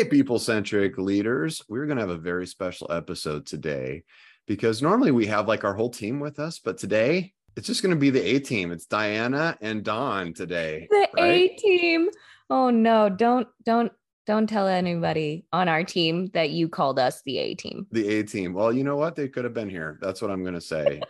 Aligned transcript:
Hey, 0.00 0.08
people 0.08 0.38
centric 0.38 0.96
leaders. 0.96 1.62
We're 1.68 1.84
going 1.84 1.98
to 1.98 2.00
have 2.00 2.08
a 2.08 2.16
very 2.16 2.46
special 2.46 2.90
episode 2.90 3.44
today 3.44 4.04
because 4.46 4.80
normally 4.80 5.10
we 5.10 5.26
have 5.26 5.46
like 5.46 5.62
our 5.62 5.74
whole 5.74 5.90
team 5.90 6.20
with 6.20 6.38
us, 6.38 6.58
but 6.58 6.78
today 6.78 7.34
it's 7.54 7.66
just 7.66 7.82
going 7.82 7.94
to 7.94 8.00
be 8.00 8.08
the 8.08 8.22
A 8.22 8.38
team. 8.38 8.72
It's 8.72 8.86
Diana 8.86 9.58
and 9.60 9.84
Don 9.84 10.32
today. 10.32 10.88
The 10.90 11.08
right? 11.18 11.50
A 11.50 11.56
team. 11.56 12.08
Oh 12.48 12.70
no, 12.70 13.10
don't 13.10 13.46
don't 13.62 13.92
don't 14.26 14.46
tell 14.46 14.66
anybody 14.68 15.44
on 15.52 15.68
our 15.68 15.84
team 15.84 16.30
that 16.32 16.48
you 16.48 16.70
called 16.70 16.98
us 16.98 17.20
the 17.26 17.36
A 17.36 17.54
team. 17.54 17.86
The 17.90 18.08
A 18.08 18.22
team. 18.22 18.54
Well, 18.54 18.72
you 18.72 18.84
know 18.84 18.96
what? 18.96 19.16
They 19.16 19.28
could 19.28 19.44
have 19.44 19.52
been 19.52 19.68
here. 19.68 19.98
That's 20.00 20.22
what 20.22 20.30
I'm 20.30 20.40
going 20.40 20.54
to 20.54 20.62
say. 20.62 21.02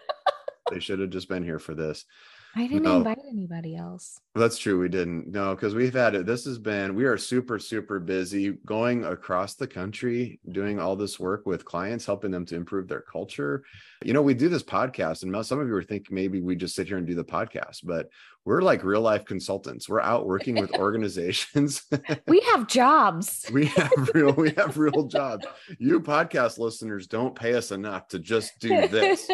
they 0.68 0.80
should 0.80 0.98
have 0.98 1.10
just 1.10 1.28
been 1.28 1.44
here 1.44 1.60
for 1.60 1.76
this. 1.76 2.06
I 2.56 2.66
didn't 2.66 2.82
No. 2.82 2.96
invite 2.98 3.18
anybody 3.28 3.76
else. 3.76 4.20
That's 4.34 4.58
true. 4.58 4.80
We 4.80 4.88
didn't. 4.88 5.28
No, 5.28 5.54
because 5.54 5.74
we've 5.74 5.94
had 5.94 6.14
it. 6.16 6.26
This 6.26 6.44
has 6.46 6.58
been, 6.58 6.94
we 6.96 7.04
are 7.04 7.16
super, 7.16 7.58
super 7.60 8.00
busy 8.00 8.58
going 8.66 9.04
across 9.04 9.54
the 9.54 9.66
country, 9.68 10.40
doing 10.50 10.80
all 10.80 10.96
this 10.96 11.20
work 11.20 11.46
with 11.46 11.64
clients, 11.64 12.04
helping 12.06 12.30
them 12.32 12.44
to 12.46 12.56
improve 12.56 12.88
their 12.88 13.02
culture. 13.02 13.62
You 14.04 14.12
know, 14.14 14.22
we 14.22 14.34
do 14.34 14.48
this 14.48 14.62
podcast, 14.64 15.22
and 15.22 15.46
some 15.46 15.60
of 15.60 15.68
you 15.68 15.74
are 15.76 15.82
thinking 15.82 16.14
maybe 16.14 16.40
we 16.40 16.56
just 16.56 16.74
sit 16.74 16.88
here 16.88 16.96
and 16.96 17.06
do 17.06 17.14
the 17.14 17.24
podcast, 17.24 17.80
but 17.84 18.08
we're 18.44 18.62
like 18.62 18.82
real 18.82 19.02
life 19.02 19.24
consultants. 19.26 19.88
We're 19.88 20.00
out 20.00 20.26
working 20.26 20.54
with 20.60 20.72
organizations. 20.78 21.82
We 22.26 22.40
have 22.52 22.66
jobs. 22.66 23.46
we 23.52 23.66
have 23.66 24.10
real, 24.14 24.32
we 24.32 24.50
have 24.56 24.76
real 24.78 25.04
jobs. 25.08 25.46
You 25.78 26.00
podcast 26.00 26.58
listeners 26.58 27.06
don't 27.06 27.34
pay 27.34 27.54
us 27.54 27.70
enough 27.70 28.08
to 28.08 28.18
just 28.18 28.58
do 28.60 28.88
this. 28.88 29.28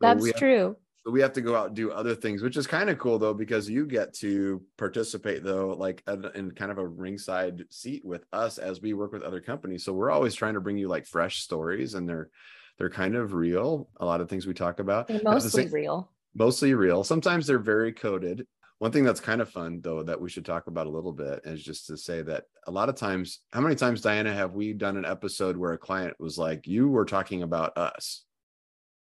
That's 0.00 0.22
we 0.22 0.28
have- 0.30 0.38
true. 0.38 0.76
So 1.08 1.12
we 1.12 1.22
have 1.22 1.32
to 1.32 1.40
go 1.40 1.56
out 1.56 1.68
and 1.68 1.74
do 1.74 1.90
other 1.90 2.14
things, 2.14 2.42
which 2.42 2.58
is 2.58 2.66
kind 2.66 2.90
of 2.90 2.98
cool 2.98 3.18
though, 3.18 3.32
because 3.32 3.66
you 3.66 3.86
get 3.86 4.12
to 4.16 4.62
participate 4.76 5.42
though, 5.42 5.68
like 5.68 6.02
in 6.34 6.50
kind 6.50 6.70
of 6.70 6.76
a 6.76 6.86
ringside 6.86 7.64
seat 7.70 8.04
with 8.04 8.26
us 8.34 8.58
as 8.58 8.82
we 8.82 8.92
work 8.92 9.12
with 9.12 9.22
other 9.22 9.40
companies. 9.40 9.82
So 9.86 9.94
we're 9.94 10.10
always 10.10 10.34
trying 10.34 10.52
to 10.52 10.60
bring 10.60 10.76
you 10.76 10.86
like 10.86 11.06
fresh 11.06 11.40
stories, 11.40 11.94
and 11.94 12.06
they're 12.06 12.28
they're 12.76 12.90
kind 12.90 13.14
of 13.16 13.32
real. 13.32 13.88
A 14.00 14.04
lot 14.04 14.20
of 14.20 14.28
things 14.28 14.46
we 14.46 14.52
talk 14.52 14.80
about, 14.80 15.08
They're 15.08 15.22
mostly 15.24 15.62
same- 15.62 15.72
real. 15.72 16.12
mostly 16.34 16.74
real. 16.74 17.02
Sometimes 17.04 17.46
they're 17.46 17.58
very 17.58 17.94
coded. 17.94 18.46
One 18.78 18.92
thing 18.92 19.04
that's 19.04 19.18
kind 19.18 19.40
of 19.40 19.48
fun 19.48 19.80
though 19.80 20.02
that 20.02 20.20
we 20.20 20.28
should 20.28 20.44
talk 20.44 20.66
about 20.66 20.86
a 20.86 20.90
little 20.90 21.14
bit 21.14 21.40
is 21.44 21.62
just 21.62 21.86
to 21.86 21.96
say 21.96 22.20
that 22.20 22.44
a 22.66 22.70
lot 22.70 22.90
of 22.90 22.96
times, 22.96 23.40
how 23.54 23.62
many 23.62 23.76
times, 23.76 24.02
Diana, 24.02 24.34
have 24.34 24.52
we 24.52 24.74
done 24.74 24.98
an 24.98 25.06
episode 25.06 25.56
where 25.56 25.72
a 25.72 25.78
client 25.78 26.20
was 26.20 26.36
like, 26.36 26.66
"You 26.66 26.86
were 26.88 27.06
talking 27.06 27.42
about 27.44 27.78
us"? 27.78 28.26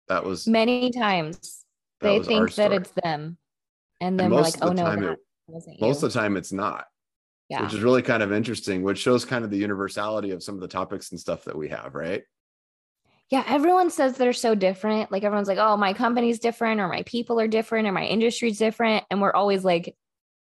That 0.09 0.25
was 0.25 0.45
Many 0.45 0.91
times 0.91 1.64
that 2.01 2.07
they 2.09 2.19
think 2.23 2.53
that 2.55 2.71
it's 2.73 2.91
them. 3.03 3.37
And 4.01 4.19
And 4.19 4.19
then 4.19 4.31
we're 4.31 4.41
most 4.41 4.55
like, 4.59 4.63
of 4.63 4.69
oh 4.71 4.73
the 4.73 4.95
no, 4.95 5.11
it- 5.11 5.79
most 5.79 6.01
of 6.03 6.11
the 6.11 6.19
time 6.19 6.37
it's 6.37 6.51
not 6.51 6.85
yeah. 7.49 7.61
which 7.61 7.73
is 7.75 7.81
really 7.81 8.01
kind 8.01 8.23
of 8.23 8.31
interesting 8.33 8.81
which 8.81 8.97
shows 8.97 9.23
kind 9.23 9.45
of 9.45 9.51
the 9.51 9.57
universality 9.57 10.31
of 10.31 10.41
some 10.41 10.55
of 10.55 10.61
the 10.61 10.67
topics 10.67 11.11
and 11.11 11.19
stuff 11.19 11.43
that 11.45 11.55
we 11.55 11.69
have 11.69 11.93
right 11.93 12.23
Yeah, 13.29 13.43
everyone 13.47 13.89
says 13.91 14.17
they're 14.17 14.33
so 14.33 14.53
different. 14.55 15.11
Like 15.11 15.23
everyone's 15.23 15.47
like, 15.47 15.57
"Oh, 15.59 15.77
my 15.77 15.93
company's 15.93 16.39
different 16.39 16.79
or 16.79 16.87
my 16.87 17.03
people 17.03 17.39
are 17.39 17.47
different 17.47 17.87
or 17.87 17.91
my 17.91 18.05
industry's 18.05 18.57
different." 18.59 19.03
And 19.09 19.19
we're 19.21 19.33
always 19.33 19.63
like, 19.65 19.95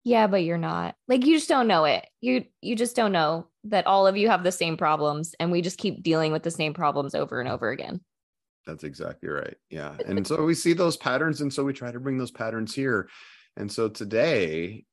"Yeah, 0.05 0.27
but 0.27 0.43
you're 0.45 0.57
not." 0.73 0.95
Like 1.09 1.27
you 1.27 1.37
just 1.37 1.49
don't 1.51 1.69
know 1.69 1.85
it. 1.85 2.07
You 2.23 2.45
you 2.63 2.75
just 2.77 2.97
don't 2.97 3.13
know 3.13 3.47
that 3.65 3.87
all 3.87 4.07
of 4.07 4.17
you 4.17 4.29
have 4.31 4.43
the 4.43 4.53
same 4.53 4.77
problems 4.79 5.35
and 5.39 5.53
we 5.53 5.61
just 5.63 5.77
keep 5.79 6.03
dealing 6.03 6.33
with 6.33 6.43
the 6.43 6.51
same 6.51 6.73
problems 6.75 7.15
over 7.15 7.41
and 7.41 7.49
over 7.49 7.71
again. 7.71 8.01
That's 8.67 8.85
exactly 8.85 9.29
right 9.29 9.57
yeah 9.71 9.97
and 10.07 10.27
so 10.27 10.43
we 10.45 10.55
see 10.55 10.73
those 10.73 10.97
patterns 10.97 11.41
and 11.41 11.53
so 11.53 11.65
we 11.65 11.73
try 11.73 11.91
to 11.91 12.01
bring 12.01 12.19
those 12.19 12.31
patterns 12.31 12.75
here 12.75 13.09
and 13.57 13.71
so 13.71 13.89
today 13.89 14.85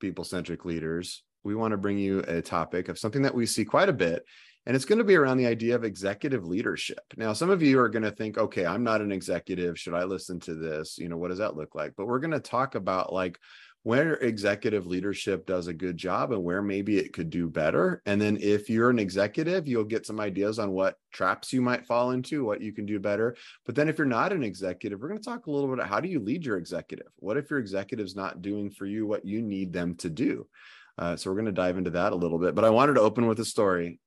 people 0.00 0.24
centric 0.24 0.64
leaders 0.64 1.22
we 1.44 1.54
want 1.54 1.72
to 1.72 1.78
bring 1.78 1.98
you 1.98 2.20
a 2.28 2.42
topic 2.42 2.88
of 2.88 2.98
something 2.98 3.22
that 3.22 3.34
we 3.34 3.46
see 3.46 3.64
quite 3.64 3.88
a 3.88 3.92
bit 3.92 4.24
and 4.68 4.76
it's 4.76 4.84
going 4.84 4.98
to 4.98 5.04
be 5.04 5.16
around 5.16 5.38
the 5.38 5.46
idea 5.46 5.74
of 5.74 5.82
executive 5.82 6.44
leadership. 6.44 7.00
Now 7.16 7.32
some 7.32 7.48
of 7.48 7.62
you 7.62 7.80
are 7.80 7.88
going 7.88 8.02
to 8.02 8.10
think 8.10 8.36
okay 8.36 8.66
i'm 8.66 8.84
not 8.84 9.00
an 9.00 9.10
executive 9.10 9.78
should 9.78 9.94
i 9.94 10.04
listen 10.04 10.38
to 10.40 10.54
this? 10.54 10.98
You 10.98 11.08
know 11.08 11.16
what 11.16 11.28
does 11.30 11.38
that 11.38 11.56
look 11.56 11.74
like? 11.74 11.94
But 11.96 12.06
we're 12.06 12.18
going 12.18 12.32
to 12.32 12.40
talk 12.40 12.74
about 12.74 13.12
like 13.12 13.38
where 13.88 14.16
executive 14.16 14.86
leadership 14.86 15.46
does 15.46 15.66
a 15.66 15.72
good 15.72 15.96
job 15.96 16.30
and 16.30 16.44
where 16.44 16.60
maybe 16.60 16.98
it 16.98 17.14
could 17.14 17.30
do 17.30 17.48
better. 17.48 18.02
And 18.04 18.20
then 18.20 18.36
if 18.38 18.68
you're 18.68 18.90
an 18.90 18.98
executive, 18.98 19.66
you'll 19.66 19.84
get 19.84 20.04
some 20.04 20.20
ideas 20.20 20.58
on 20.58 20.72
what 20.72 20.98
traps 21.10 21.54
you 21.54 21.62
might 21.62 21.86
fall 21.86 22.10
into, 22.10 22.44
what 22.44 22.60
you 22.60 22.70
can 22.74 22.84
do 22.84 23.00
better. 23.00 23.34
But 23.64 23.74
then 23.74 23.88
if 23.88 23.96
you're 23.96 24.06
not 24.06 24.34
an 24.34 24.44
executive, 24.44 25.00
we're 25.00 25.08
going 25.08 25.22
to 25.22 25.24
talk 25.24 25.46
a 25.46 25.50
little 25.50 25.68
bit 25.68 25.78
about 25.78 25.88
how 25.88 26.00
do 26.00 26.08
you 26.10 26.20
lead 26.20 26.44
your 26.44 26.58
executive? 26.58 27.06
What 27.16 27.38
if 27.38 27.48
your 27.48 27.60
executive's 27.60 28.14
not 28.14 28.42
doing 28.42 28.68
for 28.68 28.84
you 28.84 29.06
what 29.06 29.24
you 29.24 29.40
need 29.40 29.72
them 29.72 29.94
to 29.94 30.10
do? 30.10 30.46
Uh, 30.98 31.16
so 31.16 31.30
we're 31.30 31.36
going 31.36 31.46
to 31.46 31.52
dive 31.52 31.78
into 31.78 31.92
that 31.92 32.12
a 32.12 32.16
little 32.16 32.38
bit. 32.38 32.54
But 32.54 32.66
I 32.66 32.70
wanted 32.70 32.96
to 32.96 33.00
open 33.00 33.26
with 33.26 33.40
a 33.40 33.44
story. 33.46 34.00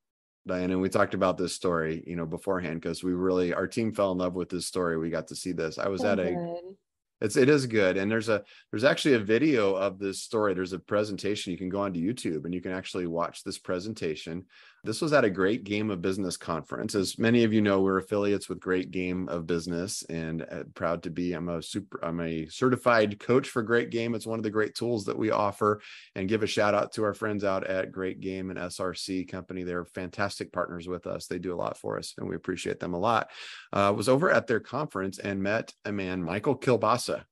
Diana, 0.45 0.73
and 0.73 0.81
we 0.83 0.89
talked 0.89 1.15
about 1.15 1.39
this 1.39 1.55
story, 1.55 2.03
you 2.05 2.15
know, 2.15 2.27
beforehand 2.27 2.81
because 2.81 3.03
we 3.03 3.13
really 3.13 3.51
our 3.51 3.65
team 3.65 3.95
fell 3.95 4.11
in 4.11 4.19
love 4.19 4.35
with 4.35 4.49
this 4.49 4.67
story. 4.67 4.99
We 4.99 5.09
got 5.09 5.29
to 5.29 5.35
see 5.35 5.53
this. 5.53 5.79
I 5.79 5.87
was 5.87 6.01
So 6.01 6.09
at 6.09 6.19
a 6.19 6.33
good. 6.33 6.75
It's 7.21 7.37
it 7.37 7.49
is 7.49 7.67
good. 7.67 7.97
And 7.97 8.11
there's 8.11 8.29
a 8.29 8.43
there's 8.71 8.83
actually 8.83 9.13
a 9.13 9.19
video 9.19 9.75
of 9.75 9.99
this 9.99 10.21
story. 10.21 10.53
There's 10.53 10.73
a 10.73 10.79
presentation. 10.79 11.51
You 11.51 11.57
can 11.57 11.69
go 11.69 11.81
onto 11.81 12.01
YouTube 12.01 12.45
and 12.45 12.53
you 12.53 12.61
can 12.61 12.71
actually 12.71 13.07
watch 13.07 13.43
this 13.43 13.59
presentation. 13.59 14.45
This 14.83 14.99
was 14.99 15.13
at 15.13 15.23
a 15.23 15.29
Great 15.29 15.63
Game 15.63 15.91
of 15.91 16.01
Business 16.01 16.37
conference. 16.37 16.95
As 16.95 17.19
many 17.19 17.43
of 17.43 17.53
you 17.53 17.61
know, 17.61 17.81
we're 17.81 17.99
affiliates 17.99 18.49
with 18.49 18.59
Great 18.59 18.89
Game 18.89 19.29
of 19.29 19.45
Business 19.45 20.01
and 20.09 20.41
uh, 20.41 20.63
proud 20.73 21.03
to 21.03 21.11
be. 21.11 21.33
I'm 21.33 21.49
a 21.49 21.61
super 21.61 22.03
I'm 22.03 22.19
a 22.19 22.47
certified 22.47 23.19
coach 23.19 23.47
for 23.47 23.61
Great 23.61 23.91
Game. 23.91 24.15
It's 24.15 24.25
one 24.25 24.39
of 24.39 24.43
the 24.43 24.49
great 24.49 24.73
tools 24.73 25.05
that 25.05 25.17
we 25.17 25.29
offer. 25.29 25.81
And 26.15 26.27
give 26.27 26.41
a 26.41 26.47
shout 26.47 26.73
out 26.73 26.93
to 26.93 27.03
our 27.03 27.13
friends 27.13 27.43
out 27.43 27.67
at 27.67 27.91
Great 27.91 28.21
Game 28.21 28.49
and 28.49 28.57
SRC 28.57 29.29
Company. 29.29 29.61
They're 29.61 29.85
fantastic 29.85 30.51
partners 30.51 30.87
with 30.87 31.05
us. 31.05 31.27
They 31.27 31.37
do 31.37 31.53
a 31.53 31.61
lot 31.61 31.77
for 31.77 31.99
us 31.99 32.15
and 32.17 32.27
we 32.27 32.35
appreciate 32.35 32.79
them 32.79 32.95
a 32.95 32.99
lot. 32.99 33.29
Uh, 33.71 33.93
was 33.95 34.09
over 34.09 34.31
at 34.31 34.47
their 34.47 34.59
conference 34.59 35.19
and 35.19 35.43
met 35.43 35.75
a 35.85 35.91
man, 35.91 36.23
Michael 36.23 36.57
Kiolbassa 36.57 37.25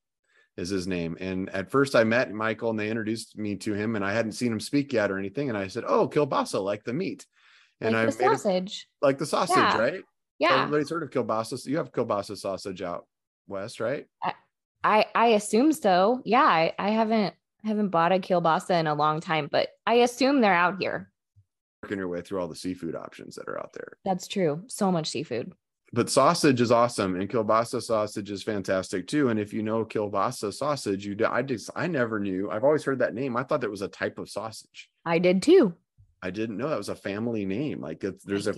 is 0.56 0.68
his 0.68 0.86
name. 0.86 1.16
And 1.18 1.50
at 1.50 1.70
first 1.72 1.96
I 1.96 2.04
met 2.04 2.30
Michael 2.32 2.70
and 2.70 2.78
they 2.78 2.90
introduced 2.90 3.36
me 3.36 3.56
to 3.56 3.72
him 3.72 3.96
and 3.96 4.04
I 4.04 4.12
hadn't 4.12 4.32
seen 4.32 4.52
him 4.52 4.60
speak 4.60 4.92
yet 4.92 5.10
or 5.10 5.18
anything. 5.18 5.48
And 5.48 5.58
I 5.58 5.66
said, 5.66 5.84
Oh, 5.84 6.08
kielbasa, 6.08 6.62
like 6.62 6.84
the 6.84 6.92
meat. 6.92 7.26
And 7.80 7.94
like 7.94 8.02
I 8.02 8.04
made 8.04 8.08
it 8.08 8.18
sausage. 8.18 8.88
like 9.00 9.18
the 9.18 9.26
sausage, 9.26 9.56
Yeah. 9.56 9.78
right? 9.78 10.02
Yeah. 10.38 10.62
Everybody's 10.62 10.90
heard 10.90 11.02
of 11.02 11.10
kielbasa. 11.10 11.66
You 11.66 11.76
have 11.78 11.92
kielbasa 11.92 12.36
sausage 12.36 12.82
out 12.82 13.06
west, 13.48 13.80
right? 13.80 14.06
I 14.82 15.06
I 15.14 15.26
assume 15.28 15.72
so. 15.72 16.22
Yeah, 16.24 16.42
I, 16.42 16.72
I 16.78 16.90
haven't 16.90 17.34
haven't 17.64 17.88
bought 17.88 18.12
a 18.12 18.18
kielbasa 18.18 18.80
in 18.80 18.86
a 18.86 18.94
long 18.94 19.20
time, 19.20 19.48
but 19.50 19.68
I 19.86 19.94
assume 19.96 20.40
they're 20.40 20.54
out 20.54 20.76
here. 20.80 21.10
Working 21.82 21.98
your 21.98 22.08
way 22.08 22.20
through 22.22 22.40
all 22.40 22.48
the 22.48 22.56
seafood 22.56 22.94
options 22.94 23.36
that 23.36 23.48
are 23.48 23.58
out 23.58 23.72
there. 23.72 23.92
That's 24.04 24.28
true. 24.28 24.62
So 24.68 24.90
much 24.92 25.08
seafood. 25.08 25.52
But 25.92 26.08
sausage 26.08 26.60
is 26.60 26.70
awesome, 26.70 27.20
and 27.20 27.28
kielbasa 27.28 27.82
sausage 27.82 28.30
is 28.30 28.42
fantastic 28.42 29.06
too. 29.08 29.28
And 29.28 29.40
if 29.40 29.52
you 29.52 29.62
know 29.62 29.84
kielbasa 29.84 30.54
sausage, 30.54 31.04
you 31.04 31.14
do, 31.16 31.26
I 31.26 31.42
just 31.42 31.68
I 31.74 31.86
never 31.86 32.18
knew. 32.20 32.50
I've 32.50 32.64
always 32.64 32.84
heard 32.84 33.00
that 33.00 33.12
name. 33.14 33.36
I 33.36 33.42
thought 33.42 33.60
that 33.62 33.70
was 33.70 33.82
a 33.82 33.88
type 33.88 34.18
of 34.18 34.30
sausage. 34.30 34.88
I 35.04 35.18
did 35.18 35.42
too. 35.42 35.74
I 36.22 36.30
didn't 36.30 36.56
know 36.56 36.68
that 36.68 36.78
was 36.78 36.88
a 36.88 36.94
family 36.94 37.46
name. 37.46 37.80
Like 37.80 38.04
there's 38.24 38.48
I 38.48 38.52
a 38.52 38.54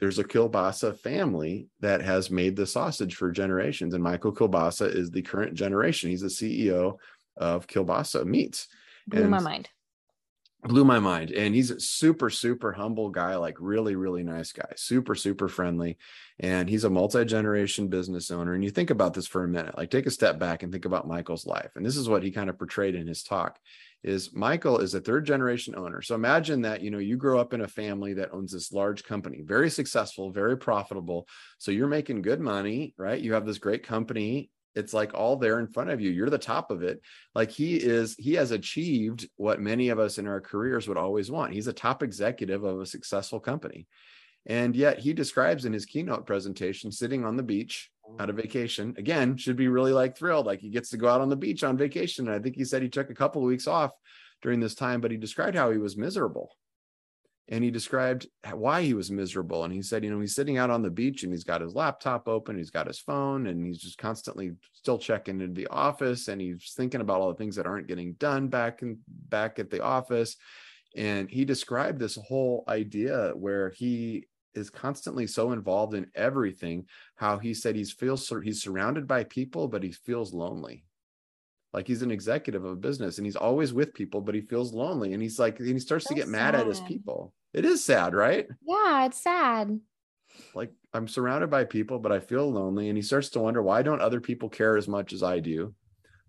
there's 0.00 0.18
a 0.18 0.24
kielbasa 0.24 0.98
family 0.98 1.68
that 1.80 2.00
has 2.00 2.30
made 2.30 2.56
the 2.56 2.66
sausage 2.66 3.16
for 3.16 3.30
generations, 3.30 3.92
and 3.92 4.02
Michael 4.02 4.32
Kiolbassa 4.32 4.92
is 4.94 5.10
the 5.10 5.22
current 5.22 5.54
generation. 5.54 6.08
He's 6.08 6.22
the 6.22 6.28
CEO 6.28 6.96
of 7.36 7.66
Kiolbassa 7.66 8.24
Meats. 8.24 8.68
Blew 9.06 9.28
my 9.28 9.40
mind. 9.40 9.68
Blew 10.64 10.84
my 10.84 10.98
mind, 10.98 11.30
and 11.30 11.54
he's 11.54 11.70
a 11.70 11.80
super 11.80 12.28
super 12.28 12.72
humble 12.72 13.10
guy, 13.10 13.36
like 13.36 13.56
really 13.60 13.94
really 13.94 14.22
nice 14.22 14.52
guy, 14.52 14.72
super 14.76 15.14
super 15.14 15.48
friendly, 15.48 15.96
and 16.38 16.68
he's 16.68 16.84
a 16.84 16.90
multi 16.90 17.24
generation 17.24 17.88
business 17.88 18.30
owner. 18.30 18.54
And 18.54 18.62
you 18.62 18.70
think 18.70 18.90
about 18.90 19.14
this 19.14 19.26
for 19.26 19.44
a 19.44 19.48
minute, 19.48 19.76
like 19.76 19.90
take 19.90 20.06
a 20.06 20.10
step 20.10 20.38
back 20.38 20.62
and 20.62 20.70
think 20.70 20.84
about 20.84 21.08
Michael's 21.08 21.46
life, 21.46 21.70
and 21.76 21.84
this 21.84 21.96
is 21.96 22.10
what 22.10 22.22
he 22.22 22.30
kind 22.30 22.50
of 22.50 22.58
portrayed 22.58 22.94
in 22.94 23.06
his 23.06 23.22
talk 23.22 23.58
is 24.02 24.34
Michael 24.34 24.78
is 24.78 24.94
a 24.94 25.00
third 25.00 25.26
generation 25.26 25.74
owner. 25.76 26.00
So 26.02 26.14
imagine 26.14 26.62
that, 26.62 26.80
you 26.80 26.90
know, 26.90 26.98
you 26.98 27.16
grow 27.16 27.38
up 27.38 27.52
in 27.52 27.60
a 27.60 27.68
family 27.68 28.14
that 28.14 28.32
owns 28.32 28.52
this 28.52 28.72
large 28.72 29.04
company, 29.04 29.42
very 29.42 29.70
successful, 29.70 30.32
very 30.32 30.56
profitable. 30.56 31.26
So 31.58 31.70
you're 31.70 31.88
making 31.88 32.22
good 32.22 32.40
money, 32.40 32.94
right? 32.96 33.20
You 33.20 33.34
have 33.34 33.46
this 33.46 33.58
great 33.58 33.82
company 33.86 34.50
it's 34.74 34.94
like 34.94 35.14
all 35.14 35.36
there 35.36 35.58
in 35.58 35.66
front 35.66 35.90
of 35.90 36.00
you 36.00 36.10
you're 36.10 36.30
the 36.30 36.38
top 36.38 36.70
of 36.70 36.82
it 36.82 37.00
like 37.34 37.50
he 37.50 37.76
is 37.76 38.14
he 38.18 38.34
has 38.34 38.50
achieved 38.50 39.28
what 39.36 39.60
many 39.60 39.88
of 39.88 39.98
us 39.98 40.18
in 40.18 40.26
our 40.26 40.40
careers 40.40 40.86
would 40.86 40.96
always 40.96 41.30
want 41.30 41.52
he's 41.52 41.66
a 41.66 41.72
top 41.72 42.02
executive 42.02 42.64
of 42.64 42.80
a 42.80 42.86
successful 42.86 43.40
company 43.40 43.86
and 44.46 44.74
yet 44.74 44.98
he 44.98 45.12
describes 45.12 45.64
in 45.64 45.72
his 45.72 45.86
keynote 45.86 46.26
presentation 46.26 46.90
sitting 46.90 47.24
on 47.24 47.36
the 47.36 47.42
beach 47.42 47.90
out 48.18 48.30
of 48.30 48.36
vacation. 48.36 48.94
Again 48.98 49.36
should 49.36 49.56
be 49.56 49.68
really 49.68 49.92
like 49.92 50.16
thrilled. 50.16 50.46
Like 50.46 50.60
he 50.60 50.70
gets 50.70 50.90
to 50.90 50.96
go 50.96 51.08
out 51.08 51.20
on 51.20 51.28
the 51.28 51.36
beach 51.36 51.62
on 51.62 51.76
vacation. 51.76 52.26
And 52.26 52.36
i 52.36 52.40
think 52.40 52.56
he 52.56 52.64
said 52.64 52.82
he 52.82 52.88
took 52.88 53.10
a 53.10 53.14
couple 53.14 53.42
of 53.42 53.48
weeks 53.48 53.66
off 53.66 53.92
during 54.42 54.60
this 54.60 54.74
time 54.74 55.00
but 55.00 55.10
he 55.10 55.16
described 55.16 55.56
how 55.56 55.70
he 55.70 55.78
was 55.78 55.96
miserable. 55.96 56.56
And 57.48 57.64
he 57.64 57.70
described 57.70 58.28
why 58.52 58.82
he 58.82 58.94
was 58.94 59.10
miserable. 59.10 59.64
And 59.64 59.72
he 59.72 59.82
said 59.82 60.04
you 60.04 60.10
know 60.10 60.20
he's 60.20 60.34
sitting 60.34 60.56
out 60.56 60.70
on 60.70 60.82
the 60.82 60.90
beach 60.90 61.22
and 61.22 61.32
he's 61.32 61.44
got 61.44 61.60
his 61.60 61.74
laptop 61.74 62.26
open 62.26 62.56
he's 62.56 62.70
got 62.70 62.86
his 62.86 62.98
phone 62.98 63.46
and 63.46 63.64
he's 63.64 63.78
just 63.78 63.98
constantly 63.98 64.52
still 64.72 64.98
checking 64.98 65.40
into 65.40 65.54
the 65.54 65.68
office. 65.68 66.28
And 66.28 66.40
he's 66.40 66.72
thinking 66.76 67.02
about 67.02 67.20
all 67.20 67.28
the 67.28 67.38
things 67.38 67.56
that 67.56 67.66
aren't 67.66 67.88
getting 67.88 68.14
done 68.14 68.48
back 68.48 68.82
and 68.82 68.98
back 69.06 69.58
at 69.58 69.70
the 69.70 69.82
office. 69.82 70.36
And 70.96 71.30
he 71.30 71.44
described 71.44 72.00
this 72.00 72.16
whole 72.16 72.64
idea 72.66 73.32
where 73.36 73.70
he 73.70 74.26
is 74.54 74.70
constantly 74.70 75.26
so 75.26 75.52
involved 75.52 75.94
in 75.94 76.10
everything 76.14 76.86
how 77.16 77.38
he 77.38 77.54
said 77.54 77.76
he's 77.76 77.92
feels 77.92 78.32
he's 78.42 78.62
surrounded 78.62 79.06
by 79.06 79.24
people 79.24 79.68
but 79.68 79.82
he 79.82 79.92
feels 79.92 80.32
lonely 80.32 80.84
like 81.72 81.86
he's 81.86 82.02
an 82.02 82.10
executive 82.10 82.64
of 82.64 82.72
a 82.72 82.76
business 82.76 83.18
and 83.18 83.26
he's 83.26 83.36
always 83.36 83.72
with 83.72 83.94
people 83.94 84.20
but 84.20 84.34
he 84.34 84.40
feels 84.40 84.72
lonely 84.72 85.12
and 85.12 85.22
he's 85.22 85.38
like 85.38 85.58
and 85.60 85.68
he 85.68 85.78
starts 85.78 86.06
to 86.06 86.14
get 86.14 86.28
mad 86.28 86.54
at 86.54 86.66
his 86.66 86.80
people 86.80 87.34
it 87.52 87.64
is 87.64 87.84
sad, 87.84 88.14
right? 88.14 88.46
Yeah, 88.62 89.06
it's 89.06 89.22
sad. 89.22 89.80
Like 90.54 90.72
I'm 90.92 91.08
surrounded 91.08 91.50
by 91.50 91.64
people, 91.64 91.98
but 91.98 92.12
I 92.12 92.20
feel 92.20 92.50
lonely. 92.50 92.88
And 92.88 92.96
he 92.96 93.02
starts 93.02 93.30
to 93.30 93.40
wonder 93.40 93.62
why 93.62 93.82
don't 93.82 94.00
other 94.00 94.20
people 94.20 94.48
care 94.48 94.76
as 94.76 94.88
much 94.88 95.12
as 95.12 95.22
I 95.22 95.40
do 95.40 95.74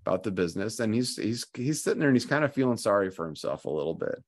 about 0.06 0.24
the 0.24 0.32
business? 0.32 0.80
And 0.80 0.94
he's 0.96 1.18
he's 1.18 1.46
he's 1.56 1.84
sitting 1.84 2.00
there 2.00 2.10
and 2.10 2.16
he's 2.18 2.28
kind 2.28 2.46
of 2.46 2.54
feeling 2.54 2.78
sorry 2.78 3.12
for 3.12 3.26
himself 3.26 3.66
a 3.66 3.72
little 3.72 3.96
bit. 3.96 4.24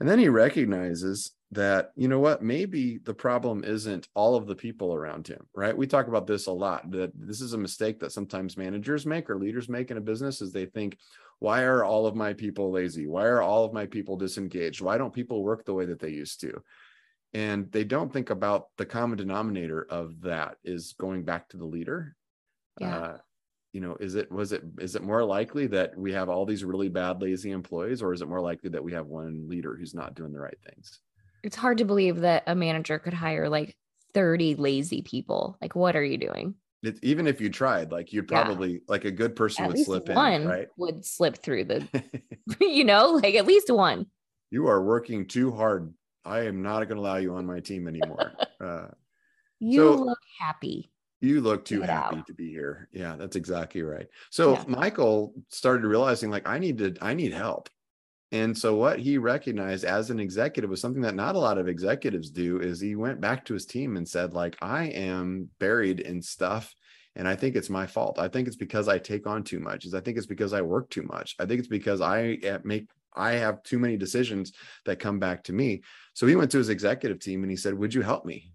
And 0.00 0.08
then 0.08 0.18
he 0.20 0.28
recognizes 0.30 1.32
that, 1.52 1.92
you 1.96 2.08
know 2.08 2.18
what, 2.18 2.42
maybe 2.42 2.98
the 2.98 3.14
problem 3.14 3.64
isn't 3.64 4.08
all 4.14 4.36
of 4.36 4.46
the 4.46 4.54
people 4.54 4.92
around 4.92 5.26
him, 5.26 5.46
right? 5.54 5.76
We 5.76 5.86
talk 5.86 6.06
about 6.06 6.26
this 6.26 6.46
a 6.46 6.52
lot, 6.52 6.90
that 6.90 7.10
this 7.14 7.40
is 7.40 7.54
a 7.54 7.58
mistake 7.58 8.00
that 8.00 8.12
sometimes 8.12 8.56
managers 8.56 9.06
make 9.06 9.30
or 9.30 9.38
leaders 9.38 9.68
make 9.68 9.90
in 9.90 9.96
a 9.96 10.02
business 10.02 10.42
is 10.42 10.52
they 10.52 10.66
think, 10.66 10.98
why 11.38 11.62
are 11.62 11.84
all 11.84 12.06
of 12.06 12.14
my 12.14 12.34
people 12.34 12.70
lazy? 12.70 13.06
Why 13.06 13.24
are 13.24 13.40
all 13.40 13.64
of 13.64 13.72
my 13.72 13.86
people 13.86 14.16
disengaged? 14.16 14.82
Why 14.82 14.98
don't 14.98 15.14
people 15.14 15.42
work 15.42 15.64
the 15.64 15.74
way 15.74 15.86
that 15.86 16.00
they 16.00 16.10
used 16.10 16.40
to? 16.40 16.62
And 17.32 17.70
they 17.72 17.84
don't 17.84 18.12
think 18.12 18.30
about 18.30 18.66
the 18.76 18.86
common 18.86 19.16
denominator 19.16 19.86
of 19.88 20.20
that 20.22 20.56
is 20.64 20.94
going 20.98 21.24
back 21.24 21.48
to 21.50 21.56
the 21.56 21.66
leader. 21.66 22.16
Yeah. 22.80 22.96
Uh, 22.96 23.18
you 23.72 23.80
know, 23.80 23.96
is 24.00 24.14
it 24.14 24.32
was 24.32 24.52
it 24.52 24.62
is 24.80 24.96
it 24.96 25.02
more 25.02 25.22
likely 25.24 25.66
that 25.68 25.96
we 25.96 26.12
have 26.12 26.28
all 26.28 26.46
these 26.46 26.64
really 26.64 26.88
bad 26.88 27.20
lazy 27.20 27.50
employees, 27.50 28.00
or 28.02 28.14
is 28.14 28.22
it 28.22 28.28
more 28.28 28.40
likely 28.40 28.70
that 28.70 28.82
we 28.82 28.92
have 28.94 29.06
one 29.06 29.46
leader 29.46 29.76
who's 29.76 29.94
not 29.94 30.14
doing 30.14 30.32
the 30.32 30.40
right 30.40 30.56
things? 30.66 31.00
It's 31.42 31.56
hard 31.56 31.78
to 31.78 31.84
believe 31.84 32.20
that 32.20 32.44
a 32.46 32.54
manager 32.54 32.98
could 32.98 33.14
hire 33.14 33.48
like 33.48 33.76
30 34.14 34.56
lazy 34.56 35.02
people. 35.02 35.56
Like, 35.60 35.74
what 35.74 35.96
are 35.96 36.04
you 36.04 36.18
doing? 36.18 36.54
it, 36.82 36.98
even 37.02 37.26
if 37.26 37.40
you 37.40 37.50
tried, 37.50 37.90
like 37.90 38.12
you'd 38.12 38.28
probably 38.28 38.74
yeah. 38.74 38.78
like 38.88 39.04
a 39.04 39.10
good 39.10 39.34
person 39.34 39.64
at 39.64 39.72
would 39.72 39.84
slip 39.84 40.08
one 40.08 40.32
in, 40.32 40.48
right? 40.48 40.68
Would 40.76 41.04
slip 41.04 41.36
through 41.36 41.64
the, 41.64 41.86
you 42.60 42.84
know, 42.84 43.12
like 43.22 43.34
at 43.34 43.46
least 43.46 43.70
one. 43.70 44.06
You 44.50 44.68
are 44.68 44.82
working 44.82 45.26
too 45.26 45.52
hard. 45.52 45.92
I 46.24 46.40
am 46.40 46.62
not 46.62 46.88
going 46.88 46.96
to 46.96 47.00
allow 47.00 47.16
you 47.16 47.34
on 47.34 47.46
my 47.46 47.60
team 47.60 47.88
anymore. 47.88 48.32
Uh, 48.60 48.88
you 49.60 49.78
so 49.78 49.94
look 49.94 50.18
happy. 50.40 50.90
You 51.20 51.40
look 51.40 51.64
too 51.64 51.78
Get 51.78 51.90
happy 51.90 52.16
out. 52.16 52.26
to 52.26 52.34
be 52.34 52.50
here. 52.50 52.88
Yeah, 52.90 53.14
that's 53.14 53.36
exactly 53.36 53.82
right. 53.82 54.08
So 54.30 54.54
yeah. 54.54 54.64
Michael 54.66 55.32
started 55.48 55.86
realizing 55.86 56.28
like 56.28 56.48
I 56.48 56.58
need 56.58 56.78
to, 56.78 56.96
I 57.00 57.14
need 57.14 57.32
help. 57.32 57.68
And 58.30 58.56
so 58.56 58.74
what 58.74 58.98
he 58.98 59.16
recognized 59.16 59.84
as 59.84 60.10
an 60.10 60.20
executive 60.20 60.68
was 60.68 60.80
something 60.80 61.02
that 61.02 61.14
not 61.14 61.34
a 61.34 61.38
lot 61.38 61.56
of 61.56 61.66
executives 61.66 62.30
do 62.30 62.60
is 62.60 62.78
he 62.78 62.94
went 62.94 63.20
back 63.20 63.44
to 63.46 63.54
his 63.54 63.64
team 63.64 63.96
and 63.96 64.06
said 64.06 64.34
like 64.34 64.56
I 64.60 64.84
am 64.84 65.48
buried 65.58 66.00
in 66.00 66.20
stuff 66.20 66.74
and 67.16 67.26
I 67.26 67.34
think 67.34 67.56
it's 67.56 67.70
my 67.70 67.86
fault. 67.86 68.18
I 68.18 68.28
think 68.28 68.46
it's 68.46 68.56
because 68.56 68.86
I 68.86 68.98
take 68.98 69.26
on 69.26 69.42
too 69.42 69.58
much. 69.60 69.84
Is 69.84 69.94
I 69.94 70.00
think 70.00 70.16
it's 70.18 70.26
because 70.26 70.52
I 70.52 70.60
work 70.60 70.88
too 70.90 71.02
much. 71.02 71.34
I 71.38 71.46
think 71.46 71.58
it's 71.58 71.68
because 71.68 72.00
I 72.00 72.38
eh, 72.42 72.58
make 72.64 72.88
I 73.14 73.32
have 73.32 73.62
too 73.64 73.78
many 73.78 73.96
decisions 73.96 74.52
that 74.84 75.00
come 75.00 75.18
back 75.18 75.42
to 75.44 75.52
me. 75.52 75.82
So 76.14 76.26
he 76.26 76.36
went 76.36 76.50
to 76.52 76.58
his 76.58 76.68
executive 76.68 77.18
team 77.18 77.42
and 77.42 77.50
he 77.50 77.56
said, 77.56 77.74
"Would 77.74 77.92
you 77.92 78.02
help 78.02 78.24
me? 78.24 78.52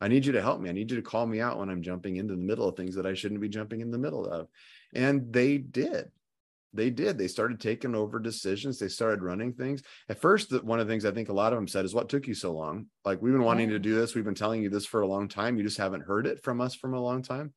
I 0.00 0.08
need 0.08 0.26
you 0.26 0.32
to 0.32 0.42
help 0.42 0.60
me. 0.60 0.68
I 0.68 0.72
need 0.72 0.90
you 0.90 0.96
to 0.96 1.02
call 1.02 1.26
me 1.26 1.40
out 1.40 1.58
when 1.58 1.70
I'm 1.70 1.82
jumping 1.82 2.16
into 2.16 2.34
the 2.34 2.42
middle 2.42 2.68
of 2.68 2.76
things 2.76 2.96
that 2.96 3.06
I 3.06 3.14
shouldn't 3.14 3.40
be 3.40 3.48
jumping 3.48 3.80
in 3.80 3.90
the 3.90 3.98
middle 3.98 4.26
of." 4.26 4.48
And 4.94 5.32
they 5.32 5.58
did 5.58 6.10
they 6.76 6.90
did 6.90 7.18
they 7.18 7.28
started 7.28 7.60
taking 7.60 7.94
over 7.94 8.18
decisions 8.18 8.78
they 8.78 8.88
started 8.88 9.22
running 9.22 9.52
things. 9.52 9.82
At 10.08 10.20
first 10.20 10.50
the, 10.50 10.60
one 10.60 10.80
of 10.80 10.86
the 10.86 10.92
things 10.92 11.04
i 11.04 11.10
think 11.10 11.28
a 11.28 11.34
lot 11.34 11.52
of 11.52 11.58
them 11.58 11.68
said 11.68 11.84
is 11.84 11.94
what 11.94 12.08
took 12.08 12.26
you 12.26 12.34
so 12.34 12.52
long? 12.52 12.86
Like 13.04 13.20
we've 13.20 13.32
been 13.32 13.42
wanting 13.42 13.70
to 13.70 13.78
do 13.78 13.94
this 13.94 14.14
we've 14.14 14.24
been 14.24 14.34
telling 14.34 14.62
you 14.62 14.70
this 14.70 14.86
for 14.86 15.00
a 15.00 15.06
long 15.06 15.28
time 15.28 15.56
you 15.56 15.62
just 15.62 15.78
haven't 15.78 16.02
heard 16.02 16.26
it 16.26 16.42
from 16.42 16.60
us 16.60 16.74
from 16.74 16.94
a 16.94 17.00
long 17.00 17.22
time. 17.22 17.52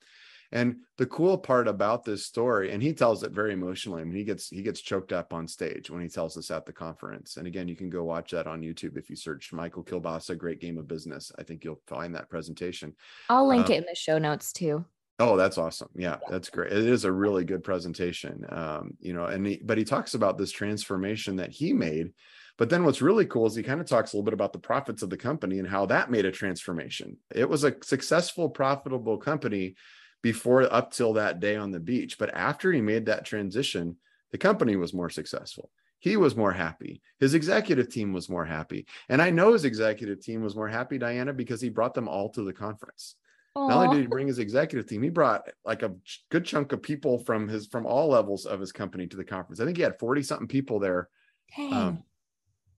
And 0.51 0.77
the 0.97 1.05
cool 1.05 1.37
part 1.37 1.67
about 1.67 2.03
this 2.03 2.25
story 2.25 2.71
and 2.71 2.81
he 2.81 2.93
tells 2.93 3.21
it 3.23 3.31
very 3.31 3.53
emotionally 3.53 4.01
i 4.01 4.05
mean 4.05 4.15
he 4.15 4.23
gets 4.23 4.49
he 4.49 4.63
gets 4.63 4.81
choked 4.81 5.13
up 5.13 5.31
on 5.33 5.47
stage 5.47 5.91
when 5.91 6.01
he 6.01 6.09
tells 6.09 6.37
us 6.37 6.49
at 6.49 6.65
the 6.65 6.73
conference. 6.73 7.37
And 7.37 7.45
again 7.45 7.67
you 7.67 7.75
can 7.75 7.89
go 7.89 8.03
watch 8.03 8.31
that 8.31 8.47
on 8.47 8.61
youtube 8.61 8.97
if 8.97 9.09
you 9.09 9.15
search 9.15 9.53
michael 9.53 9.83
Kiolbassa 9.83 10.37
great 10.37 10.59
game 10.59 10.77
of 10.77 10.87
business. 10.87 11.31
I 11.37 11.43
think 11.43 11.63
you'll 11.63 11.81
find 11.85 12.15
that 12.15 12.29
presentation. 12.29 12.95
I'll 13.29 13.47
link 13.47 13.67
um, 13.67 13.73
it 13.73 13.77
in 13.77 13.85
the 13.87 13.95
show 13.95 14.17
notes 14.17 14.51
too 14.51 14.85
Oh, 15.19 15.35
that's 15.35 15.57
awesome. 15.57 15.89
Yeah, 15.95 16.17
that's 16.29 16.49
great. 16.49 16.71
It 16.71 16.85
is 16.85 17.03
a 17.03 17.11
really 17.11 17.43
good 17.43 17.63
presentation. 17.63 18.45
Um, 18.47 18.93
you 19.01 19.13
know, 19.13 19.25
and 19.25 19.45
he, 19.45 19.61
but 19.63 19.77
he 19.77 19.83
talks 19.83 20.13
about 20.13 20.37
this 20.37 20.51
transformation 20.51 21.35
that 21.35 21.51
he 21.51 21.73
made. 21.73 22.13
But 22.57 22.69
then 22.69 22.83
what's 22.83 23.01
really 23.01 23.25
cool 23.25 23.45
is 23.45 23.55
he 23.55 23.63
kind 23.63 23.81
of 23.81 23.87
talks 23.87 24.13
a 24.13 24.15
little 24.15 24.25
bit 24.25 24.33
about 24.33 24.53
the 24.53 24.59
profits 24.59 25.01
of 25.01 25.09
the 25.09 25.17
company 25.17 25.59
and 25.59 25.67
how 25.67 25.85
that 25.87 26.11
made 26.11 26.25
a 26.25 26.31
transformation. 26.31 27.17
It 27.33 27.49
was 27.49 27.63
a 27.63 27.75
successful, 27.83 28.49
profitable 28.49 29.17
company 29.17 29.75
before 30.21 30.71
up 30.73 30.91
till 30.91 31.13
that 31.13 31.39
day 31.39 31.55
on 31.57 31.71
the 31.71 31.79
beach. 31.79 32.17
But 32.17 32.33
after 32.33 32.71
he 32.71 32.81
made 32.81 33.05
that 33.05 33.25
transition, 33.25 33.97
the 34.31 34.37
company 34.37 34.75
was 34.77 34.93
more 34.93 35.09
successful. 35.09 35.69
He 35.99 36.15
was 36.15 36.35
more 36.35 36.53
happy. 36.53 37.01
His 37.19 37.33
executive 37.33 37.89
team 37.89 38.13
was 38.13 38.29
more 38.29 38.45
happy. 38.45 38.87
And 39.09 39.21
I 39.21 39.31
know 39.31 39.51
his 39.51 39.65
executive 39.65 40.21
team 40.21 40.41
was 40.41 40.55
more 40.55 40.69
happy, 40.69 40.97
Diana, 40.97 41.33
because 41.33 41.59
he 41.59 41.69
brought 41.69 41.93
them 41.93 42.07
all 42.07 42.29
to 42.31 42.43
the 42.43 42.53
conference. 42.53 43.15
Aww. 43.59 43.67
Not 43.67 43.85
only 43.85 43.97
did 43.97 44.01
he 44.03 44.07
bring 44.07 44.27
his 44.27 44.39
executive 44.39 44.87
team, 44.87 45.03
he 45.03 45.09
brought 45.09 45.49
like 45.65 45.83
a 45.83 45.93
good 46.31 46.45
chunk 46.45 46.71
of 46.71 46.81
people 46.81 47.19
from 47.19 47.47
his 47.47 47.67
from 47.67 47.85
all 47.85 48.09
levels 48.09 48.45
of 48.45 48.59
his 48.59 48.71
company 48.71 49.05
to 49.07 49.17
the 49.17 49.23
conference. 49.23 49.59
I 49.59 49.65
think 49.65 49.77
he 49.77 49.83
had 49.83 49.99
40 49.99 50.23
something 50.23 50.47
people 50.47 50.79
there. 50.79 51.09
Um, 51.57 52.03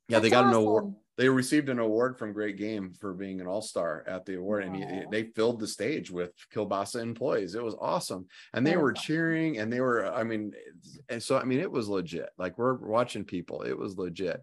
yeah, 0.07 0.19
they 0.19 0.29
got 0.29 0.45
awesome. 0.45 0.57
an 0.57 0.65
award. 0.65 0.93
They 1.17 1.29
received 1.29 1.69
an 1.69 1.77
award 1.77 2.17
from 2.17 2.33
Great 2.33 2.57
Game 2.57 2.93
for 2.99 3.13
being 3.13 3.41
an 3.41 3.47
all-star 3.47 4.03
at 4.07 4.25
the 4.25 4.37
award, 4.37 4.63
and 4.63 4.75
he, 4.75 5.03
they 5.11 5.25
filled 5.35 5.59
the 5.59 5.67
stage 5.67 6.09
with 6.09 6.31
Kiolbassa 6.51 6.99
employees. 6.99 7.53
It 7.53 7.63
was 7.63 7.75
awesome, 7.79 8.27
and 8.53 8.65
they 8.65 8.77
were 8.77 8.93
cheering, 8.93 9.59
and 9.59 9.71
they 9.71 9.81
were. 9.81 10.11
I 10.11 10.23
mean, 10.23 10.53
and 11.09 11.21
so 11.21 11.37
I 11.37 11.43
mean, 11.43 11.59
it 11.59 11.71
was 11.71 11.89
legit. 11.89 12.29
Like 12.39 12.57
we're 12.57 12.73
watching 12.73 13.23
people, 13.23 13.61
it 13.61 13.77
was 13.77 13.97
legit. 13.97 14.41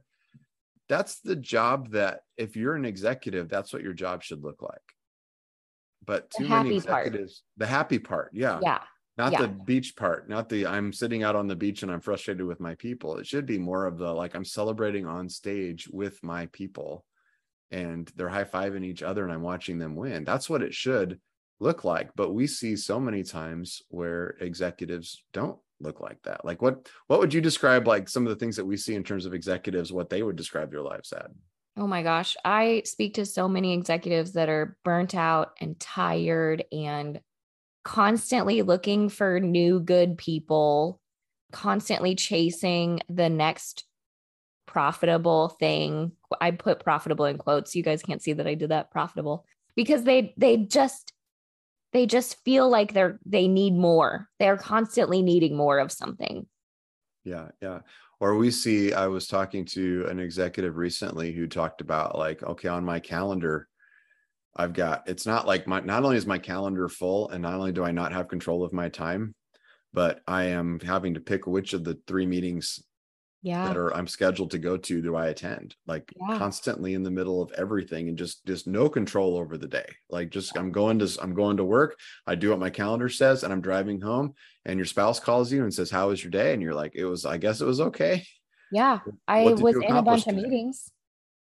That's 0.89 1.21
the 1.21 1.37
job 1.37 1.91
that 1.93 2.21
if 2.37 2.55
you're 2.55 2.77
an 2.77 2.85
executive, 2.85 3.49
that's 3.49 3.73
what 3.73 3.83
your 3.83 3.93
job 3.93 4.23
should 4.23 4.45
look 4.45 4.63
like 4.63 4.95
but 6.07 6.31
too 6.31 6.49
many 6.49 6.77
executives 6.77 7.43
part. 7.43 7.59
the 7.59 7.67
happy 7.67 7.99
part 7.99 8.31
yeah. 8.33 8.59
Yeah 8.63 8.81
not 9.19 9.33
yeah. 9.33 9.43
the 9.43 9.49
beach 9.49 9.97
part 9.97 10.29
not 10.29 10.49
the 10.49 10.67
i'm 10.67 10.93
sitting 10.93 11.23
out 11.25 11.37
on 11.37 11.49
the 11.49 11.57
beach 11.57 11.83
and 11.83 11.93
i'm 11.93 12.01
frustrated 12.01 12.47
with 12.47 12.61
my 12.61 12.75
people. 12.77 13.19
It 13.19 13.27
should 13.27 13.45
be 13.45 13.59
more 13.59 13.85
of 13.85 13.99
the 13.99 14.11
like 14.11 14.35
i'm 14.35 14.45
celebrating 14.45 15.07
on 15.07 15.29
stage 15.29 15.89
with 15.93 16.23
my 16.23 16.47
people 16.47 17.05
and 17.71 18.11
they're 18.17 18.29
high-fiving 18.29 18.85
each 18.85 19.03
other 19.03 19.25
and 19.25 19.33
i'm 19.33 19.43
watching 19.43 19.79
them 19.79 19.97
win. 19.97 20.25
That's 20.25 20.49
what 20.49 20.63
it 20.63 20.73
should 20.73 21.21
look 21.61 21.85
like 21.85 22.11
but 22.15 22.33
we 22.33 22.47
see 22.47 22.77
so 22.77 23.01
many 23.01 23.25
times 23.25 23.83
where 23.89 24.37
executives 24.41 25.25
don't 25.33 25.59
look 25.81 26.01
like 26.01 26.23
that. 26.23 26.45
Like 26.45 26.63
what 26.63 26.89
what 27.09 27.21
would 27.21 27.35
you 27.35 27.41
describe 27.41 27.87
like 27.87 28.09
some 28.09 28.25
of 28.27 28.31
the 28.31 28.37
things 28.37 28.57
that 28.57 28.65
we 28.65 28.77
see 28.77 28.95
in 28.95 29.05
terms 29.05 29.27
of 29.27 29.35
executives 29.35 29.93
what 29.93 30.09
they 30.09 30.23
would 30.23 30.37
describe 30.37 30.71
their 30.71 30.83
lives 30.83 31.13
at 31.13 31.31
Oh 31.79 31.87
my 31.87 32.03
gosh. 32.03 32.37
I 32.45 32.83
speak 32.85 33.15
to 33.15 33.25
so 33.25 33.49
many 33.49 33.73
executives 33.73 34.33
that 34.33 34.49
are 34.49 34.77
burnt 34.85 35.15
out 35.15 35.53
and 35.61 35.79
tired 35.79 36.65
and 36.73 37.21
constantly 37.85 38.63
looking 38.63 39.09
for 39.09 39.39
new 39.39 39.79
good 39.79 40.19
people, 40.19 41.01
constantly 41.53 42.17
chasing 42.17 42.99
the 43.09 43.29
next 43.29 43.85
profitable 44.67 45.51
thing. 45.61 46.13
I 46.41 46.51
put 46.51 46.81
profitable 46.81 47.27
in 47.27 47.39
quotes. 47.39 47.77
You 47.77 47.85
guys 47.85 48.03
can't 48.03 48.21
see 48.21 48.33
that 48.33 48.47
I 48.47 48.55
did 48.55 48.71
that 48.71 48.91
profitable 48.91 49.47
because 49.77 50.03
they 50.03 50.35
they 50.37 50.57
just 50.57 51.13
they 51.93 52.07
just 52.07 52.43
feel 52.45 52.69
like 52.69 52.93
they're 52.93 53.21
they 53.25 53.47
need 53.47 53.75
more. 53.75 54.29
They're 54.41 54.57
constantly 54.59 55.23
needing 55.23 55.57
more 55.57 55.79
of 55.79 55.93
something. 55.93 56.47
Yeah, 57.25 57.49
yeah 57.63 57.81
or 58.21 58.37
we 58.37 58.51
see 58.51 58.93
i 58.93 59.07
was 59.07 59.27
talking 59.27 59.65
to 59.65 60.07
an 60.09 60.19
executive 60.19 60.77
recently 60.77 61.33
who 61.33 61.47
talked 61.47 61.81
about 61.81 62.19
like 62.19 62.43
okay 62.43 62.69
on 62.69 62.85
my 62.85 62.99
calendar 62.99 63.69
i've 64.57 64.73
got 64.73 65.03
it's 65.09 65.27
not 65.27 65.47
like 65.47 65.67
my 65.67 65.81
not 65.81 66.05
only 66.05 66.17
is 66.17 66.27
my 66.27 66.39
calendar 66.39 66.89
full 66.89 67.29
and 67.31 67.43
not 67.43 67.55
only 67.55 67.73
do 67.73 67.85
i 67.85 67.91
not 67.91 68.13
have 68.13 68.29
control 68.29 68.65
of 68.65 68.73
my 68.73 68.89
time 68.89 69.35
but 69.93 70.21
I 70.27 70.45
am 70.45 70.81
having 70.81 71.15
to 71.15 71.21
pick 71.21 71.47
which 71.47 71.73
of 71.73 71.85
the 71.85 71.99
three 72.07 72.27
meetings 72.27 72.83
Yeah. 73.43 73.69
that 73.69 73.77
are 73.77 73.95
I'm 73.95 74.09
scheduled 74.09 74.51
to 74.51 74.59
go 74.59 74.77
to 74.77 75.01
do 75.03 75.15
I 75.15 75.29
attend 75.29 75.77
like 75.87 76.13
Yeah. 76.21 76.39
constantly 76.39 76.95
in 76.95 77.03
the 77.05 77.11
middle 77.11 77.41
of 77.41 77.53
everything 77.53 78.09
and 78.09 78.19
just 78.19 78.45
just 78.47 78.67
no 78.67 78.89
control 78.89 79.37
over 79.37 79.57
the 79.57 79.69
day 79.69 79.87
like 80.11 80.31
just 80.31 80.57
I'm 80.59 80.73
going 80.73 80.99
to 80.99 81.09
I'm 81.23 81.35
going 81.35 81.57
to 81.59 81.65
work 81.65 81.97
I 82.27 82.35
do 82.35 82.51
what 82.51 82.59
my 82.59 82.71
calendar 82.71 83.09
says 83.09 83.45
and 83.45 83.53
I'm 83.53 83.61
driving 83.61 84.01
home 84.01 84.35
and 84.65 84.77
your 84.79 84.87
spouse 84.87 85.21
calls 85.21 85.53
you 85.53 85.63
and 85.63 85.73
says 85.73 85.91
how 85.91 86.09
was 86.09 86.23
your 86.23 86.31
day 86.33 86.53
and 86.53 86.61
you're 86.63 86.75
like 86.75 86.93
it 86.97 87.05
was 87.05 87.25
I 87.25 87.37
guess 87.39 87.61
it 87.61 87.67
was 87.67 87.81
okay 87.81 88.25
Yeah. 88.73 88.99
I 89.29 89.45
was 89.45 89.61
in 89.77 89.97
a 89.97 90.03
bunch 90.03 90.27
of 90.27 90.35
meetings. 90.35 90.91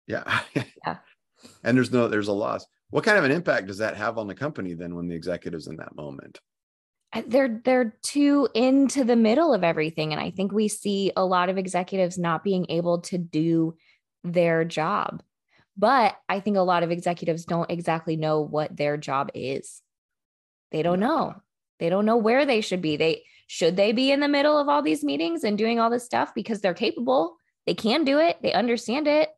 yeah 0.07 0.41
Yeah. 0.55 0.97
and 1.65 1.77
there's 1.77 1.93
no 1.93 2.09
there's 2.09 2.29
a 2.29 2.33
loss 2.33 2.65
what 2.91 3.05
kind 3.05 3.19
of 3.19 3.25
an 3.25 3.31
impact 3.33 3.67
does 3.67 3.79
that 3.79 3.97
have 3.97 4.17
on 4.19 4.27
the 4.29 4.35
company 4.35 4.75
then 4.75 4.95
when 4.95 5.09
the 5.09 5.15
executives 5.15 5.67
in 5.67 5.77
that 5.77 5.95
moment 5.95 6.41
They're 7.26 7.61
they're 7.62 7.95
too 8.02 8.49
into 8.54 9.04
the 9.04 9.16
middle 9.16 9.52
of 9.52 9.64
everything. 9.64 10.12
And 10.12 10.21
I 10.21 10.31
think 10.31 10.52
we 10.52 10.69
see 10.69 11.12
a 11.16 11.25
lot 11.25 11.49
of 11.49 11.59
executives 11.59 12.19
not 12.19 12.42
being 12.42 12.66
able 12.71 13.02
to 13.02 13.19
do 13.19 13.76
their 14.25 14.64
job. 14.64 15.23
But 15.76 16.16
I 16.28 16.40
think 16.40 16.57
a 16.57 16.62
lot 16.62 16.83
of 16.83 16.90
executives 16.90 17.45
don't 17.45 17.71
exactly 17.71 18.16
know 18.16 18.40
what 18.40 18.76
their 18.76 18.97
job 18.97 19.31
is. 19.35 19.83
They 20.71 20.83
don't 20.83 21.00
know. 21.00 21.35
They 21.78 21.90
don't 21.90 22.07
know 22.07 22.16
where 22.16 22.47
they 22.47 22.61
should 22.61 22.81
be. 22.81 22.97
They 22.97 23.25
should 23.47 23.76
they 23.76 23.92
be 23.92 24.11
in 24.11 24.21
the 24.21 24.28
middle 24.28 24.59
of 24.59 24.69
all 24.69 24.83
these 24.83 25.04
meetings 25.04 25.45
and 25.45 25.59
doing 25.59 25.81
all 25.81 25.90
this 25.90 26.04
stuff 26.04 26.33
because 26.35 26.61
they're 26.61 26.75
capable. 26.75 27.37
They 27.66 27.75
can 27.75 28.04
do 28.04 28.19
it. 28.19 28.38
They 28.42 28.52
understand 28.52 29.07
it. 29.07 29.31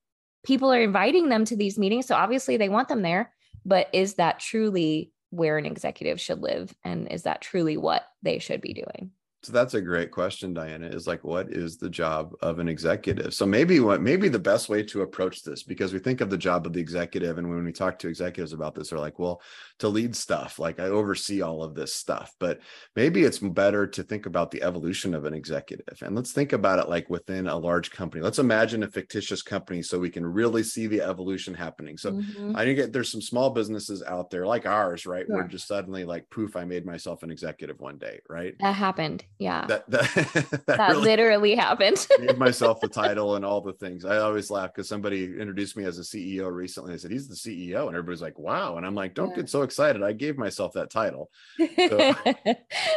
People 0.45 0.73
are 0.73 0.83
inviting 0.83 1.29
them 1.29 1.45
to 1.47 1.57
these 1.57 1.79
meetings, 1.79 2.07
so 2.07 2.15
obviously 2.15 2.57
they 2.57 2.69
want 2.69 2.89
them 2.89 3.03
there. 3.03 3.33
But 3.65 3.89
is 3.93 4.15
that 4.15 4.41
truly 4.41 5.14
where 5.35 5.59
an 5.59 5.67
executive 5.67 6.21
should 6.21 6.41
live 6.41 6.75
and 6.85 7.11
is 7.11 7.23
that 7.23 7.41
truly 7.41 7.77
what 7.77 8.05
they 8.23 8.39
should 8.39 8.61
be 8.61 8.73
doing? 8.73 9.11
So 9.43 9.53
that's 9.53 9.75
a 9.75 9.81
great 9.83 10.11
question, 10.11 10.55
Diana. 10.55 10.87
Is 10.87 11.07
like, 11.07 11.23
what 11.23 11.53
is 11.53 11.77
the 11.77 11.91
job 11.91 12.33
of 12.41 12.61
an 12.61 12.67
executive? 12.67 13.35
So 13.35 13.45
maybe 13.45 13.79
what 13.79 14.01
maybe 14.01 14.31
the 14.31 14.39
best 14.39 14.71
way 14.71 14.83
to 14.85 15.03
approach 15.03 15.43
this, 15.43 15.63
because 15.63 15.93
we 15.93 15.99
think 15.99 16.23
of 16.23 16.31
the 16.31 16.39
job 16.39 16.67
of 16.67 16.73
the 16.73 16.81
executive, 16.81 17.37
and 17.37 17.51
when 17.51 17.63
we 17.63 17.71
talk 17.71 17.99
to 17.99 18.09
executives 18.09 18.55
about 18.55 18.75
this, 18.75 18.89
they're 18.89 18.99
like, 18.99 19.19
well, 19.19 19.43
to 19.81 19.89
lead 19.89 20.15
stuff, 20.15 20.59
like 20.59 20.79
I 20.79 20.85
oversee 20.85 21.43
all 21.43 21.63
of 21.63 21.75
this 21.75 21.95
stuff. 21.95 22.33
But 22.39 22.61
maybe 22.97 23.25
it's 23.25 23.39
better 23.39 23.87
to 23.87 24.03
think 24.03 24.27
about 24.27 24.51
the 24.51 24.63
evolution 24.63 25.15
of 25.15 25.25
an 25.25 25.35
executive. 25.35 25.99
And 26.03 26.15
let's 26.15 26.33
think 26.33 26.53
about 26.53 26.79
it 26.79 26.89
like 26.89 27.11
within 27.11 27.47
a 27.49 27.57
large 27.59 27.91
company. 27.91 28.23
Let's 28.23 28.39
imagine 28.39 28.83
a 28.83 28.91
fictitious 28.91 29.43
company 29.43 29.83
so 29.83 29.99
we 29.99 30.11
can 30.11 30.25
really 30.27 30.63
see 30.63 30.87
the 30.87 31.01
evolution 31.03 31.55
happening. 31.55 31.97
So 31.99 32.13
Mhm. 32.13 32.55
I 32.55 32.73
get 32.73 32.93
there's 32.93 33.11
some 33.11 33.23
small 33.23 33.51
businesses 33.51 34.03
out 34.03 34.31
there 34.31 34.47
like 34.47 34.67
ours, 34.67 35.07
right? 35.07 35.27
Where 35.29 35.45
Sure. 35.45 35.49
just 35.49 35.67
suddenly 35.67 36.05
like 36.05 36.31
poof, 36.31 36.57
I 36.57 36.65
made 36.65 36.87
myself 36.87 37.23
an 37.23 37.31
executive 37.31 37.81
one 37.81 37.99
day, 37.99 38.21
right? 38.29 38.55
that 38.61 38.73
happened. 38.75 39.25
Yeah. 39.39 39.67
That 39.67 39.89
that, 39.91 40.11
that, 40.67 40.67
That 40.77 40.89
really 40.89 41.03
literally 41.03 41.55
happened. 41.55 42.07
gave 42.17 42.37
myself 42.39 42.81
the 42.81 42.89
title 42.89 43.35
and 43.35 43.45
all 43.45 43.61
the 43.61 43.73
things. 43.73 44.05
I 44.05 44.19
always 44.19 44.49
laugh 44.51 44.71
because 44.73 44.89
somebody 44.89 45.25
introduced 45.25 45.77
me 45.77 45.85
as 45.85 45.99
a 45.99 46.05
CEO 46.05 46.49
recently. 46.49 46.93
They 46.93 46.99
said 46.99 47.11
he's 47.11 47.27
the 47.29 47.35
CEO, 47.37 47.89
and 47.89 47.97
everybody's 47.97 48.23
like, 48.23 48.39
"Wow!" 48.39 48.77
And 48.77 48.87
I'm 48.87 48.95
like, 48.95 49.15
"Don't 49.15 49.35
Yeah. 49.35 49.35
get 49.35 49.49
so 49.49 49.64
excited." 49.65 50.03
I 50.03 50.13
gave 50.13 50.39
myself 50.39 50.75
that 50.75 50.91
title. 50.91 51.31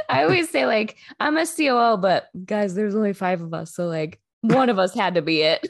I 0.09 0.23
always 0.23 0.49
say, 0.49 0.65
like, 0.65 0.97
I'm 1.19 1.37
a 1.37 1.45
COO, 1.45 1.97
but 1.97 2.27
guys, 2.45 2.75
there's 2.75 2.95
only 2.95 3.13
five 3.13 3.41
of 3.41 3.53
us. 3.53 3.73
So, 3.73 3.87
like, 3.87 4.19
one 4.41 4.69
of 4.69 4.77
us 4.79 4.93
had 4.93 5.15
to 5.15 5.21
be 5.21 5.41
it. 5.41 5.67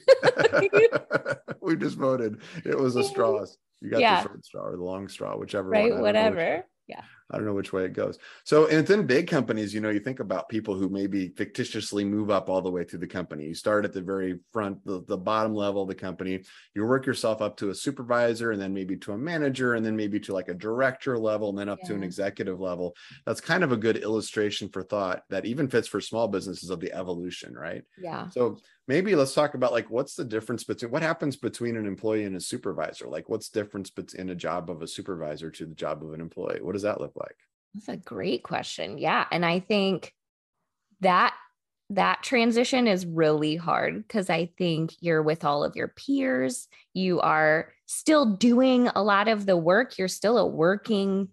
we 1.62 1.76
just 1.76 1.98
voted. 1.98 2.42
It 2.66 2.78
was 2.78 2.96
a 2.96 3.04
straw. 3.04 3.46
You 3.82 3.92
got 3.92 4.00
Yeah. 4.02 4.22
the 4.24 4.30
short 4.30 4.46
straw 4.46 4.62
or 4.64 4.76
the 4.78 4.84
long 4.84 5.08
straw, 5.08 5.38
whichever. 5.38 5.70
right? 5.70 5.84
one. 5.84 5.92
I 5.92 5.96
which 5.96 6.02
Whatever. 6.02 6.66
Yeah. 6.88 7.02
I 7.30 7.36
don't 7.36 7.46
know 7.46 7.54
which 7.54 7.74
way 7.74 7.84
it 7.84 7.94
goes. 7.94 8.18
So, 8.46 8.68
and 8.68 8.78
within 8.78 9.06
big 9.06 9.28
companies, 9.28 9.74
you 9.74 9.82
know, 9.82 9.90
you 9.90 10.00
think 10.00 10.22
about 10.22 10.48
people 10.48 10.76
who 10.76 10.88
maybe 10.88 11.30
fictitiously 11.30 12.06
move 12.06 12.30
up 12.30 12.50
all 12.50 12.62
the 12.62 12.72
way 12.72 12.86
through 12.86 13.00
the 13.00 13.08
company. 13.08 13.46
You 13.46 13.54
start 13.54 13.84
at 13.84 13.92
the 13.92 14.02
very 14.02 14.40
front, 14.54 14.84
the, 14.86 15.04
the 15.08 15.18
bottom 15.18 15.54
level 15.54 15.82
of 15.82 15.90
the 15.90 15.96
company. 15.96 16.44
You 16.74 16.86
work 16.86 17.06
yourself 17.06 17.42
up 17.42 17.58
to 17.58 17.70
a 17.70 17.76
supervisor 17.76 18.52
and 18.52 18.62
then 18.62 18.74
maybe 18.74 18.96
to 18.98 19.12
a 19.12 19.18
manager 19.18 19.74
and 19.74 19.86
then 19.86 19.96
maybe 19.96 20.20
to 20.22 20.34
like 20.34 20.48
a 20.48 20.54
director 20.54 21.18
level 21.18 21.50
and 21.50 21.58
then 21.58 21.70
up 21.70 21.82
to 21.82 21.94
an 21.94 22.04
executive 22.04 22.62
level. 22.62 22.96
That's 23.26 23.42
kind 23.42 23.64
of 23.64 23.74
a 23.74 23.78
good 23.78 23.98
illustration 23.98 24.70
for 24.70 24.84
thought 24.84 25.24
that 25.30 25.46
even 25.46 25.68
fits 25.68 25.88
for 25.88 26.00
small 26.00 26.30
businesses 26.30 26.70
of 26.70 26.80
the 26.80 26.94
evolution, 26.94 27.54
right? 27.54 27.84
Yeah. 27.98 28.30
So 28.30 28.60
maybe 28.88 29.16
let's 29.16 29.34
talk 29.34 29.54
about 29.54 29.72
like 29.72 29.90
what's 29.90 30.16
the 30.16 30.26
difference 30.26 30.64
between 30.64 30.92
what 30.92 31.02
happens 31.02 31.36
between 31.36 31.76
an 31.78 31.86
employee 31.86 32.24
and 32.24 32.36
a 32.36 32.42
supervisor? 32.42 33.08
Like 33.08 33.30
what's 33.30 33.50
difference 33.50 33.90
between 33.90 34.30
a 34.30 34.36
job 34.36 34.70
of 34.70 34.82
a 34.82 34.88
supervisor 34.88 35.52
to 35.52 35.66
the 35.66 35.76
job 35.76 36.04
of 36.04 36.14
an 36.14 36.22
employee? 36.22 36.62
What 36.62 36.74
does 36.74 36.84
that 36.84 37.02
look 37.02 37.14
like? 37.16 37.36
That's 37.74 37.90
a 37.90 37.98
great 37.98 38.44
question. 38.44 38.98
Yeah. 38.98 39.26
And 39.32 39.46
I 39.46 39.60
think 39.60 40.14
that 41.02 41.36
that 41.90 42.22
transition 42.24 42.88
is 42.88 43.06
really 43.06 43.56
hard 43.56 44.06
because 44.06 44.30
I 44.30 44.50
think 44.58 44.94
you're 45.00 45.24
with 45.24 45.46
all 45.46 45.64
of 45.64 45.76
your 45.76 45.88
peers. 45.88 46.68
You 46.94 47.22
are 47.22 47.72
still 47.86 48.36
doing 48.36 48.90
a 48.90 49.02
lot 49.02 49.28
of 49.28 49.46
the 49.46 49.56
work. 49.56 49.98
You're 49.98 50.10
still 50.10 50.38
a 50.38 50.46
working 50.46 51.30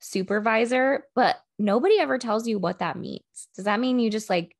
supervisor, 0.00 1.04
but 1.14 1.36
nobody 1.58 1.98
ever 1.98 2.16
tells 2.16 2.48
you 2.48 2.58
what 2.58 2.78
that 2.78 2.96
means. 2.96 3.20
Does 3.54 3.66
that 3.66 3.80
mean 3.80 3.98
you 3.98 4.10
just 4.10 4.30
like 4.30 4.56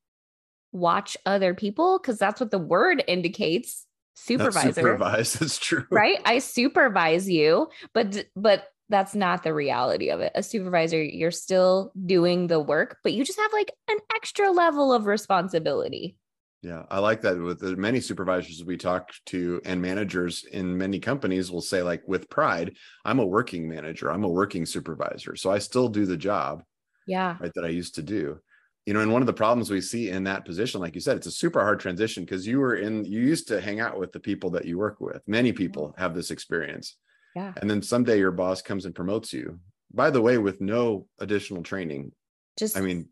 watch 0.73 1.17
other 1.27 1.55
people? 1.55 1.99
Because 1.99 2.19
that's 2.19 2.41
what 2.41 2.51
the 2.51 2.59
word 2.59 3.03
indicates 3.07 3.87
supervisor 4.15 4.73
supervise. 4.73 5.33
That's 5.41 5.59
true. 5.59 5.87
right 5.91 6.19
i 6.25 6.41
supervise 6.41 7.29
you 7.29 7.69
but 7.95 8.27
but 8.37 8.65
that's 8.89 9.15
not 9.15 9.43
the 9.43 9.55
reality 9.55 10.11
of 10.11 10.21
it 10.21 10.33
a 10.35 10.43
supervisor 10.43 11.03
you're 11.03 11.31
still 11.31 11.93
doing 12.07 12.49
the 12.49 12.61
work 12.61 12.99
but 13.03 13.13
you 13.13 13.25
just 13.25 13.39
have 13.39 13.53
like 13.53 13.73
an 13.89 13.97
extra 14.15 14.51
level 14.51 14.93
of 14.93 15.07
responsibility 15.07 16.17
Yeah, 16.63 16.85
I 16.91 16.99
like 16.99 17.23
that. 17.23 17.41
With 17.41 17.61
the 17.61 17.75
many 17.77 18.01
supervisors 18.01 18.63
we 18.63 18.77
talk 18.77 19.13
to 19.33 19.63
and 19.65 19.81
managers 19.81 20.45
in 20.45 20.77
many 20.77 21.01
companies 21.01 21.51
will 21.51 21.63
say, 21.63 21.81
like, 21.83 22.03
with 22.07 22.29
pride, 22.29 22.77
I'm 23.03 23.19
a 23.19 23.25
working 23.25 23.67
manager, 23.67 24.11
I'm 24.11 24.25
a 24.25 24.29
working 24.29 24.67
supervisor. 24.67 25.37
So 25.37 25.51
I 25.51 25.59
still 25.59 25.89
do 25.89 26.05
the 26.05 26.19
job 26.19 26.63
yeah 27.07 27.39
right 27.41 27.53
that 27.55 27.65
I 27.65 27.69
used 27.69 27.95
to 27.95 28.03
do. 28.03 28.41
You 28.87 28.95
know, 28.95 29.01
and 29.01 29.13
one 29.13 29.23
of 29.23 29.27
the 29.27 29.33
problems 29.33 29.71
we 29.71 29.81
see 29.81 30.09
in 30.09 30.25
that 30.25 30.45
position, 30.45 30.81
like 30.81 30.95
you 30.95 31.01
said, 31.01 31.17
it's 31.17 31.27
a 31.27 31.31
super 31.31 31.61
hard 31.61 31.81
transition 31.81 32.25
because 32.25 32.47
you 32.47 32.59
were 32.59 32.77
in, 32.77 33.05
you 33.05 33.21
used 33.21 33.47
to 33.49 33.61
hang 33.61 33.79
out 33.79 33.99
with 33.99 34.11
the 34.11 34.21
people 34.21 34.51
that 34.51 34.65
you 34.65 34.79
work 34.79 35.01
with. 35.01 35.23
Many 35.27 35.53
people 35.53 35.95
have 35.99 36.15
this 36.15 36.31
experience. 36.31 36.97
yeah 37.37 37.53
And 37.61 37.69
then 37.69 37.83
someday 37.83 38.19
your 38.19 38.33
boss 38.33 38.63
comes 38.63 38.87
and 38.87 38.95
promotes 38.95 39.33
you, 39.33 39.61
by 39.93 40.11
the 40.11 40.23
way, 40.23 40.39
with 40.39 40.61
no 40.61 41.07
additional 41.19 41.63
training. 41.63 42.13
just 42.59 42.77
I 42.77 42.81
mean, 42.81 43.09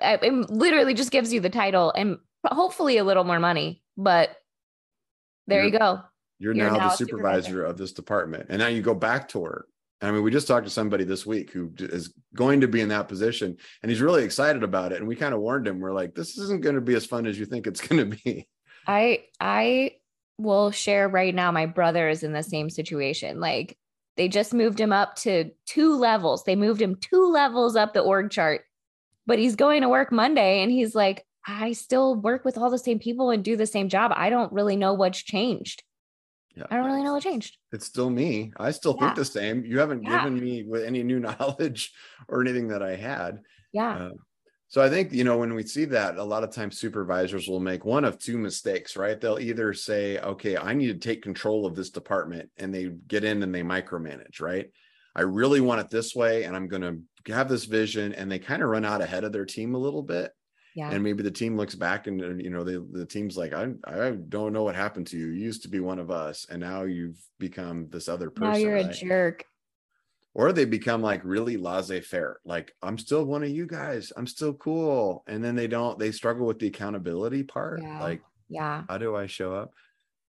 it 0.00 0.50
literally 0.50 0.94
just 0.94 1.10
gives 1.10 1.32
you 1.32 1.40
the 1.40 1.50
title 1.50 1.92
and 1.96 2.18
hopefully 2.46 2.98
a 2.98 3.04
little 3.04 3.24
more 3.24 3.40
money 3.40 3.82
but 3.96 4.30
there 5.46 5.64
you 5.64 5.70
go 5.70 6.00
you're, 6.38 6.54
You're 6.54 6.70
now, 6.70 6.76
now 6.76 6.88
the 6.88 6.96
supervisor. 6.96 7.42
supervisor 7.42 7.64
of 7.64 7.78
this 7.78 7.92
department 7.92 8.46
and 8.48 8.58
now 8.58 8.66
you 8.66 8.82
go 8.82 8.94
back 8.94 9.28
to 9.28 9.38
work 9.38 9.68
i 10.04 10.10
mean 10.10 10.22
we 10.22 10.30
just 10.30 10.46
talked 10.46 10.66
to 10.66 10.70
somebody 10.70 11.04
this 11.04 11.24
week 11.24 11.50
who 11.50 11.70
is 11.78 12.12
going 12.34 12.60
to 12.60 12.68
be 12.68 12.80
in 12.80 12.88
that 12.88 13.08
position 13.08 13.56
and 13.82 13.90
he's 13.90 14.00
really 14.00 14.24
excited 14.24 14.62
about 14.62 14.92
it 14.92 14.98
and 14.98 15.08
we 15.08 15.16
kind 15.16 15.34
of 15.34 15.40
warned 15.40 15.66
him 15.66 15.80
we're 15.80 15.92
like 15.92 16.14
this 16.14 16.38
isn't 16.38 16.62
going 16.62 16.74
to 16.74 16.80
be 16.80 16.94
as 16.94 17.06
fun 17.06 17.26
as 17.26 17.38
you 17.38 17.46
think 17.46 17.66
it's 17.66 17.80
going 17.86 18.10
to 18.10 18.16
be 18.24 18.46
I 18.86 19.24
I 19.40 19.92
will 20.38 20.70
share 20.70 21.08
right 21.08 21.34
now 21.34 21.52
my 21.52 21.66
brother 21.66 22.08
is 22.08 22.22
in 22.22 22.32
the 22.32 22.42
same 22.42 22.70
situation. 22.70 23.40
Like 23.40 23.78
they 24.16 24.28
just 24.28 24.54
moved 24.54 24.80
him 24.80 24.92
up 24.92 25.16
to 25.16 25.50
two 25.66 25.96
levels. 25.96 26.44
They 26.44 26.56
moved 26.56 26.80
him 26.80 26.96
two 26.96 27.30
levels 27.30 27.76
up 27.76 27.94
the 27.94 28.00
org 28.00 28.30
chart. 28.30 28.62
But 29.26 29.38
he's 29.38 29.56
going 29.56 29.82
to 29.82 29.88
work 29.88 30.12
Monday 30.12 30.62
and 30.62 30.70
he's 30.70 30.94
like, 30.94 31.24
I 31.46 31.72
still 31.72 32.14
work 32.14 32.44
with 32.44 32.58
all 32.58 32.70
the 32.70 32.78
same 32.78 32.98
people 32.98 33.30
and 33.30 33.42
do 33.42 33.56
the 33.56 33.66
same 33.66 33.88
job. 33.88 34.12
I 34.14 34.30
don't 34.30 34.52
really 34.52 34.76
know 34.76 34.94
what's 34.94 35.22
changed. 35.22 35.82
Yeah 36.56 36.64
I 36.70 36.76
don't 36.76 36.86
really 36.86 37.02
know 37.02 37.12
what 37.14 37.22
changed. 37.22 37.56
it's 37.72 37.86
still 37.86 38.10
me 38.10 38.52
i 38.58 38.70
still 38.70 38.96
Yeah. 38.98 39.06
think 39.06 39.16
the 39.16 39.24
same 39.24 39.64
you 39.64 39.78
haven't 39.78 40.02
Yeah. 40.04 40.18
given 40.18 40.38
me 40.38 40.62
with 40.64 40.84
any 40.84 41.02
new 41.02 41.20
knowledge 41.26 41.92
or 42.28 42.40
anything 42.42 42.68
that 42.68 42.82
i 42.82 42.96
had 42.96 43.40
Yeah. 43.72 43.96
Uh, 43.96 44.10
so 44.68 44.82
I 44.82 44.88
think, 44.90 45.12
you 45.12 45.22
know, 45.22 45.38
when 45.38 45.54
we 45.54 45.62
see 45.62 45.84
that, 45.86 46.16
a 46.16 46.24
lot 46.24 46.42
of 46.42 46.50
times 46.50 46.78
supervisors 46.80 47.46
will 47.46 47.60
make 47.60 47.84
one 47.84 48.04
of 48.04 48.18
two 48.18 48.38
mistakes, 48.38 48.96
right? 48.96 49.20
They'll 49.20 49.38
either 49.38 49.72
say, 49.72 50.18
okay, 50.18 50.56
I 50.56 50.74
need 50.74 50.88
to 50.88 50.98
take 51.08 51.22
control 51.22 51.64
of 51.64 51.76
this 51.76 51.90
department, 51.90 52.50
and 52.56 52.74
they 52.74 52.86
get 53.06 53.22
in 53.22 53.42
and 53.44 53.54
they 53.54 53.62
micromanage, 53.62 54.40
right? 54.40 54.66
I 55.14 55.22
really 55.22 55.60
want 55.60 55.80
it 55.82 55.90
this 55.90 56.14
way, 56.16 56.42
and 56.44 56.56
I'm 56.56 56.66
going 56.66 56.82
to 57.26 57.32
have 57.32 57.48
this 57.48 57.66
vision, 57.66 58.14
and 58.14 58.28
they 58.32 58.40
kind 58.40 58.62
of 58.64 58.68
run 58.68 58.84
out 58.84 59.00
ahead 59.02 59.22
of 59.22 59.32
their 59.32 59.44
team 59.46 59.76
a 59.76 59.78
little 59.86 60.02
bit. 60.02 60.32
Yeah. 60.74 60.90
And 60.90 61.02
maybe 61.04 61.22
the 61.22 61.30
team 61.30 61.56
looks 61.56 61.74
back 61.76 62.06
and, 62.08 62.20
you 62.42 62.50
know, 62.50 62.64
the, 62.64 62.84
the 62.90 63.06
team's 63.06 63.36
like, 63.36 63.52
I, 63.52 63.68
I 63.84 64.10
don't 64.10 64.52
know 64.52 64.64
what 64.64 64.74
happened 64.74 65.06
to 65.08 65.16
you. 65.16 65.26
You 65.28 65.44
used 65.44 65.62
to 65.62 65.68
be 65.68 65.78
one 65.80 66.00
of 66.00 66.10
us, 66.10 66.46
and 66.50 66.60
now 66.60 66.82
you've 66.82 67.16
become 67.38 67.88
this 67.90 68.08
other 68.08 68.28
person. 68.30 68.50
now 68.52 68.56
you're 68.58 68.76
a 68.78 68.84
right? 68.84 68.92
jerk. 68.94 69.44
or 70.34 70.52
they 70.52 70.64
become 70.64 71.00
like 71.00 71.20
really 71.24 71.56
laissez-faire 71.56 72.40
like 72.44 72.72
i'm 72.82 72.98
still 72.98 73.24
one 73.24 73.44
of 73.44 73.50
you 73.50 73.66
guys 73.66 74.12
i'm 74.16 74.26
still 74.26 74.52
cool 74.54 75.22
and 75.28 75.44
then 75.44 75.54
they 75.54 75.68
don't 75.68 75.96
they 75.98 76.10
struggle 76.10 76.44
with 76.46 76.58
the 76.58 76.66
accountability 76.66 77.42
part 77.44 77.80
Yeah. 77.80 78.00
like 78.00 78.20
Yeah. 78.48 78.82
how 78.88 78.98
do 78.98 79.14
i 79.14 79.26
show 79.26 79.54
up 79.54 79.70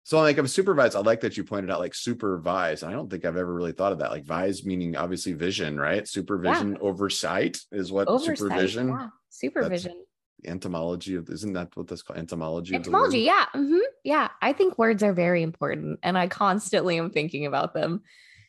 So 0.03 0.19
like 0.19 0.37
I'm 0.37 0.47
supervised. 0.47 0.95
I 0.95 0.99
like 0.99 1.21
that 1.21 1.35
you 1.37 1.43
pointed 1.43 1.71
out 1.71 1.79
like 1.79 1.95
supervise. 1.95 2.83
I 2.83 2.91
don't 2.91 3.09
think 3.09 3.25
I've 3.25 3.37
ever 3.41 3.51
really 3.59 3.71
thought 3.73 3.91
of 3.91 3.97
that. 3.99 4.11
Like 4.11 4.23
vise 4.25 4.63
meaning 4.63 4.95
obviously 4.95 5.33
vision, 5.33 5.79
right? 5.79 6.05
Supervision, 6.07 6.73
yeah. 6.73 6.87
oversight 6.89 7.57
is 7.71 7.91
what 7.91 8.07
oversight, 8.07 8.37
supervision. 8.37 8.87
Yeah. 8.89 9.07
Supervision. 9.29 10.04
Entomology 10.47 11.15
of 11.15 11.29
isn't 11.29 11.53
that 11.53 11.75
what 11.75 11.87
that's 11.87 12.01
called? 12.01 12.19
Entomology. 12.19 12.75
Entomology, 12.75 13.19
yeah. 13.19 13.45
Mm-hmm. 13.55 13.79
Yeah. 14.03 14.29
I 14.41 14.53
think 14.53 14.77
words 14.77 15.03
are 15.03 15.13
very 15.13 15.43
important 15.43 15.99
and 16.03 16.17
I 16.17 16.27
constantly 16.27 16.97
am 16.97 17.09
thinking 17.09 17.45
about 17.45 17.73
them. 17.73 18.01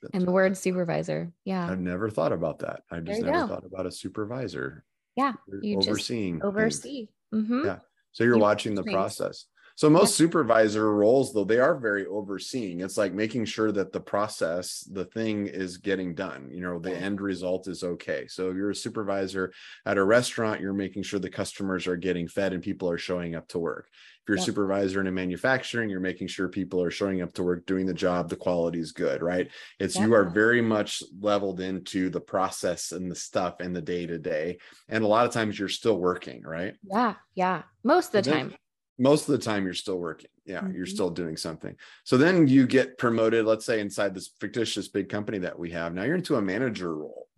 That's 0.02 0.14
and 0.14 0.26
the 0.26 0.32
word 0.32 0.56
supervisor. 0.56 1.32
Yeah. 1.44 1.68
I've 1.70 1.80
never 1.80 2.10
thought 2.10 2.32
about 2.32 2.60
that. 2.60 2.82
I 2.90 3.00
just 3.00 3.22
never 3.22 3.40
go. 3.40 3.46
thought 3.46 3.64
about 3.64 3.86
a 3.86 3.92
supervisor. 3.92 4.84
Yeah. 5.16 5.32
You 5.62 5.78
overseeing. 5.78 6.42
oversee. 6.42 7.08
Mm-hmm. 7.34 7.64
Yeah. 7.64 7.78
So 8.12 8.24
you're 8.24 8.36
you 8.36 8.42
watching 8.42 8.74
the 8.74 8.84
process. 8.84 9.46
So 9.76 9.90
most 9.90 10.16
supervisor 10.16 10.90
roles, 10.90 11.34
though, 11.34 11.44
they 11.44 11.58
are 11.58 11.76
very 11.76 12.06
overseeing. 12.06 12.80
It's 12.80 12.96
like 12.96 13.12
making 13.12 13.44
sure 13.44 13.70
that 13.72 13.92
the 13.92 14.00
process, 14.00 14.80
the 14.90 15.04
thing 15.04 15.48
is 15.48 15.76
getting 15.76 16.14
done. 16.14 16.48
You 16.50 16.62
know, 16.62 16.78
the 16.78 16.96
end 16.96 17.20
result 17.20 17.68
is 17.68 17.84
okay. 17.84 18.26
So 18.26 18.48
if 18.48 18.56
you're 18.56 18.70
a 18.70 18.74
supervisor 18.74 19.52
at 19.84 19.98
a 19.98 20.04
restaurant, 20.04 20.62
you're 20.62 20.72
making 20.72 21.02
sure 21.02 21.20
the 21.20 21.28
customers 21.28 21.86
are 21.86 21.96
getting 21.96 22.26
fed 22.26 22.54
and 22.54 22.62
people 22.62 22.88
are 22.88 22.96
showing 22.96 23.34
up 23.34 23.48
to 23.48 23.58
work. 23.58 23.88
If 23.92 24.28
you're 24.30 24.38
a 24.38 24.40
supervisor 24.40 24.98
in 25.02 25.08
a 25.08 25.12
manufacturing, 25.12 25.90
you're 25.90 26.00
making 26.00 26.28
sure 26.28 26.48
people 26.48 26.82
are 26.82 26.90
showing 26.90 27.20
up 27.20 27.34
to 27.34 27.42
work, 27.42 27.66
doing 27.66 27.84
the 27.84 27.94
job, 27.94 28.30
the 28.30 28.34
quality 28.34 28.80
is 28.80 28.92
good, 28.92 29.22
right? 29.22 29.48
It's 29.78 29.96
you 29.96 30.14
are 30.14 30.24
very 30.24 30.62
much 30.62 31.02
leveled 31.20 31.60
into 31.60 32.08
the 32.08 32.20
process 32.20 32.92
and 32.92 33.10
the 33.10 33.14
stuff 33.14 33.60
and 33.60 33.76
the 33.76 33.82
day 33.82 34.06
to 34.06 34.18
day. 34.18 34.58
And 34.88 35.04
a 35.04 35.06
lot 35.06 35.26
of 35.26 35.32
times 35.32 35.58
you're 35.58 35.68
still 35.68 35.98
working, 35.98 36.42
right? 36.42 36.74
Yeah. 36.82 37.14
Yeah. 37.34 37.62
Most 37.84 38.14
of 38.14 38.24
the 38.24 38.30
time 38.30 38.54
most 38.98 39.28
of 39.28 39.32
the 39.32 39.44
time 39.44 39.64
you're 39.64 39.74
still 39.74 39.98
working 39.98 40.30
yeah 40.44 40.60
mm-hmm. 40.60 40.74
you're 40.76 40.86
still 40.86 41.10
doing 41.10 41.36
something 41.36 41.74
so 42.04 42.16
then 42.16 42.46
you 42.46 42.66
get 42.66 42.98
promoted 42.98 43.44
let's 43.44 43.64
say 43.64 43.80
inside 43.80 44.14
this 44.14 44.30
fictitious 44.40 44.88
big 44.88 45.08
company 45.08 45.38
that 45.38 45.58
we 45.58 45.70
have 45.70 45.94
now 45.94 46.02
you're 46.02 46.16
into 46.16 46.36
a 46.36 46.42
manager 46.42 46.94
role 46.94 47.28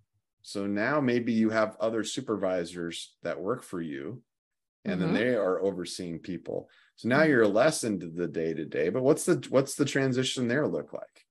so 0.43 0.67
now 0.67 1.01
maybe 1.01 1.33
you 1.33 1.51
have 1.51 1.77
other 1.81 2.05
supervisors 2.05 3.15
that 3.23 3.41
work 3.41 3.63
for 3.63 3.81
you 3.81 4.23
and 4.85 5.01
mm-hmm. 5.01 5.13
then 5.13 5.15
they 5.15 5.35
are 5.35 5.61
overseeing 5.61 6.19
people 6.19 6.69
so 6.97 7.09
now 7.09 7.21
mm-hmm. 7.21 7.31
you're 7.31 7.47
less 7.47 7.85
into 7.85 8.09
the 8.09 8.29
day 8.29 8.55
to 8.55 8.65
day 8.65 8.89
but 8.89 9.03
what's 9.03 9.25
the 9.25 9.45
what's 9.51 9.75
the 9.75 9.85
transition 9.85 10.49
there 10.49 10.67
look 10.67 10.93
like 10.93 11.27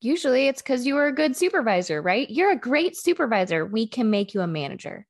usually 0.00 0.46
it's 0.46 0.62
because 0.62 0.86
you 0.86 0.94
were 0.94 1.06
a 1.06 1.14
good 1.14 1.36
supervisor 1.36 2.00
right 2.00 2.30
you're 2.30 2.52
a 2.52 2.58
great 2.58 2.96
supervisor 2.96 3.64
we 3.64 3.86
can 3.86 4.10
make 4.10 4.34
you 4.34 4.40
a 4.40 4.46
manager 4.46 5.06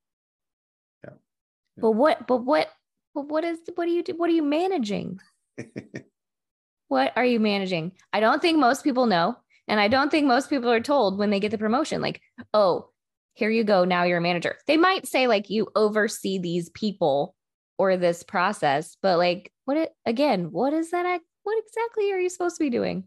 yeah. 1.05 1.11
yeah. 1.11 1.81
but 1.83 1.91
what 1.91 2.27
but 2.27 2.39
what 2.39 2.69
well, 3.17 3.25
what 3.25 3.45
is 3.45 3.59
what 3.75 3.87
do 3.87 3.93
you 3.93 4.03
do? 4.03 4.15
What 4.15 4.29
are 4.29 4.35
you 4.35 4.43
managing? 4.43 5.19
what 6.89 7.13
are 7.17 7.25
you 7.25 7.41
managing? 7.41 7.93
I 8.13 8.21
don't 8.21 8.43
think 8.43 8.59
most 8.59 8.85
people 8.85 9.07
know. 9.07 9.37
And 9.69 9.81
I 9.81 9.89
don't 9.89 10.11
think 10.11 10.27
most 10.27 10.51
people 10.51 10.71
are 10.71 10.81
told 10.81 11.19
when 11.19 11.31
they 11.31 11.41
get 11.41 11.51
the 11.51 11.59
promotion, 11.59 12.01
like, 12.01 12.21
oh, 12.55 12.91
here 13.33 13.51
you 13.51 13.65
go. 13.65 13.85
Now 13.85 14.05
you're 14.05 14.19
a 14.19 14.21
manager. 14.21 14.57
They 14.69 14.77
might 14.77 15.09
say, 15.09 15.27
like, 15.27 15.51
you 15.51 15.67
oversee 15.75 16.39
these 16.39 16.69
people 16.71 17.35
or 17.79 17.97
this 17.97 18.23
process, 18.23 18.97
but 19.03 19.19
like, 19.19 19.51
what 19.65 19.77
it 19.77 19.93
again, 20.05 20.53
what 20.53 20.73
is 20.73 20.91
that? 20.91 21.21
What 21.43 21.65
exactly 21.67 22.13
are 22.13 22.21
you 22.21 22.29
supposed 22.29 22.57
to 22.57 22.65
be 22.65 22.71
doing? 22.71 23.05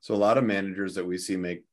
So, 0.00 0.14
a 0.14 0.16
lot 0.16 0.38
of 0.38 0.44
managers 0.44 0.94
that 0.96 1.06
we 1.06 1.18
see 1.18 1.36
make 1.36 1.64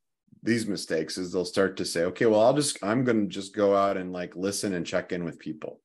these 0.44 0.68
mistakes 0.68 1.18
is 1.18 1.34
they'll 1.34 1.44
start 1.44 1.76
to 1.78 1.86
say, 1.86 2.04
okay, 2.04 2.28
well, 2.28 2.42
I'll 2.42 2.54
just, 2.54 2.78
I'm 2.84 3.04
going 3.04 3.24
to 3.24 3.28
just 3.28 3.54
go 3.54 3.76
out 3.76 3.98
and 3.98 4.14
like 4.14 4.36
listen 4.36 4.74
and 4.74 4.86
check 4.86 5.12
in 5.12 5.24
with 5.24 5.38
people 5.38 5.82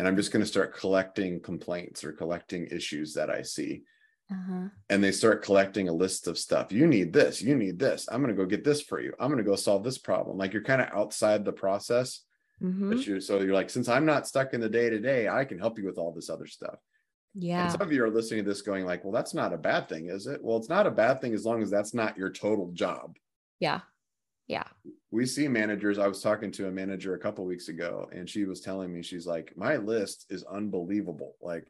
and 0.00 0.08
I'm 0.08 0.16
just 0.16 0.32
going 0.32 0.42
to 0.42 0.48
start 0.48 0.74
collecting 0.74 1.40
complaints 1.40 2.04
or 2.04 2.12
collecting 2.12 2.66
issues 2.68 3.12
that 3.12 3.28
I 3.28 3.42
see. 3.42 3.82
Uh-huh. 4.32 4.68
And 4.88 5.04
they 5.04 5.12
start 5.12 5.44
collecting 5.44 5.90
a 5.90 5.92
list 5.92 6.26
of 6.26 6.38
stuff. 6.38 6.72
You 6.72 6.86
need 6.86 7.12
this. 7.12 7.42
You 7.42 7.54
need 7.54 7.78
this. 7.78 8.08
I'm 8.10 8.22
going 8.22 8.34
to 8.34 8.42
go 8.42 8.48
get 8.48 8.64
this 8.64 8.80
for 8.80 8.98
you. 8.98 9.12
I'm 9.20 9.28
going 9.28 9.44
to 9.44 9.48
go 9.48 9.56
solve 9.56 9.84
this 9.84 9.98
problem. 9.98 10.38
Like 10.38 10.54
you're 10.54 10.62
kind 10.62 10.80
of 10.80 10.88
outside 10.94 11.44
the 11.44 11.52
process. 11.52 12.20
Mm-hmm. 12.62 12.88
But 12.88 13.06
you, 13.06 13.20
so 13.20 13.42
you're 13.42 13.52
like, 13.52 13.68
since 13.68 13.90
I'm 13.90 14.06
not 14.06 14.26
stuck 14.26 14.54
in 14.54 14.62
the 14.62 14.70
day 14.70 14.88
to 14.88 14.98
day, 14.98 15.28
I 15.28 15.44
can 15.44 15.58
help 15.58 15.78
you 15.78 15.84
with 15.84 15.98
all 15.98 16.12
this 16.12 16.30
other 16.30 16.46
stuff. 16.46 16.78
Yeah. 17.34 17.64
And 17.64 17.72
some 17.72 17.82
of 17.82 17.92
you 17.92 18.02
are 18.02 18.10
listening 18.10 18.44
to 18.44 18.48
this 18.48 18.62
going 18.62 18.86
like, 18.86 19.04
well, 19.04 19.12
that's 19.12 19.34
not 19.34 19.52
a 19.52 19.58
bad 19.58 19.90
thing, 19.90 20.08
is 20.08 20.26
it? 20.26 20.42
Well, 20.42 20.56
it's 20.56 20.70
not 20.70 20.86
a 20.86 20.90
bad 20.90 21.20
thing 21.20 21.34
as 21.34 21.44
long 21.44 21.62
as 21.62 21.68
that's 21.68 21.92
not 21.92 22.16
your 22.16 22.30
total 22.30 22.70
job. 22.72 23.18
Yeah. 23.58 23.80
Yeah. 24.46 24.64
We 25.12 25.26
see 25.26 25.48
managers. 25.48 25.98
I 25.98 26.06
was 26.06 26.22
talking 26.22 26.52
to 26.52 26.68
a 26.68 26.70
manager 26.70 27.14
a 27.14 27.18
couple 27.18 27.44
weeks 27.44 27.68
ago, 27.68 28.08
and 28.12 28.28
she 28.28 28.44
was 28.44 28.60
telling 28.60 28.92
me, 28.92 29.02
she's 29.02 29.26
like, 29.26 29.52
my 29.56 29.76
list 29.76 30.26
is 30.30 30.44
unbelievable. 30.44 31.34
Like 31.40 31.66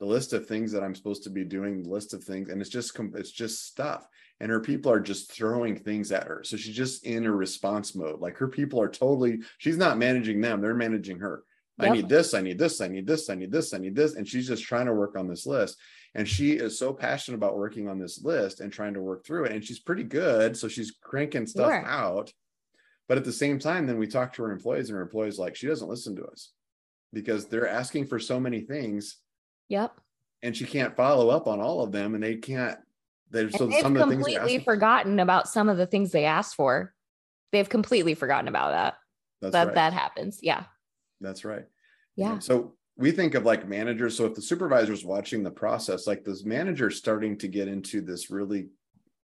the 0.00 0.06
list 0.06 0.32
of 0.32 0.46
things 0.46 0.72
that 0.72 0.82
I'm 0.82 0.94
supposed 0.94 1.22
to 1.24 1.30
be 1.30 1.44
doing, 1.44 1.82
the 1.82 1.90
list 1.90 2.14
of 2.14 2.24
things, 2.24 2.48
and 2.48 2.60
it's 2.60 2.70
just 2.70 2.98
it's 3.14 3.30
just 3.30 3.66
stuff. 3.66 4.06
And 4.40 4.50
her 4.50 4.60
people 4.60 4.90
are 4.90 5.00
just 5.00 5.32
throwing 5.32 5.76
things 5.76 6.10
at 6.10 6.26
her. 6.26 6.42
So 6.42 6.56
she's 6.56 6.74
just 6.74 7.06
in 7.06 7.24
a 7.24 7.32
response 7.32 7.94
mode. 7.94 8.20
Like 8.20 8.36
her 8.38 8.48
people 8.48 8.80
are 8.80 8.88
totally, 8.88 9.38
she's 9.58 9.76
not 9.76 9.96
managing 9.96 10.40
them, 10.40 10.60
they're 10.60 10.74
managing 10.74 11.20
her. 11.20 11.44
Yep. 11.80 11.90
I 11.90 11.92
need 11.94 12.08
this, 12.08 12.34
I 12.34 12.40
need 12.40 12.58
this, 12.58 12.80
I 12.80 12.88
need 12.88 13.06
this, 13.06 13.30
I 13.30 13.34
need 13.34 13.52
this, 13.52 13.72
I 13.72 13.78
need 13.78 13.94
this. 13.96 14.14
And 14.14 14.26
she's 14.26 14.48
just 14.48 14.64
trying 14.64 14.86
to 14.86 14.92
work 14.92 15.16
on 15.16 15.28
this 15.28 15.46
list. 15.46 15.76
And 16.14 16.28
she 16.28 16.52
is 16.52 16.78
so 16.78 16.92
passionate 16.92 17.36
about 17.36 17.56
working 17.56 17.88
on 17.88 17.98
this 17.98 18.22
list 18.22 18.60
and 18.60 18.72
trying 18.72 18.94
to 18.94 19.00
work 19.00 19.24
through 19.24 19.44
it. 19.44 19.52
And 19.52 19.64
she's 19.64 19.80
pretty 19.80 20.04
good. 20.04 20.56
So 20.56 20.68
she's 20.68 20.92
cranking 21.02 21.46
stuff 21.46 21.70
sure. 21.70 21.86
out. 21.86 22.32
But 23.08 23.18
at 23.18 23.24
the 23.24 23.32
same 23.32 23.58
time, 23.58 23.86
then 23.86 23.98
we 23.98 24.06
talk 24.06 24.32
to 24.34 24.42
her 24.44 24.52
employees, 24.52 24.88
and 24.88 24.96
her 24.96 25.02
employees 25.02 25.38
like, 25.38 25.56
she 25.56 25.66
doesn't 25.66 25.88
listen 25.88 26.16
to 26.16 26.24
us 26.24 26.52
because 27.12 27.46
they're 27.46 27.68
asking 27.68 28.06
for 28.06 28.18
so 28.18 28.40
many 28.40 28.60
things. 28.60 29.18
Yep. 29.68 30.00
And 30.42 30.56
she 30.56 30.64
can't 30.64 30.96
follow 30.96 31.28
up 31.28 31.46
on 31.46 31.60
all 31.60 31.82
of 31.82 31.92
them. 31.92 32.14
And 32.14 32.22
they 32.22 32.36
can't, 32.36 32.78
they're 33.30 33.50
so 33.50 33.66
they've 33.66 33.80
some 33.80 33.96
of 33.96 34.08
the 34.08 34.14
completely 34.14 34.48
things 34.48 34.64
forgotten 34.64 35.20
about 35.20 35.48
some 35.48 35.68
of 35.68 35.76
the 35.76 35.86
things 35.86 36.12
they 36.12 36.24
asked 36.24 36.54
for. 36.54 36.92
They've 37.52 37.68
completely 37.68 38.14
forgotten 38.14 38.48
about 38.48 38.72
that. 38.72 38.94
That's 39.40 39.52
that 39.52 39.66
right. 39.66 39.74
that 39.74 39.92
happens. 39.92 40.40
Yeah. 40.42 40.64
That's 41.20 41.44
right. 41.44 41.64
Yeah. 42.16 42.38
So 42.38 42.74
we 42.96 43.10
think 43.10 43.34
of 43.34 43.44
like 43.44 43.68
managers. 43.68 44.16
So 44.16 44.26
if 44.26 44.34
the 44.34 44.42
supervisor's 44.42 45.04
watching 45.04 45.42
the 45.42 45.50
process, 45.50 46.06
like 46.06 46.24
those 46.24 46.44
managers 46.44 46.96
starting 46.96 47.36
to 47.38 47.48
get 47.48 47.68
into 47.68 48.00
this 48.00 48.30
really 48.30 48.68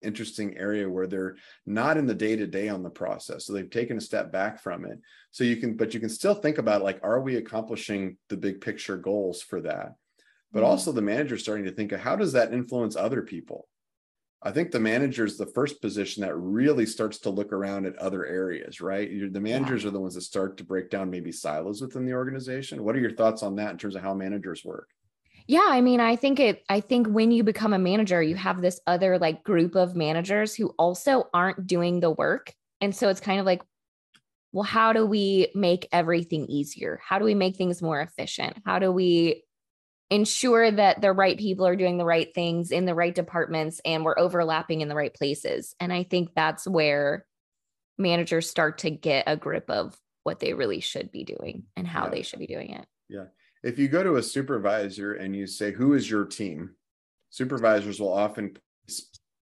interesting 0.01 0.57
area 0.57 0.89
where 0.89 1.07
they're 1.07 1.35
not 1.65 1.97
in 1.97 2.05
the 2.05 2.13
day 2.13 2.35
to 2.35 2.47
day 2.47 2.69
on 2.69 2.83
the 2.83 2.89
process. 2.89 3.45
So 3.45 3.53
they've 3.53 3.69
taken 3.69 3.97
a 3.97 4.01
step 4.01 4.31
back 4.31 4.61
from 4.61 4.85
it. 4.85 4.99
So 5.31 5.43
you 5.43 5.57
can, 5.57 5.75
but 5.75 5.93
you 5.93 5.99
can 5.99 6.09
still 6.09 6.35
think 6.35 6.57
about 6.57 6.83
like, 6.83 6.99
are 7.03 7.21
we 7.21 7.35
accomplishing 7.35 8.17
the 8.29 8.37
big 8.37 8.61
picture 8.61 8.97
goals 8.97 9.41
for 9.41 9.61
that? 9.61 9.95
But 10.51 10.59
mm-hmm. 10.61 10.69
also 10.69 10.91
the 10.91 11.01
manager 11.01 11.37
starting 11.37 11.65
to 11.65 11.71
think 11.71 11.91
of 11.91 11.99
how 11.99 12.15
does 12.15 12.33
that 12.33 12.53
influence 12.53 12.95
other 12.95 13.21
people? 13.21 13.67
I 14.41 14.51
think 14.51 14.71
the 14.71 14.79
manager 14.79 15.25
is 15.25 15.37
the 15.37 15.45
first 15.45 15.81
position 15.81 16.21
that 16.21 16.35
really 16.35 16.85
starts 16.85 17.19
to 17.19 17.29
look 17.29 17.51
around 17.51 17.85
at 17.85 17.97
other 17.97 18.25
areas, 18.25 18.79
right? 18.79 19.09
You're, 19.11 19.29
the 19.29 19.41
managers 19.41 19.83
yeah. 19.83 19.89
are 19.89 19.91
the 19.91 19.99
ones 19.99 20.15
that 20.15 20.21
start 20.21 20.55
to 20.57 20.63
break 20.63 20.89
down 20.89 21.09
maybe 21.09 21.33
silos 21.33 21.81
within 21.81 22.05
the 22.05 22.13
organization. 22.13 22.83
What 22.83 22.95
are 22.95 22.99
your 22.99 23.11
thoughts 23.11 23.43
on 23.43 23.57
that 23.57 23.71
in 23.71 23.77
terms 23.77 23.95
of 23.95 24.01
how 24.01 24.13
managers 24.13 24.63
work? 24.63 24.89
Yeah, 25.49 25.65
I 25.67 25.81
mean, 25.81 25.99
I 25.99 26.15
think 26.15 26.39
it, 26.39 26.63
I 26.69 26.79
think 26.79 27.07
when 27.07 27.31
you 27.31 27.43
become 27.43 27.73
a 27.73 27.79
manager, 27.79 28.21
you 28.21 28.35
have 28.35 28.61
this 28.61 28.79
other 28.85 29.17
like 29.17 29.43
group 29.43 29.75
of 29.75 29.95
managers 29.95 30.53
who 30.53 30.75
also 30.77 31.23
aren't 31.33 31.65
doing 31.65 32.01
the 32.01 32.11
work. 32.11 32.53
And 32.81 32.95
so 32.95 33.09
it's 33.09 33.19
kind 33.19 33.39
of 33.39 33.47
like, 33.47 33.63
well, 34.51 34.61
how 34.61 34.93
do 34.93 35.07
we 35.07 35.47
make 35.55 35.87
everything 35.91 36.45
easier? 36.45 37.01
How 37.03 37.17
do 37.17 37.25
we 37.25 37.33
make 37.33 37.55
things 37.55 37.81
more 37.81 37.99
efficient? 37.99 38.57
How 38.63 38.77
do 38.77 38.91
we 38.91 39.43
ensure 40.11 40.69
that 40.69 41.01
the 41.01 41.11
right 41.11 41.39
people 41.39 41.65
are 41.65 41.75
doing 41.75 41.97
the 41.97 42.05
right 42.05 42.31
things 42.35 42.69
in 42.69 42.85
the 42.85 42.93
right 42.93 43.15
departments 43.15 43.81
and 43.83 44.05
we're 44.05 44.19
overlapping 44.19 44.81
in 44.81 44.87
the 44.87 44.95
right 44.95 45.15
places. 45.15 45.75
And 45.79 45.91
I 45.91 46.03
think 46.03 46.35
that's 46.35 46.67
where 46.67 47.25
managers 47.97 48.47
start 48.47 48.77
to 48.79 48.91
get 48.91 49.23
a 49.25 49.35
grip 49.35 49.67
of 49.71 49.97
what 50.21 50.39
they 50.39 50.53
really 50.53 50.79
should 50.79 51.11
be 51.11 51.23
doing 51.23 51.63
and 51.75 51.87
how 51.87 52.03
yeah. 52.03 52.11
they 52.11 52.21
should 52.21 52.39
be 52.39 52.45
doing 52.45 52.69
it. 52.75 52.85
Yeah. 53.07 53.25
If 53.63 53.77
you 53.77 53.87
go 53.87 54.03
to 54.03 54.15
a 54.15 54.23
supervisor 54.23 55.13
and 55.13 55.35
you 55.35 55.47
say, 55.47 55.71
Who 55.71 55.93
is 55.93 56.09
your 56.09 56.25
team? 56.25 56.71
Supervisors 57.29 57.99
will 57.99 58.13
often 58.13 58.57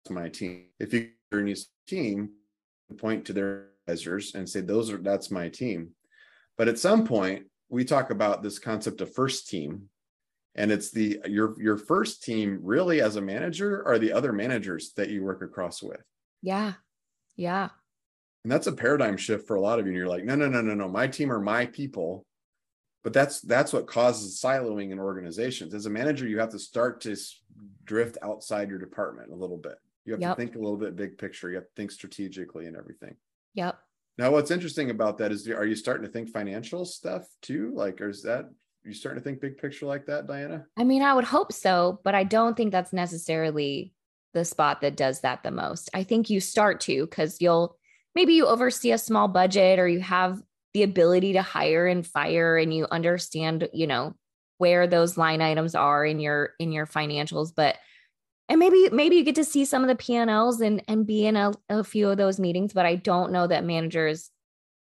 my 0.09 0.29
team. 0.29 0.65
If 0.79 0.93
you 0.93 1.09
in 1.31 1.47
your 1.47 1.57
team, 1.87 2.29
point 2.97 3.25
to 3.25 3.33
their 3.33 3.67
advisors 3.87 4.35
and 4.35 4.47
say, 4.49 4.61
Those 4.61 4.91
are 4.91 4.97
that's 4.97 5.31
my 5.31 5.49
team. 5.49 5.89
But 6.57 6.67
at 6.67 6.79
some 6.79 7.05
point, 7.05 7.45
we 7.69 7.85
talk 7.85 8.09
about 8.09 8.41
this 8.41 8.59
concept 8.59 9.01
of 9.01 9.13
first 9.13 9.49
team 9.49 9.89
and 10.57 10.71
it's 10.71 10.91
the 10.91 11.19
your 11.25 11.59
your 11.61 11.77
first 11.77 12.23
team 12.23 12.59
really 12.63 12.99
as 12.99 13.15
a 13.15 13.21
manager 13.21 13.87
are 13.87 13.99
the 13.99 14.11
other 14.11 14.33
managers 14.33 14.91
that 14.97 15.09
you 15.09 15.23
work 15.23 15.41
across 15.41 15.81
with 15.81 16.01
yeah 16.41 16.73
yeah 17.35 17.69
and 18.43 18.51
that's 18.51 18.67
a 18.67 18.71
paradigm 18.71 19.15
shift 19.15 19.47
for 19.47 19.55
a 19.55 19.61
lot 19.61 19.79
of 19.79 19.85
you 19.85 19.91
and 19.91 19.97
you're 19.97 20.07
like 20.07 20.23
no 20.23 20.35
no 20.35 20.47
no 20.47 20.61
no 20.61 20.73
no 20.73 20.87
my 20.87 21.07
team 21.07 21.31
are 21.31 21.39
my 21.39 21.65
people 21.65 22.25
but 23.07 23.13
that's 23.13 23.39
that's 23.39 23.71
what 23.71 23.87
causes 23.87 24.37
siloing 24.43 24.91
in 24.91 24.99
organizations 24.99 25.73
as 25.73 25.85
a 25.85 25.89
manager 25.89 26.27
you 26.27 26.39
have 26.39 26.49
to 26.49 26.59
start 26.59 26.99
to 26.99 27.15
drift 27.85 28.17
outside 28.21 28.69
your 28.69 28.79
department 28.79 29.31
a 29.31 29.35
little 29.35 29.55
bit 29.55 29.75
you 30.03 30.11
have 30.11 30.19
yep. 30.19 30.35
to 30.35 30.41
think 30.41 30.55
a 30.55 30.59
little 30.59 30.75
bit 30.75 30.97
big 30.97 31.17
picture 31.17 31.49
you 31.49 31.55
have 31.55 31.63
to 31.63 31.73
think 31.77 31.89
strategically 31.89 32.65
and 32.65 32.75
everything 32.75 33.15
yep 33.53 33.79
now 34.17 34.29
what's 34.29 34.51
interesting 34.51 34.89
about 34.89 35.17
that 35.17 35.31
is 35.31 35.47
are 35.47 35.65
you 35.65 35.73
starting 35.73 36.05
to 36.05 36.11
think 36.11 36.27
financial 36.27 36.83
stuff 36.83 37.25
too 37.41 37.71
like 37.73 38.01
or 38.01 38.09
is 38.09 38.23
that 38.23 38.49
you 38.83 38.93
starting 38.93 39.21
to 39.21 39.23
think 39.23 39.41
big 39.41 39.57
picture 39.57 39.85
like 39.85 40.05
that, 40.05 40.27
Diana? 40.27 40.65
I 40.77 40.83
mean, 40.83 41.01
I 41.01 41.13
would 41.13 41.25
hope 41.25 41.51
so, 41.51 41.99
but 42.03 42.15
I 42.15 42.23
don't 42.23 42.55
think 42.55 42.71
that's 42.71 42.93
necessarily 42.93 43.93
the 44.33 44.45
spot 44.45 44.81
that 44.81 44.95
does 44.95 45.21
that 45.21 45.43
the 45.43 45.51
most. 45.51 45.89
I 45.93 46.03
think 46.03 46.29
you 46.29 46.39
start 46.39 46.79
to 46.81 47.05
because 47.05 47.41
you'll 47.41 47.77
maybe 48.15 48.33
you 48.33 48.47
oversee 48.47 48.91
a 48.91 48.97
small 48.97 49.27
budget 49.27 49.79
or 49.79 49.87
you 49.87 49.99
have 49.99 50.41
the 50.77 50.83
ability 50.83 51.33
to 51.33 51.41
hire 51.41 51.87
and 51.87 52.05
fire 52.05 52.55
and 52.55 52.71
you 52.71 52.85
understand, 52.91 53.67
you 53.73 53.87
know, 53.87 54.13
where 54.59 54.85
those 54.85 55.17
line 55.17 55.41
items 55.41 55.73
are 55.73 56.05
in 56.05 56.19
your 56.19 56.51
in 56.59 56.71
your 56.71 56.85
financials, 56.85 57.51
but 57.55 57.77
and 58.47 58.59
maybe 58.59 58.89
maybe 58.91 59.15
you 59.15 59.23
get 59.23 59.35
to 59.35 59.43
see 59.43 59.65
some 59.65 59.81
of 59.81 59.87
the 59.87 59.95
P&Ls 59.95 60.61
and 60.61 60.83
and 60.87 61.07
be 61.07 61.25
in 61.25 61.35
a, 61.35 61.51
a 61.69 61.83
few 61.83 62.09
of 62.09 62.17
those 62.17 62.39
meetings, 62.39 62.73
but 62.73 62.85
I 62.85 62.93
don't 62.93 63.31
know 63.31 63.47
that 63.47 63.65
managers 63.65 64.29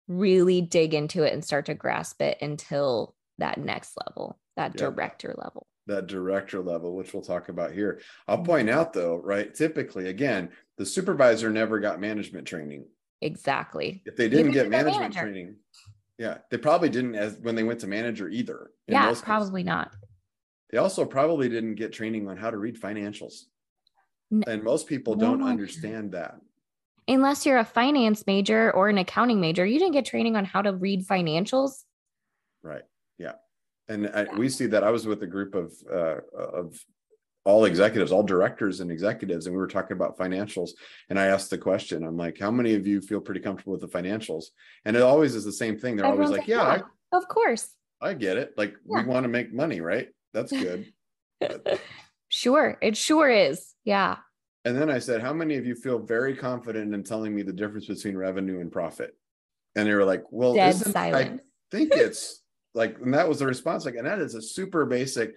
really 0.08 0.60
dig 0.60 0.92
into 0.92 1.22
it 1.22 1.32
and 1.32 1.42
start 1.42 1.66
to 1.66 1.74
grasp 1.74 2.20
it 2.20 2.36
until 2.42 3.14
that 3.38 3.56
next 3.56 3.94
level, 4.06 4.38
that 4.56 4.72
yeah. 4.74 4.90
director 4.90 5.34
level. 5.38 5.66
That 5.86 6.06
director 6.06 6.60
level, 6.60 6.94
which 6.94 7.14
we'll 7.14 7.22
talk 7.22 7.48
about 7.48 7.72
here. 7.72 8.02
I'll 8.26 8.44
point 8.44 8.68
mm-hmm. 8.68 8.78
out 8.78 8.92
though, 8.92 9.16
right? 9.16 9.54
Typically, 9.54 10.08
again, 10.08 10.50
the 10.76 10.84
supervisor 10.84 11.48
never 11.48 11.80
got 11.80 11.98
management 11.98 12.46
training. 12.46 12.84
Exactly. 13.20 14.02
If 14.04 14.16
they 14.16 14.28
didn't 14.28 14.52
get 14.52 14.68
management 14.68 15.14
training, 15.14 15.56
yeah, 16.18 16.38
they 16.50 16.58
probably 16.58 16.88
didn't 16.88 17.14
as 17.14 17.38
when 17.38 17.54
they 17.54 17.64
went 17.64 17.80
to 17.80 17.86
manager 17.86 18.28
either. 18.28 18.70
Yeah, 18.86 19.14
probably 19.22 19.62
not. 19.62 19.94
They 20.70 20.78
also 20.78 21.04
probably 21.04 21.48
didn't 21.48 21.76
get 21.76 21.92
training 21.92 22.28
on 22.28 22.36
how 22.36 22.50
to 22.50 22.58
read 22.58 22.80
financials. 22.80 23.44
No, 24.30 24.42
and 24.46 24.62
most 24.62 24.86
people 24.86 25.14
don't 25.14 25.42
understand 25.42 26.12
that 26.12 26.38
unless 27.08 27.46
you're 27.46 27.58
a 27.58 27.64
finance 27.64 28.26
major 28.26 28.70
or 28.72 28.88
an 28.88 28.98
accounting 28.98 29.40
major, 29.40 29.66
you 29.66 29.78
didn't 29.78 29.94
get 29.94 30.04
training 30.04 30.36
on 30.36 30.44
how 30.44 30.62
to 30.62 30.72
read 30.72 31.06
financials. 31.06 31.84
Right. 32.62 32.82
Yeah. 33.16 33.32
And 33.88 34.08
I, 34.08 34.26
we 34.36 34.48
see 34.50 34.66
that 34.66 34.84
I 34.84 34.90
was 34.90 35.06
with 35.06 35.22
a 35.22 35.26
group 35.26 35.54
of 35.54 35.72
uh, 35.90 36.18
of 36.36 36.78
all 37.48 37.64
executives, 37.64 38.12
all 38.12 38.22
directors 38.22 38.80
and 38.80 38.90
executives, 38.90 39.46
and 39.46 39.54
we 39.54 39.58
were 39.58 39.66
talking 39.66 39.96
about 39.96 40.18
financials. 40.18 40.72
And 41.08 41.18
I 41.18 41.28
asked 41.28 41.48
the 41.48 41.56
question, 41.56 42.04
I'm 42.04 42.18
like, 42.18 42.38
how 42.38 42.50
many 42.50 42.74
of 42.74 42.86
you 42.86 43.00
feel 43.00 43.22
pretty 43.22 43.40
comfortable 43.40 43.72
with 43.72 43.80
the 43.80 43.88
financials? 43.88 44.44
And 44.84 44.94
it 44.94 45.00
always 45.00 45.34
is 45.34 45.46
the 45.46 45.52
same 45.52 45.78
thing. 45.78 45.96
They're 45.96 46.04
Everyone's 46.04 46.28
always 46.28 46.40
like, 46.40 46.48
yeah, 46.48 46.76
yeah 46.76 46.82
I, 47.12 47.16
of 47.16 47.26
course. 47.26 47.74
I 48.02 48.12
get 48.12 48.36
it. 48.36 48.52
Like 48.58 48.74
yeah. 48.86 49.02
we 49.02 49.08
want 49.08 49.24
to 49.24 49.28
make 49.28 49.50
money, 49.50 49.80
right? 49.80 50.08
That's 50.34 50.52
good. 50.52 50.92
sure. 52.28 52.76
It 52.82 52.98
sure 52.98 53.30
is. 53.30 53.74
Yeah. 53.82 54.16
And 54.66 54.76
then 54.76 54.90
I 54.90 54.98
said, 54.98 55.22
How 55.22 55.32
many 55.32 55.56
of 55.56 55.64
you 55.64 55.74
feel 55.74 55.98
very 55.98 56.36
confident 56.36 56.92
in 56.92 57.02
telling 57.02 57.34
me 57.34 57.40
the 57.40 57.54
difference 57.54 57.86
between 57.86 58.14
revenue 58.14 58.60
and 58.60 58.70
profit? 58.70 59.16
And 59.74 59.88
they 59.88 59.94
were 59.94 60.04
like, 60.04 60.24
Well. 60.30 60.60
I 60.60 60.72
think 61.70 61.92
it's 61.94 62.42
like, 62.74 62.98
and 63.00 63.14
that 63.14 63.26
was 63.26 63.38
the 63.38 63.46
response. 63.46 63.86
Like, 63.86 63.94
and 63.94 64.06
that 64.06 64.18
is 64.18 64.34
a 64.34 64.42
super 64.42 64.84
basic 64.84 65.36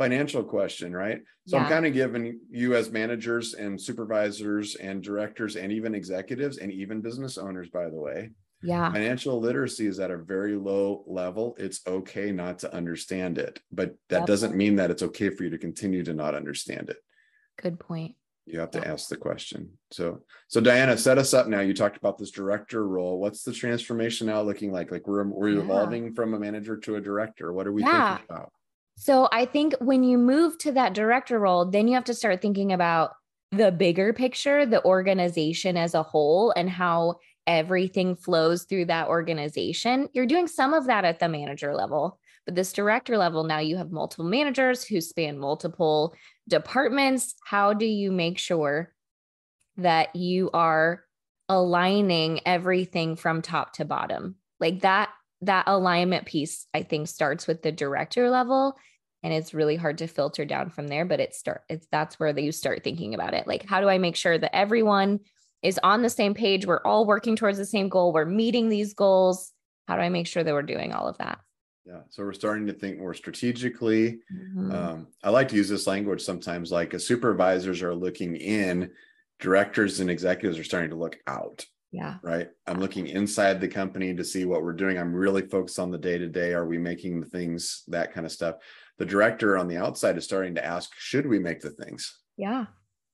financial 0.00 0.42
question, 0.42 0.96
right? 0.96 1.20
So 1.46 1.56
yeah. 1.56 1.64
I'm 1.64 1.68
kind 1.68 1.84
of 1.84 1.92
giving 1.92 2.40
you 2.50 2.74
as 2.74 2.90
managers 2.90 3.52
and 3.52 3.78
supervisors 3.78 4.74
and 4.76 5.02
directors 5.02 5.56
and 5.56 5.70
even 5.70 5.94
executives 5.94 6.56
and 6.56 6.72
even 6.72 7.02
business 7.02 7.36
owners, 7.36 7.68
by 7.68 7.90
the 7.90 8.00
way. 8.00 8.30
Yeah. 8.62 8.90
Financial 8.90 9.38
literacy 9.38 9.86
is 9.86 10.00
at 10.00 10.10
a 10.10 10.16
very 10.16 10.56
low 10.56 11.04
level. 11.06 11.54
It's 11.58 11.80
okay 11.86 12.32
not 12.32 12.60
to 12.60 12.74
understand 12.74 13.36
it, 13.36 13.60
but 13.70 13.94
that 14.08 14.20
yep. 14.20 14.26
doesn't 14.26 14.56
mean 14.56 14.76
that 14.76 14.90
it's 14.90 15.02
okay 15.02 15.28
for 15.28 15.44
you 15.44 15.50
to 15.50 15.58
continue 15.58 16.02
to 16.04 16.14
not 16.14 16.34
understand 16.34 16.88
it. 16.88 16.96
Good 17.60 17.78
point 17.78 18.14
you 18.46 18.58
have 18.58 18.70
to 18.70 18.88
ask 18.88 19.08
the 19.08 19.16
question 19.16 19.68
so 19.92 20.22
so 20.48 20.60
diana 20.60 20.96
set 20.96 21.18
us 21.18 21.32
up 21.34 21.46
now 21.46 21.60
you 21.60 21.74
talked 21.74 21.96
about 21.96 22.18
this 22.18 22.30
director 22.30 22.88
role 22.88 23.20
what's 23.20 23.44
the 23.44 23.52
transformation 23.52 24.26
now 24.26 24.40
looking 24.40 24.72
like 24.72 24.90
like 24.90 25.06
we're 25.06 25.24
we're 25.28 25.50
yeah. 25.50 25.60
evolving 25.60 26.12
from 26.14 26.34
a 26.34 26.38
manager 26.38 26.76
to 26.76 26.96
a 26.96 27.00
director 27.00 27.52
what 27.52 27.66
are 27.66 27.72
we 27.72 27.82
yeah. 27.82 28.16
thinking 28.16 28.26
about 28.28 28.52
so 29.00 29.28
i 29.32 29.44
think 29.44 29.74
when 29.80 30.02
you 30.02 30.18
move 30.18 30.56
to 30.58 30.72
that 30.72 30.94
director 30.94 31.38
role 31.38 31.64
then 31.64 31.88
you 31.88 31.94
have 31.94 32.04
to 32.04 32.14
start 32.14 32.40
thinking 32.40 32.72
about 32.72 33.12
the 33.52 33.72
bigger 33.72 34.12
picture 34.12 34.66
the 34.66 34.84
organization 34.84 35.76
as 35.76 35.94
a 35.94 36.02
whole 36.02 36.52
and 36.56 36.68
how 36.68 37.16
everything 37.46 38.14
flows 38.14 38.64
through 38.64 38.84
that 38.84 39.08
organization 39.08 40.08
you're 40.12 40.26
doing 40.26 40.46
some 40.46 40.74
of 40.74 40.86
that 40.86 41.04
at 41.04 41.18
the 41.18 41.28
manager 41.28 41.74
level 41.74 42.18
but 42.46 42.54
this 42.54 42.72
director 42.72 43.16
level, 43.18 43.44
now 43.44 43.58
you 43.58 43.76
have 43.76 43.92
multiple 43.92 44.24
managers 44.24 44.84
who 44.84 45.00
span 45.00 45.38
multiple 45.38 46.14
departments. 46.48 47.34
How 47.44 47.74
do 47.74 47.86
you 47.86 48.10
make 48.10 48.38
sure 48.38 48.92
that 49.76 50.16
you 50.16 50.50
are 50.52 51.04
aligning 51.48 52.40
everything 52.46 53.16
from 53.16 53.42
top 53.42 53.74
to 53.74 53.84
bottom? 53.84 54.36
Like 54.58 54.80
that, 54.80 55.10
that 55.42 55.64
alignment 55.68 56.26
piece, 56.26 56.66
I 56.74 56.82
think, 56.82 57.08
starts 57.08 57.46
with 57.46 57.62
the 57.62 57.72
director 57.72 58.30
level. 58.30 58.76
And 59.22 59.34
it's 59.34 59.52
really 59.52 59.76
hard 59.76 59.98
to 59.98 60.06
filter 60.06 60.44
down 60.44 60.70
from 60.70 60.88
there, 60.88 61.04
but 61.04 61.20
it 61.20 61.34
start 61.34 61.62
it's 61.68 61.86
that's 61.92 62.18
where 62.18 62.36
you 62.38 62.52
start 62.52 62.82
thinking 62.82 63.14
about 63.14 63.34
it. 63.34 63.46
Like, 63.46 63.66
how 63.66 63.80
do 63.80 63.88
I 63.88 63.98
make 63.98 64.16
sure 64.16 64.38
that 64.38 64.56
everyone 64.56 65.20
is 65.62 65.78
on 65.82 66.02
the 66.02 66.08
same 66.08 66.32
page? 66.32 66.66
We're 66.66 66.82
all 66.82 67.06
working 67.06 67.36
towards 67.36 67.58
the 67.58 67.66
same 67.66 67.88
goal. 67.88 68.12
We're 68.12 68.24
meeting 68.24 68.68
these 68.68 68.94
goals. 68.94 69.52
How 69.86 69.96
do 69.96 70.02
I 70.02 70.08
make 70.08 70.26
sure 70.26 70.42
that 70.42 70.54
we're 70.54 70.62
doing 70.62 70.92
all 70.92 71.06
of 71.06 71.18
that? 71.18 71.38
Yeah. 71.84 72.00
So 72.10 72.22
we're 72.22 72.32
starting 72.32 72.66
to 72.68 72.72
think 72.72 72.98
more 72.98 73.14
strategically. 73.14 74.20
Mm-hmm. 74.32 74.72
Um, 74.72 75.06
I 75.22 75.30
like 75.30 75.48
to 75.48 75.56
use 75.56 75.68
this 75.68 75.86
language 75.86 76.22
sometimes 76.22 76.70
like 76.70 76.94
as 76.94 77.06
supervisors 77.06 77.82
are 77.82 77.94
looking 77.94 78.36
in, 78.36 78.90
directors 79.38 80.00
and 80.00 80.10
executives 80.10 80.58
are 80.58 80.64
starting 80.64 80.90
to 80.90 80.96
look 80.96 81.18
out. 81.26 81.64
Yeah. 81.92 82.18
Right. 82.22 82.48
I'm 82.68 82.78
looking 82.78 83.08
inside 83.08 83.60
the 83.60 83.66
company 83.66 84.14
to 84.14 84.24
see 84.24 84.44
what 84.44 84.62
we're 84.62 84.74
doing. 84.74 84.96
I'm 84.96 85.12
really 85.12 85.42
focused 85.42 85.80
on 85.80 85.90
the 85.90 85.98
day 85.98 86.18
to 86.18 86.28
day. 86.28 86.52
Are 86.52 86.66
we 86.66 86.78
making 86.78 87.20
the 87.20 87.26
things, 87.26 87.82
that 87.88 88.14
kind 88.14 88.24
of 88.24 88.30
stuff? 88.30 88.56
The 89.00 89.06
director 89.06 89.58
on 89.58 89.66
the 89.66 89.78
outside 89.78 90.16
is 90.16 90.24
starting 90.24 90.54
to 90.54 90.64
ask, 90.64 90.92
should 90.96 91.26
we 91.26 91.40
make 91.40 91.60
the 91.60 91.70
things? 91.70 92.20
Yeah. 92.36 92.66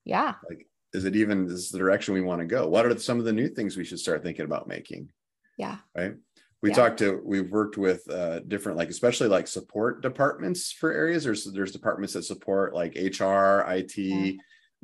Yeah. 0.05 0.35
Like, 0.47 0.67
is 0.93 1.05
it 1.05 1.15
even 1.15 1.47
is 1.47 1.71
the 1.71 1.79
direction 1.79 2.13
we 2.13 2.21
want 2.21 2.41
to 2.41 2.45
go? 2.45 2.67
What 2.67 2.85
are 2.85 2.97
some 2.99 3.17
of 3.17 3.25
the 3.25 3.33
new 3.33 3.49
things 3.49 3.75
we 3.75 3.83
should 3.83 3.99
start 3.99 4.21
thinking 4.21 4.45
about 4.45 4.67
making? 4.67 5.09
Yeah. 5.57 5.77
Right 5.95 6.13
we 6.61 6.69
yeah. 6.69 6.75
talked 6.75 6.99
to 6.99 7.21
we've 7.23 7.51
worked 7.51 7.77
with 7.77 8.09
uh, 8.09 8.39
different 8.39 8.77
like 8.77 8.89
especially 8.89 9.27
like 9.27 9.47
support 9.47 10.01
departments 10.01 10.71
for 10.71 10.91
areas 10.91 11.23
there's 11.23 11.45
there's 11.45 11.71
departments 11.71 12.13
that 12.13 12.23
support 12.23 12.73
like 12.73 12.95
hr 12.95 13.61
it 13.71 13.97
yeah. 13.97 14.31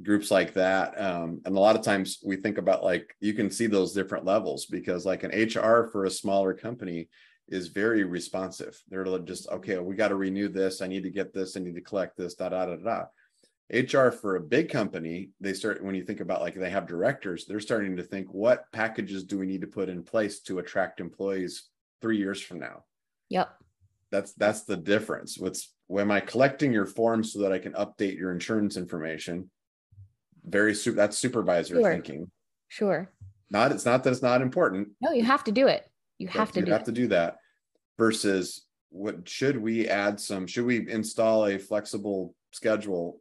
groups 0.01 0.31
like 0.31 0.53
that 0.53 0.99
um, 0.99 1.41
and 1.45 1.55
a 1.55 1.59
lot 1.59 1.75
of 1.75 1.81
times 1.81 2.19
we 2.23 2.35
think 2.35 2.57
about 2.57 2.83
like 2.83 3.15
you 3.19 3.33
can 3.33 3.49
see 3.49 3.67
those 3.67 3.93
different 3.93 4.25
levels 4.25 4.65
because 4.65 5.05
like 5.05 5.23
an 5.23 5.31
hr 5.31 5.89
for 5.91 6.05
a 6.05 6.11
smaller 6.11 6.53
company 6.53 7.09
is 7.49 7.67
very 7.67 8.03
responsive 8.03 8.81
they're 8.89 9.03
just 9.19 9.47
mm-hmm. 9.47 9.55
okay 9.55 9.77
we 9.79 9.95
got 9.95 10.09
to 10.09 10.15
renew 10.15 10.47
this 10.47 10.81
i 10.81 10.87
need 10.87 11.03
to 11.03 11.09
get 11.09 11.33
this 11.33 11.57
i 11.57 11.59
need 11.59 11.75
to 11.75 11.81
collect 11.81 12.17
this 12.17 12.35
da 12.35 12.49
da 12.49 12.65
da 12.65 12.75
da 12.75 13.05
HR 13.71 14.11
for 14.11 14.35
a 14.35 14.41
big 14.41 14.69
company, 14.69 15.29
they 15.39 15.53
start 15.53 15.83
when 15.83 15.95
you 15.95 16.03
think 16.03 16.19
about 16.19 16.41
like 16.41 16.53
they 16.53 16.69
have 16.69 16.85
directors, 16.85 17.45
they're 17.45 17.59
starting 17.59 17.95
to 17.95 18.03
think 18.03 18.27
what 18.31 18.71
packages 18.71 19.23
do 19.23 19.37
we 19.37 19.47
need 19.47 19.61
to 19.61 19.67
put 19.67 19.89
in 19.89 20.03
place 20.03 20.41
to 20.41 20.59
attract 20.59 20.99
employees 20.99 21.69
three 22.01 22.17
years 22.17 22.41
from 22.41 22.59
now? 22.59 22.83
Yep. 23.29 23.49
That's 24.11 24.33
that's 24.33 24.63
the 24.63 24.77
difference. 24.77 25.39
What's 25.39 25.73
when 25.87 26.03
am 26.03 26.11
I 26.11 26.19
collecting 26.19 26.71
your 26.71 26.85
forms 26.85 27.33
so 27.33 27.39
that 27.39 27.51
I 27.51 27.57
can 27.57 27.73
update 27.73 28.17
your 28.17 28.31
insurance 28.31 28.77
information? 28.77 29.49
Very 30.45 30.75
super 30.75 30.97
that's 30.97 31.17
supervisor 31.17 31.75
sure. 31.75 31.91
thinking. 31.91 32.29
Sure. 32.67 33.09
Not 33.49 33.71
it's 33.71 33.85
not 33.85 34.03
that 34.03 34.11
it's 34.11 34.21
not 34.21 34.41
important. 34.41 34.89
No, 35.01 35.13
you 35.13 35.23
have 35.23 35.43
to 35.45 35.51
do 35.51 35.67
it. 35.67 35.89
You 36.23 36.29
have 36.29 36.51
to 36.53 36.59
you 36.59 36.65
do 36.65 36.71
have 36.71 36.81
it. 36.81 36.85
to 36.85 36.91
do 36.91 37.07
that 37.07 37.37
versus 37.97 38.65
what 38.89 39.27
should 39.27 39.57
we 39.57 39.87
add 39.87 40.19
some 40.19 40.47
should 40.47 40.65
we 40.65 40.87
install 40.89 41.47
a 41.47 41.57
flexible 41.57 42.35
schedule 42.51 43.19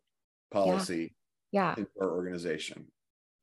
policy 0.50 1.14
yeah. 1.50 1.74
yeah. 1.76 1.84
our 2.00 2.10
organization 2.10 2.86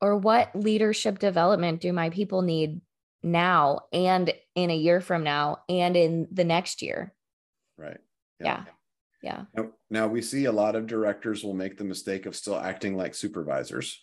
or 0.00 0.16
what 0.16 0.54
leadership 0.54 1.18
development 1.18 1.80
do 1.80 1.92
my 1.92 2.08
people 2.10 2.42
need 2.42 2.80
now 3.22 3.80
and 3.92 4.32
in 4.54 4.70
a 4.70 4.76
year 4.76 5.00
from 5.00 5.24
now 5.24 5.58
and 5.68 5.96
in 5.96 6.28
the 6.30 6.44
next 6.44 6.82
year 6.82 7.12
right 7.76 7.98
yeah 8.40 8.64
yeah, 9.22 9.42
Now, 9.54 9.66
now 9.90 10.06
we 10.06 10.22
see 10.22 10.46
a 10.46 10.52
lot 10.52 10.76
of 10.76 10.86
directors 10.86 11.44
will 11.44 11.52
make 11.52 11.76
the 11.76 11.84
mistake 11.84 12.24
of 12.24 12.34
still 12.34 12.58
acting 12.58 12.96
like 12.96 13.14
supervisors 13.14 14.02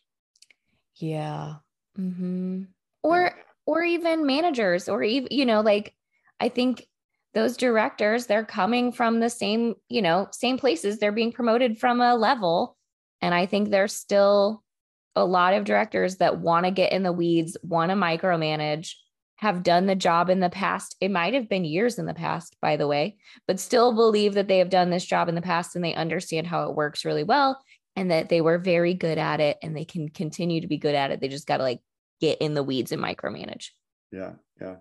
yeah 0.98 1.56
mm-hmm. 1.98 2.63
or 3.02 3.22
yeah. 3.36 3.43
Or 3.67 3.84
even 3.84 4.25
managers 4.25 4.89
or 4.89 5.03
even 5.03 5.27
you 5.30 5.45
know 5.45 5.62
like 5.62 5.93
i 6.39 6.49
think 6.49 6.88
those 7.36 7.58
directors 7.58 8.25
they're 8.25 8.43
coming 8.43 8.91
from 8.91 9.19
the 9.19 9.30
same 9.30 9.75
you 9.89 10.01
know 10.01 10.27
same 10.32 10.58
places 10.58 10.97
they're 10.97 11.12
being 11.12 11.32
promoted 11.32 11.77
from 11.77 12.01
a 12.01 12.15
level 12.15 12.77
and 13.21 13.34
I 13.34 13.45
think 13.45 13.69
there's 13.69 13.93
still 13.93 14.63
a 15.15 15.25
lot 15.25 15.53
of 15.53 15.63
directors 15.63 16.17
that 16.17 16.39
want 16.39 16.65
to 16.65 16.71
get 16.71 16.91
in 16.91 17.03
the 17.03 17.12
weeds, 17.12 17.58
want 17.63 17.89
to 17.89 17.95
micromanage, 17.95 18.93
have 19.38 19.63
done 19.63 19.86
the 19.86 19.95
job 19.95 20.30
in 20.30 20.39
the 20.39 20.49
past. 20.49 20.95
It 21.01 21.12
might 21.12 21.34
have 21.34 21.49
been 21.49 21.65
years 21.65 21.97
in 21.97 22.06
the 22.06 22.13
past, 22.13 22.56
by 22.62 22.77
the 22.77 22.88
way, 22.88 23.17
but 23.47 23.60
still 23.60 23.93
believe 23.93 24.36
that 24.36 24.47
they 24.47 24.60
have 24.60 24.69
done 24.69 24.89
this 24.89 25.06
job 25.06 25.30
in 25.30 25.36
the 25.36 25.41
past 25.41 25.75
and 25.75 25.84
they 25.84 25.93
understand 25.93 26.47
how 26.47 26.69
it 26.69 26.75
works 26.75 27.06
really 27.06 27.23
well 27.23 27.60
and 27.95 28.12
that 28.12 28.30
they 28.30 28.41
were 28.41 28.60
very 28.60 28.93
good 28.93 29.17
at 29.17 29.39
it 29.39 29.58
and 29.63 29.75
they 29.75 29.86
can 29.86 30.10
continue 30.10 30.62
to 30.62 30.67
be 30.67 30.77
good 30.77 30.95
at 30.95 31.12
it. 31.12 31.19
They 31.19 31.27
just 31.27 31.47
got 31.47 31.58
to 31.58 31.63
like 31.63 31.80
get 32.19 32.39
in 32.39 32.53
the 32.53 32.63
weeds 32.63 32.91
and 32.91 33.01
micromanage. 33.01 33.69
Yeah. 34.12 34.34
Yeah. 34.62 34.75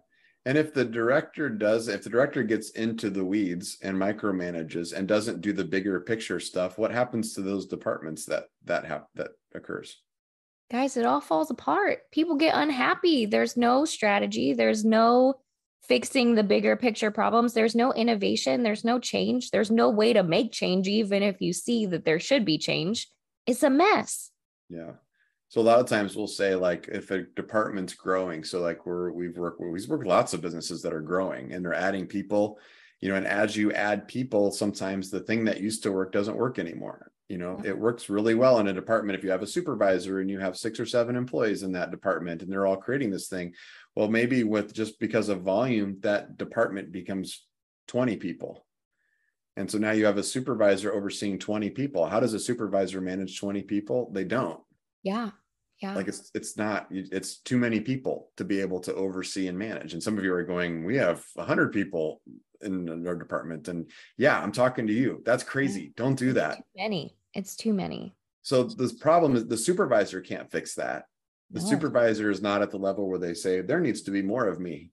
And 0.46 0.56
if 0.56 0.72
the 0.72 0.84
director 0.84 1.50
does, 1.50 1.88
if 1.88 2.04
the 2.04 2.10
director 2.10 2.44
gets 2.44 2.70
into 2.70 3.10
the 3.10 3.24
weeds 3.24 3.78
and 3.82 3.96
micromanages 3.96 4.92
and 4.92 5.08
doesn't 5.08 5.40
do 5.40 5.52
the 5.52 5.64
bigger 5.64 6.00
picture 6.00 6.38
stuff, 6.38 6.78
what 6.78 6.92
happens 6.92 7.34
to 7.34 7.42
those 7.42 7.66
departments 7.66 8.26
that 8.26 8.44
that 8.64 8.84
have 8.84 9.06
that 9.16 9.30
occurs? 9.54 10.00
Guys, 10.70 10.96
it 10.96 11.04
all 11.04 11.20
falls 11.20 11.50
apart. 11.50 12.00
People 12.12 12.36
get 12.36 12.54
unhappy. 12.54 13.26
There's 13.26 13.56
no 13.56 13.84
strategy. 13.84 14.52
There's 14.52 14.84
no 14.84 15.34
fixing 15.82 16.34
the 16.34 16.44
bigger 16.44 16.76
picture 16.76 17.10
problems. 17.10 17.52
There's 17.52 17.74
no 17.74 17.92
innovation. 17.92 18.62
There's 18.62 18.84
no 18.84 19.00
change. 19.00 19.50
There's 19.50 19.70
no 19.70 19.90
way 19.90 20.12
to 20.12 20.22
make 20.22 20.52
change, 20.52 20.86
even 20.86 21.22
if 21.22 21.40
you 21.40 21.52
see 21.52 21.86
that 21.86 22.04
there 22.04 22.20
should 22.20 22.44
be 22.44 22.58
change. 22.58 23.08
It's 23.46 23.62
a 23.62 23.70
mess. 23.70 24.30
Yeah. 24.68 24.92
So 25.48 25.60
a 25.60 25.62
lot 25.62 25.78
of 25.78 25.86
times 25.86 26.16
we'll 26.16 26.26
say 26.26 26.54
like 26.54 26.88
if 26.88 27.10
a 27.10 27.22
department's 27.22 27.94
growing, 27.94 28.42
so 28.42 28.60
like 28.60 28.84
we're 28.84 29.12
we've 29.12 29.36
worked 29.36 29.60
we've 29.60 29.88
worked 29.88 30.04
with 30.04 30.08
lots 30.08 30.34
of 30.34 30.40
businesses 30.40 30.82
that 30.82 30.92
are 30.92 31.00
growing 31.00 31.52
and 31.52 31.64
they're 31.64 31.74
adding 31.74 32.06
people, 32.06 32.58
you 33.00 33.08
know, 33.08 33.14
and 33.14 33.26
as 33.26 33.56
you 33.56 33.72
add 33.72 34.08
people, 34.08 34.50
sometimes 34.50 35.10
the 35.10 35.20
thing 35.20 35.44
that 35.44 35.60
used 35.60 35.82
to 35.84 35.92
work 35.92 36.12
doesn't 36.12 36.36
work 36.36 36.58
anymore. 36.58 37.12
You 37.28 37.38
know, 37.38 37.56
mm-hmm. 37.56 37.66
it 37.66 37.78
works 37.78 38.08
really 38.08 38.34
well 38.34 38.58
in 38.58 38.68
a 38.68 38.72
department 38.72 39.18
if 39.18 39.24
you 39.24 39.30
have 39.30 39.42
a 39.42 39.46
supervisor 39.46 40.20
and 40.20 40.30
you 40.30 40.38
have 40.38 40.56
six 40.56 40.78
or 40.78 40.86
seven 40.86 41.16
employees 41.16 41.62
in 41.62 41.72
that 41.72 41.90
department 41.90 42.42
and 42.42 42.50
they're 42.50 42.66
all 42.66 42.76
creating 42.76 43.10
this 43.10 43.28
thing. 43.28 43.54
Well, 43.94 44.08
maybe 44.08 44.44
with 44.44 44.74
just 44.74 44.98
because 45.00 45.28
of 45.28 45.42
volume, 45.42 45.98
that 46.00 46.36
department 46.36 46.92
becomes 46.92 47.44
20 47.88 48.16
people. 48.16 48.64
And 49.56 49.70
so 49.70 49.78
now 49.78 49.92
you 49.92 50.04
have 50.04 50.18
a 50.18 50.22
supervisor 50.22 50.92
overseeing 50.92 51.38
20 51.38 51.70
people. 51.70 52.06
How 52.06 52.20
does 52.20 52.34
a 52.34 52.38
supervisor 52.38 53.00
manage 53.00 53.40
20 53.40 53.62
people? 53.62 54.10
They 54.12 54.24
don't 54.24 54.60
yeah. 55.06 55.30
Yeah. 55.80 55.94
Like 55.94 56.08
it's 56.08 56.30
it's 56.34 56.56
not 56.56 56.86
it's 56.90 57.36
too 57.36 57.58
many 57.58 57.80
people 57.80 58.30
to 58.38 58.44
be 58.44 58.60
able 58.60 58.80
to 58.80 58.94
oversee 58.94 59.46
and 59.46 59.58
manage. 59.58 59.92
And 59.92 60.02
some 60.02 60.18
of 60.18 60.24
you 60.24 60.32
are 60.32 60.42
going, 60.42 60.84
we 60.84 60.96
have 60.96 61.24
a 61.36 61.44
hundred 61.44 61.72
people 61.72 62.22
in 62.62 63.06
our 63.06 63.14
department. 63.14 63.68
And 63.68 63.90
yeah, 64.16 64.40
I'm 64.40 64.52
talking 64.52 64.86
to 64.86 64.92
you. 64.92 65.22
That's 65.24 65.44
crazy. 65.44 65.92
Don't 65.96 66.18
do 66.18 66.32
that. 66.32 66.56
Too 66.56 66.62
many. 66.76 67.16
It's 67.34 67.54
too 67.56 67.72
many. 67.72 68.16
So 68.42 68.64
the 68.64 68.92
problem 69.00 69.36
is 69.36 69.46
the 69.46 69.56
supervisor 69.56 70.20
can't 70.20 70.50
fix 70.50 70.74
that. 70.74 71.04
The 71.52 71.60
no. 71.60 71.66
supervisor 71.66 72.30
is 72.30 72.42
not 72.42 72.62
at 72.62 72.70
the 72.70 72.78
level 72.78 73.08
where 73.08 73.18
they 73.18 73.34
say 73.34 73.60
there 73.60 73.80
needs 73.80 74.02
to 74.02 74.10
be 74.10 74.22
more 74.22 74.46
of 74.46 74.58
me. 74.58 74.90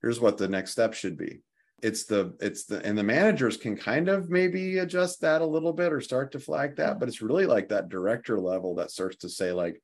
Here's 0.00 0.20
what 0.20 0.38
the 0.38 0.48
next 0.48 0.72
step 0.72 0.94
should 0.94 1.16
be. 1.16 1.42
It's 1.82 2.04
the 2.04 2.34
it's 2.40 2.64
the 2.64 2.84
and 2.84 2.96
the 2.96 3.02
managers 3.02 3.56
can 3.56 3.76
kind 3.76 4.08
of 4.08 4.30
maybe 4.30 4.78
adjust 4.78 5.20
that 5.20 5.42
a 5.42 5.46
little 5.46 5.72
bit 5.72 5.92
or 5.92 6.00
start 6.00 6.32
to 6.32 6.40
flag 6.40 6.76
that, 6.76 6.98
but 6.98 7.08
it's 7.08 7.20
really 7.20 7.46
like 7.46 7.68
that 7.68 7.90
director 7.90 8.40
level 8.40 8.76
that 8.76 8.90
starts 8.90 9.16
to 9.16 9.28
say 9.28 9.52
like 9.52 9.80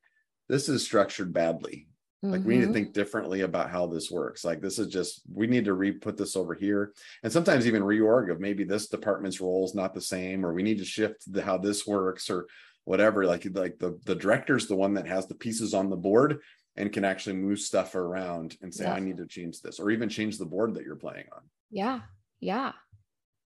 this 0.49 0.67
is 0.67 0.83
structured 0.83 1.31
badly. 1.31 1.87
Like 2.23 2.41
mm-hmm. 2.41 2.47
we 2.47 2.53
need 2.53 2.59
to 2.61 2.65
mm-hmm. 2.67 2.73
think 2.73 2.93
differently 2.93 3.41
about 3.41 3.71
how 3.71 3.87
this 3.87 4.11
works. 4.11 4.45
Like 4.45 4.61
this 4.61 4.77
is 4.77 4.87
just 4.87 5.23
we 5.33 5.47
need 5.47 5.65
to 5.65 5.73
re-put 5.73 6.17
this 6.17 6.35
over 6.35 6.53
here, 6.53 6.93
and 7.23 7.33
sometimes 7.33 7.65
even 7.65 7.81
reorg 7.81 8.31
of 8.31 8.39
maybe 8.39 8.63
this 8.63 8.87
department's 8.87 9.41
role 9.41 9.65
is 9.65 9.73
not 9.73 9.95
the 9.95 10.01
same, 10.01 10.45
or 10.45 10.53
we 10.53 10.61
need 10.61 10.77
to 10.77 10.85
shift 10.85 11.23
the, 11.31 11.41
how 11.41 11.57
this 11.57 11.87
works, 11.87 12.29
or 12.29 12.45
whatever. 12.83 13.25
Like 13.25 13.47
like 13.53 13.79
the 13.79 13.99
the 14.05 14.13
director's 14.13 14.67
the 14.67 14.75
one 14.75 14.93
that 14.95 15.07
has 15.07 15.25
the 15.25 15.35
pieces 15.35 15.73
on 15.73 15.89
the 15.89 15.95
board 15.95 16.41
and 16.75 16.93
can 16.93 17.03
actually 17.03 17.37
move 17.37 17.59
stuff 17.59 17.95
around 17.95 18.55
and 18.61 18.71
say 18.71 18.83
yeah. 18.83 18.93
I 18.93 18.99
need 18.99 19.17
to 19.17 19.25
change 19.25 19.61
this, 19.61 19.79
or 19.79 19.89
even 19.89 20.07
change 20.07 20.37
the 20.37 20.45
board 20.45 20.75
that 20.75 20.83
you're 20.83 20.95
playing 20.95 21.25
on. 21.33 21.41
Yeah, 21.71 22.01
yeah, 22.39 22.73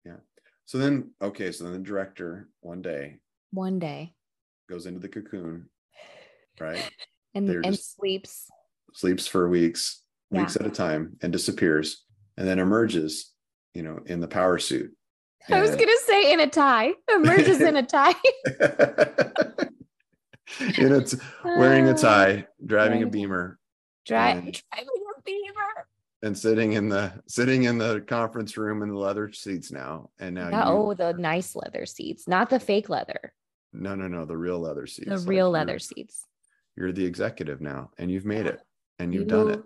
yeah. 0.05 0.17
So 0.65 0.79
then, 0.79 1.11
okay, 1.21 1.53
so 1.53 1.65
then 1.65 1.75
the 1.75 1.79
director 1.81 2.49
one 2.61 2.81
day, 2.81 3.19
one 3.51 3.79
day, 3.79 4.15
goes 4.69 4.87
into 4.87 5.01
the 5.01 5.09
cocoon 5.09 5.69
right? 6.61 6.91
and 7.35 7.49
and 7.49 7.79
sleeps 7.79 8.49
sleeps 8.93 9.27
for 9.27 9.49
weeks, 9.49 10.03
yeah. 10.31 10.41
weeks 10.41 10.57
at 10.57 10.67
a 10.67 10.71
time, 10.71 11.17
and 11.23 11.33
disappears, 11.33 12.05
and 12.37 12.47
then 12.47 12.59
emerges, 12.59 13.33
you 13.75 13.83
know, 13.83 13.99
in 14.07 14.21
the 14.21 14.29
power 14.29 14.59
suit. 14.59 14.93
I 15.51 15.61
was 15.61 15.71
gonna 15.71 15.93
say 16.07 16.33
in 16.33 16.41
a 16.41 16.47
tie, 16.47 16.93
emerges 17.13 17.61
in 17.61 17.77
a 17.77 17.83
tie. 17.87 18.15
in 20.79 20.93
it's 20.93 21.17
wearing 21.45 21.89
a 21.89 21.95
tie, 21.95 22.47
driving 22.65 23.03
a 23.03 23.07
beamer, 23.07 23.59
Dri- 24.07 24.17
driving 24.17 24.55
a 24.55 25.23
beamer, 25.25 25.89
and 26.25 26.37
sitting 26.37 26.73
in 26.73 26.89
the 26.89 27.13
sitting 27.27 27.65
in 27.65 27.77
the 27.77 28.01
conference 28.01 28.57
room 28.57 28.83
in 28.83 28.89
the 28.89 28.99
leather 28.99 29.31
seats 29.31 29.71
now. 29.71 30.09
And 30.19 30.35
now, 30.35 30.49
yeah, 30.49 30.69
you, 30.69 30.73
oh, 30.73 30.95
the 30.95 31.13
nice 31.13 31.55
leather 31.55 31.85
seats, 31.85 32.27
not 32.27 32.49
the 32.49 32.59
fake 32.59 32.89
leather. 32.89 33.35
No, 33.75 33.95
no, 33.95 34.09
no, 34.09 34.25
the 34.25 34.37
real 34.37 34.59
leather 34.59 34.87
seats. 34.87 35.09
The 35.09 35.19
real 35.19 35.51
like 35.51 35.67
leather 35.67 35.79
seats. 35.79 36.25
you're 36.77 36.93
the 36.93 37.05
executive 37.05 37.61
now 37.61 37.91
and 37.99 38.11
you've 38.11 38.25
made 38.25 38.47
it 38.47 38.61
and 38.99 39.13
you've 39.13 39.25
you 39.25 39.29
done 39.29 39.51
it. 39.51 39.63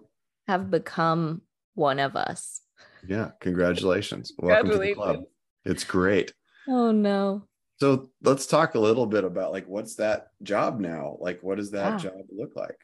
have 0.49 0.69
become 0.71 1.43
one 1.75 2.01
of 2.01 2.17
us. 2.17 2.61
Yeah 3.07 3.31
congratulations. 3.41 4.33
Welcome 4.37 4.71
to 4.71 4.79
the 4.79 4.95
club. 4.95 5.23
It's 5.65 5.85
great. 5.85 6.33
Oh 6.67 6.91
no. 6.91 7.45
So 7.77 8.11
let's 8.23 8.47
talk 8.47 8.75
a 8.75 8.81
little 8.81 9.07
bit 9.07 9.23
about 9.23 9.53
like 9.53 9.69
what's 9.69 9.95
that 9.97 10.29
job 10.43 10.81
now? 10.81 11.19
Like 11.21 11.41
what 11.41 11.59
does 11.59 11.71
that 11.71 12.03
yeah. 12.03 12.11
job 12.11 12.23
look 12.37 12.57
like? 12.57 12.79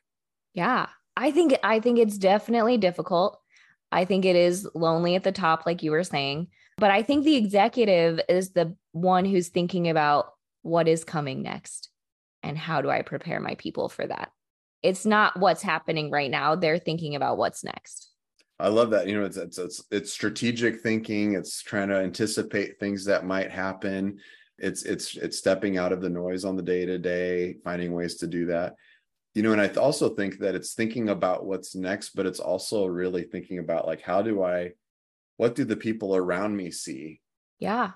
Yeah. 0.53 0.87
I 1.17 1.31
think 1.31 1.57
i 1.63 1.79
think 1.79 2.01
it's 2.01 2.19
definitely 2.19 2.77
difficult 2.77 3.41
i 3.95 4.05
think 4.05 4.25
it 4.25 4.37
is 4.37 4.69
lonely 4.75 5.15
at 5.15 5.25
the 5.25 5.33
top 5.33 5.65
like 5.65 5.83
you 5.83 5.91
were 5.91 6.05
saying 6.05 6.47
but 6.77 6.91
i 6.91 7.03
think 7.03 7.25
the 7.25 7.37
executive 7.37 8.21
is 8.29 8.51
the 8.51 8.77
one 8.93 9.25
who's 9.25 9.49
thinking 9.49 9.89
about 9.89 10.27
what 10.63 10.89
is 10.89 11.05
coming 11.05 11.43
next 11.43 11.91
and 12.45 12.59
how 12.59 12.83
do 12.83 12.91
I 12.91 13.03
prepare 13.03 13.41
my 13.41 13.55
people 13.57 13.89
for 13.89 14.07
that? 14.07 14.31
It's 14.83 15.07
not 15.07 15.39
what's 15.41 15.63
happening 15.63 16.11
right 16.11 16.31
now. 16.31 16.55
They're 16.55 16.79
thinking 16.79 17.17
about 17.17 17.39
what's 17.39 17.65
next. 17.65 18.11
I 18.61 18.69
love 18.69 18.91
that. 18.91 19.09
You 19.09 19.19
know, 19.19 19.25
it's, 19.25 19.37
it's 19.37 19.59
it's 19.59 19.85
it's 19.91 20.13
strategic 20.13 20.81
thinking. 20.81 21.35
It's 21.35 21.63
trying 21.63 21.89
to 21.89 21.97
anticipate 21.97 22.79
things 22.79 23.05
that 23.07 23.25
might 23.25 23.51
happen. 23.51 24.19
It's 24.59 24.85
it's 24.85 25.17
it's 25.17 25.39
stepping 25.39 25.79
out 25.79 25.93
of 25.93 26.01
the 26.01 26.11
noise 26.11 26.45
on 26.45 26.55
the 26.55 26.63
day 26.63 26.87
to 26.87 26.99
day, 26.99 27.57
finding 27.65 27.93
ways 27.93 28.17
to 28.17 28.27
do 28.27 28.47
that. 28.47 28.77
You 29.35 29.43
know, 29.43 29.53
and 29.53 29.61
I 29.61 29.69
also 29.69 30.11
think 30.11 30.39
that 30.39 30.55
it's 30.55 30.75
thinking 30.75 31.09
about 31.09 31.45
what's 31.45 31.75
next, 31.75 32.11
but 32.11 32.27
it's 32.27 32.41
also 32.41 32.87
really 32.87 33.25
thinking 33.25 33.59
about 33.59 33.87
like 33.87 34.01
how 34.01 34.23
do 34.23 34.43
I, 34.43 34.73
what 35.37 35.55
do 35.55 35.65
the 35.65 35.77
people 35.77 36.15
around 36.15 36.57
me 36.57 36.71
see? 36.71 37.21
Yeah. 37.59 37.93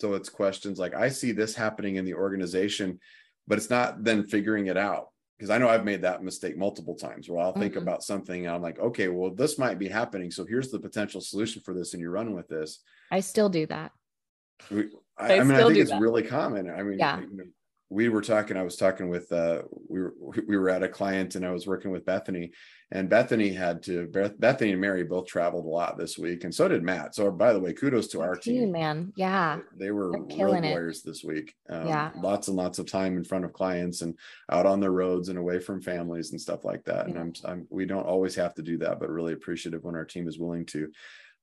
So 0.00 0.14
it's 0.14 0.28
questions 0.28 0.78
like 0.78 0.94
I 0.94 1.08
see 1.08 1.32
this 1.32 1.56
happening 1.56 1.96
in 1.96 2.04
the 2.04 2.14
organization 2.14 3.00
but 3.48 3.58
it's 3.58 3.70
not 3.70 4.04
then 4.04 4.24
figuring 4.24 4.66
it 4.66 4.76
out 4.76 5.08
because 5.36 5.50
I 5.50 5.58
know 5.58 5.68
I've 5.68 5.84
made 5.84 6.02
that 6.02 6.22
mistake 6.22 6.56
multiple 6.56 6.94
times 6.94 7.28
where 7.28 7.40
I'll 7.40 7.52
think 7.52 7.72
mm-hmm. 7.72 7.82
about 7.82 8.02
something 8.02 8.46
and 8.46 8.54
I'm 8.54 8.62
like, 8.62 8.78
okay, 8.78 9.08
well, 9.08 9.30
this 9.30 9.58
might 9.58 9.78
be 9.78 9.88
happening. 9.88 10.30
So 10.30 10.44
here's 10.44 10.70
the 10.70 10.78
potential 10.78 11.20
solution 11.20 11.62
for 11.62 11.74
this, 11.74 11.94
and 11.94 12.00
you 12.00 12.10
run 12.10 12.34
with 12.34 12.48
this. 12.48 12.80
I 13.10 13.20
still 13.20 13.48
do 13.48 13.66
that. 13.66 13.92
We, 14.70 14.88
I, 15.16 15.34
I, 15.34 15.38
I, 15.38 15.44
mean, 15.44 15.52
I 15.52 15.62
think 15.62 15.78
it's 15.78 15.90
that. 15.90 16.00
really 16.00 16.24
common. 16.24 16.68
I 16.70 16.82
mean, 16.82 16.98
yeah. 16.98 17.20
You 17.20 17.36
know, 17.36 17.44
we 17.90 18.08
were 18.08 18.20
talking 18.20 18.56
i 18.56 18.62
was 18.62 18.76
talking 18.76 19.08
with 19.08 19.30
uh 19.32 19.62
we 19.88 20.00
were 20.00 20.14
we 20.46 20.56
were 20.58 20.68
at 20.68 20.82
a 20.82 20.88
client 20.88 21.34
and 21.34 21.46
i 21.46 21.50
was 21.50 21.66
working 21.66 21.90
with 21.90 22.04
bethany. 22.04 22.50
And 22.90 23.10
bethany 23.10 23.50
had 23.50 23.82
to 23.82 24.06
bethany 24.38 24.72
and 24.72 24.80
mary 24.80 25.04
both 25.04 25.26
traveled 25.26 25.66
a 25.66 25.68
lot 25.68 25.98
this 25.98 26.16
week 26.16 26.44
and 26.44 26.54
so 26.54 26.68
did 26.68 26.82
matt. 26.82 27.14
So 27.14 27.30
by 27.30 27.52
the 27.52 27.60
way 27.60 27.74
kudos 27.74 28.08
to 28.08 28.22
our 28.22 28.34
team. 28.34 28.72
man. 28.72 29.12
Yeah. 29.14 29.58
They 29.76 29.90
were 29.90 30.12
road 30.12 30.32
warriors 30.32 31.02
this 31.02 31.22
week. 31.22 31.54
Um, 31.68 31.86
yeah. 31.86 32.12
lots 32.16 32.48
and 32.48 32.56
lots 32.56 32.78
of 32.78 32.86
time 32.86 33.18
in 33.18 33.24
front 33.24 33.44
of 33.44 33.52
clients 33.52 34.00
and 34.00 34.18
out 34.50 34.64
on 34.64 34.80
the 34.80 34.90
roads 34.90 35.28
and 35.28 35.38
away 35.38 35.60
from 35.60 35.82
families 35.82 36.30
and 36.30 36.40
stuff 36.40 36.64
like 36.64 36.82
that. 36.84 37.08
Yeah. 37.08 37.16
and 37.16 37.36
I'm, 37.44 37.50
I'm 37.50 37.66
we 37.68 37.84
don't 37.84 38.06
always 38.06 38.34
have 38.36 38.54
to 38.54 38.62
do 38.62 38.78
that 38.78 39.00
but 39.00 39.10
really 39.10 39.34
appreciative 39.34 39.84
when 39.84 39.94
our 39.94 40.06
team 40.06 40.26
is 40.26 40.38
willing 40.38 40.64
to 40.66 40.90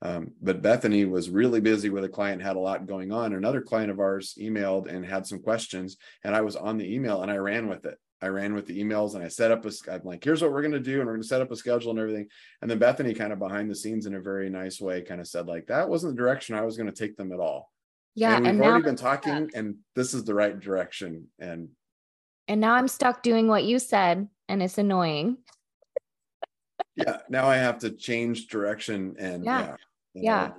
um, 0.01 0.31
but 0.41 0.61
Bethany 0.61 1.05
was 1.05 1.29
really 1.29 1.61
busy 1.61 1.89
with 1.89 2.03
a 2.03 2.09
client, 2.09 2.41
had 2.41 2.57
a 2.57 2.59
lot 2.59 2.85
going 2.85 3.11
on. 3.11 3.33
Another 3.33 3.61
client 3.61 3.91
of 3.91 3.99
ours 3.99 4.35
emailed 4.39 4.87
and 4.87 5.05
had 5.05 5.25
some 5.25 5.39
questions, 5.39 5.97
and 6.23 6.35
I 6.35 6.41
was 6.41 6.55
on 6.55 6.77
the 6.77 6.93
email 6.93 7.21
and 7.21 7.31
I 7.31 7.37
ran 7.37 7.67
with 7.67 7.85
it. 7.85 7.97
I 8.21 8.27
ran 8.27 8.53
with 8.53 8.65
the 8.65 8.81
emails 8.81 9.15
and 9.15 9.23
I 9.23 9.27
set 9.27 9.51
up 9.51 9.65
a. 9.65 9.71
I'm 9.91 10.01
like, 10.03 10.23
here's 10.23 10.41
what 10.41 10.51
we're 10.51 10.61
going 10.61 10.71
to 10.73 10.79
do, 10.79 10.97
and 10.97 11.05
we're 11.05 11.13
going 11.13 11.21
to 11.21 11.27
set 11.27 11.41
up 11.41 11.51
a 11.51 11.55
schedule 11.55 11.91
and 11.91 11.99
everything. 11.99 12.27
And 12.61 12.69
then 12.69 12.79
Bethany, 12.79 13.13
kind 13.13 13.33
of 13.33 13.39
behind 13.39 13.69
the 13.69 13.75
scenes 13.75 14.05
in 14.05 14.15
a 14.15 14.21
very 14.21 14.49
nice 14.49 14.79
way, 14.79 15.01
kind 15.01 15.21
of 15.21 15.27
said 15.27 15.47
like, 15.47 15.67
that 15.67 15.89
wasn't 15.89 16.15
the 16.15 16.21
direction 16.21 16.55
I 16.55 16.61
was 16.61 16.77
going 16.77 16.89
to 16.91 16.95
take 16.95 17.17
them 17.17 17.31
at 17.31 17.39
all. 17.39 17.71
Yeah, 18.15 18.35
and 18.35 18.45
we've 18.45 18.55
and 18.55 18.63
already 18.63 18.83
been 18.83 18.95
talking, 18.95 19.51
and 19.53 19.75
this 19.95 20.13
is 20.13 20.23
the 20.23 20.33
right 20.33 20.57
direction. 20.57 21.27
And 21.39 21.69
and 22.47 22.61
now 22.61 22.73
I'm 22.73 22.87
stuck 22.87 23.21
doing 23.23 23.47
what 23.47 23.65
you 23.65 23.79
said, 23.79 24.27
and 24.47 24.63
it's 24.63 24.77
annoying. 24.77 25.37
Yeah, 26.95 27.17
now 27.29 27.47
I 27.47 27.57
have 27.57 27.79
to 27.79 27.91
change 27.91 28.47
direction 28.47 29.15
and 29.19 29.43
yeah. 29.43 29.59
yeah 29.61 29.75
yeah. 30.15 30.51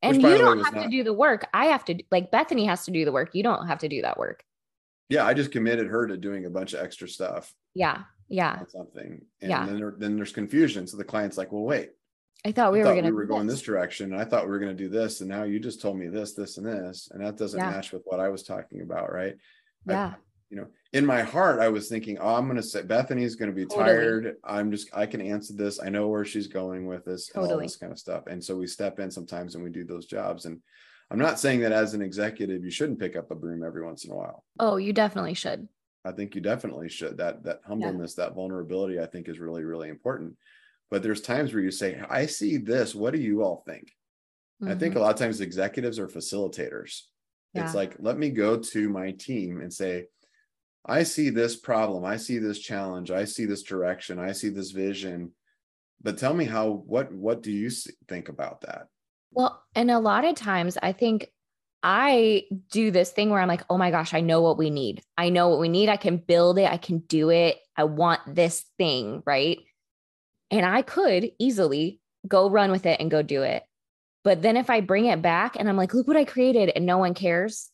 And 0.00 0.22
you 0.22 0.38
don't 0.38 0.64
have 0.64 0.74
not, 0.74 0.84
to 0.84 0.88
do 0.88 1.02
the 1.02 1.12
work. 1.12 1.46
I 1.52 1.66
have 1.66 1.84
to 1.86 2.00
like 2.10 2.30
Bethany 2.30 2.66
has 2.66 2.84
to 2.84 2.92
do 2.92 3.04
the 3.04 3.12
work. 3.12 3.30
You 3.34 3.42
don't 3.42 3.66
have 3.66 3.80
to 3.80 3.88
do 3.88 4.02
that 4.02 4.16
work. 4.16 4.44
Yeah, 5.08 5.26
I 5.26 5.34
just 5.34 5.50
committed 5.50 5.88
her 5.88 6.06
to 6.06 6.16
doing 6.16 6.44
a 6.44 6.50
bunch 6.50 6.74
of 6.74 6.80
extra 6.80 7.08
stuff. 7.08 7.52
Yeah. 7.74 8.02
Yeah. 8.28 8.60
Something. 8.68 9.22
And 9.40 9.50
yeah. 9.50 9.66
then 9.66 9.76
there, 9.76 9.94
then 9.96 10.16
there's 10.16 10.32
confusion. 10.32 10.86
So 10.86 10.96
the 10.96 11.04
client's 11.04 11.38
like, 11.38 11.50
well, 11.50 11.64
wait. 11.64 11.90
I 12.44 12.52
thought 12.52 12.72
we 12.72 12.82
I 12.82 12.84
were 12.84 12.92
going 12.92 13.04
to 13.04 13.10
we 13.10 13.16
were 13.16 13.24
going 13.24 13.46
this. 13.46 13.56
this 13.56 13.66
direction. 13.66 14.12
And 14.12 14.20
I 14.20 14.24
thought 14.24 14.44
we 14.44 14.50
were 14.50 14.58
going 14.60 14.76
to 14.76 14.82
do 14.82 14.90
this. 14.90 15.20
And 15.20 15.28
now 15.28 15.44
you 15.44 15.58
just 15.58 15.80
told 15.80 15.98
me 15.98 16.08
this, 16.08 16.34
this, 16.34 16.58
and 16.58 16.66
this. 16.66 17.08
And 17.10 17.24
that 17.24 17.36
doesn't 17.36 17.58
yeah. 17.58 17.70
match 17.70 17.90
with 17.90 18.02
what 18.04 18.20
I 18.20 18.28
was 18.28 18.42
talking 18.44 18.82
about. 18.82 19.12
Right. 19.12 19.34
Yeah. 19.86 20.14
You 20.50 20.56
know 20.56 20.66
in 20.92 21.04
my 21.04 21.22
heart 21.22 21.60
i 21.60 21.68
was 21.68 21.88
thinking 21.88 22.18
oh 22.18 22.34
i'm 22.34 22.46
going 22.46 22.56
to 22.56 22.62
say 22.62 22.82
bethany's 22.82 23.34
going 23.34 23.50
to 23.50 23.54
be 23.54 23.66
Totally. 23.66 23.84
tired. 23.84 24.36
I'm 24.44 24.70
just 24.70 24.88
i 24.94 25.06
can 25.06 25.20
answer 25.20 25.54
this. 25.54 25.80
I 25.80 25.88
know 25.88 26.08
where 26.08 26.24
she's 26.24 26.46
going 26.46 26.86
with 26.86 27.04
this 27.04 27.30
and 27.34 27.44
all 27.44 27.58
this 27.58 27.76
kind 27.76 27.92
of 27.92 27.98
stuff. 27.98 28.26
And 28.26 28.42
so 28.42 28.56
we 28.56 28.66
step 28.66 28.98
in 28.98 29.10
sometimes 29.10 29.54
and 29.54 29.64
we 29.64 29.70
do 29.70 29.84
those 29.84 30.06
jobs. 30.06 30.46
And 30.46 30.60
i'm 31.10 31.18
not 31.18 31.40
saying 31.40 31.60
that 31.60 31.72
as 31.72 31.94
an 31.94 32.02
executive 32.02 32.64
you 32.64 32.70
shouldn't 32.70 33.00
pick 33.00 33.16
up 33.16 33.30
a 33.30 33.34
broom 33.34 33.62
every 33.64 33.84
once 33.84 34.04
in 34.04 34.12
a 34.12 34.16
while. 34.16 34.44
Oh, 34.58 34.76
you 34.76 34.92
definitely 34.92 35.34
should. 35.34 35.68
i 36.04 36.12
think 36.12 36.34
you 36.34 36.40
definitely 36.40 36.88
should. 36.88 37.18
That 37.18 37.44
that 37.44 37.60
humbleness 37.66 38.14
that 38.14 38.34
vulnerability 38.34 39.00
i 39.00 39.06
think 39.06 39.28
is 39.28 39.38
really 39.38 39.64
really 39.64 39.88
important. 39.88 40.36
But 40.90 41.02
there's 41.02 41.20
times 41.20 41.52
where 41.52 41.62
you 41.62 41.70
say 41.70 42.00
i 42.08 42.24
see 42.26 42.56
this. 42.56 42.94
What 42.94 43.12
do 43.12 43.20
you 43.20 43.42
all 43.42 43.62
think? 43.66 43.92
I 44.60 44.74
think 44.74 44.94
mm-hmm. 44.94 44.96
a 44.96 45.02
lot 45.02 45.14
of 45.14 45.20
times 45.20 45.40
executives 45.40 46.00
are 46.00 46.08
facilitators. 46.08 47.02
Yeah. 47.54 47.64
It's 47.64 47.74
like, 47.74 47.94
let 48.00 48.18
me 48.18 48.30
go 48.30 48.56
to 48.58 48.88
my 48.88 49.12
team 49.12 49.60
and 49.60 49.72
say, 49.72 50.06
I 50.86 51.02
see 51.02 51.30
this 51.30 51.56
problem, 51.56 52.04
I 52.04 52.16
see 52.16 52.38
this 52.38 52.58
challenge, 52.58 53.10
I 53.10 53.24
see 53.24 53.44
this 53.44 53.62
direction, 53.62 54.18
I 54.18 54.32
see 54.32 54.48
this 54.48 54.70
vision. 54.70 55.32
But 56.02 56.18
tell 56.18 56.32
me 56.32 56.44
how 56.44 56.70
what 56.86 57.12
what 57.12 57.42
do 57.42 57.50
you 57.50 57.70
think 58.08 58.28
about 58.28 58.62
that? 58.62 58.86
Well, 59.32 59.62
and 59.74 59.90
a 59.90 59.98
lot 59.98 60.24
of 60.24 60.36
times 60.36 60.78
I 60.80 60.92
think 60.92 61.28
I 61.82 62.44
do 62.70 62.90
this 62.90 63.10
thing 63.10 63.30
where 63.30 63.40
I'm 63.40 63.48
like, 63.48 63.64
oh 63.70 63.78
my 63.78 63.90
gosh, 63.90 64.14
I 64.14 64.20
know 64.20 64.40
what 64.40 64.58
we 64.58 64.70
need. 64.70 65.02
I 65.16 65.28
know 65.28 65.48
what 65.48 65.60
we 65.60 65.68
need. 65.68 65.88
I 65.88 65.96
can 65.96 66.16
build 66.16 66.58
it. 66.58 66.70
I 66.70 66.76
can 66.76 66.98
do 66.98 67.30
it. 67.30 67.58
I 67.76 67.84
want 67.84 68.20
this 68.26 68.64
thing. 68.78 69.22
Right. 69.26 69.58
And 70.50 70.64
I 70.64 70.82
could 70.82 71.30
easily 71.38 72.00
go 72.26 72.50
run 72.50 72.70
with 72.70 72.86
it 72.86 73.00
and 73.00 73.10
go 73.10 73.22
do 73.22 73.42
it. 73.42 73.62
But 74.24 74.42
then 74.42 74.56
if 74.56 74.70
I 74.70 74.80
bring 74.80 75.06
it 75.06 75.22
back 75.22 75.56
and 75.56 75.68
I'm 75.68 75.76
like, 75.76 75.94
look 75.94 76.08
what 76.08 76.16
I 76.16 76.24
created 76.24 76.70
and 76.74 76.84
no 76.84 76.98
one 76.98 77.14
cares, 77.14 77.70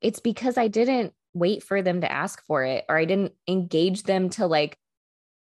it's 0.00 0.20
because 0.20 0.58
I 0.58 0.68
didn't 0.68 1.14
wait 1.34 1.62
for 1.62 1.82
them 1.82 2.00
to 2.02 2.10
ask 2.10 2.44
for 2.46 2.64
it 2.64 2.84
or 2.88 2.96
I 2.96 3.04
didn't 3.04 3.32
engage 3.48 4.02
them 4.02 4.30
to 4.30 4.46
like 4.46 4.76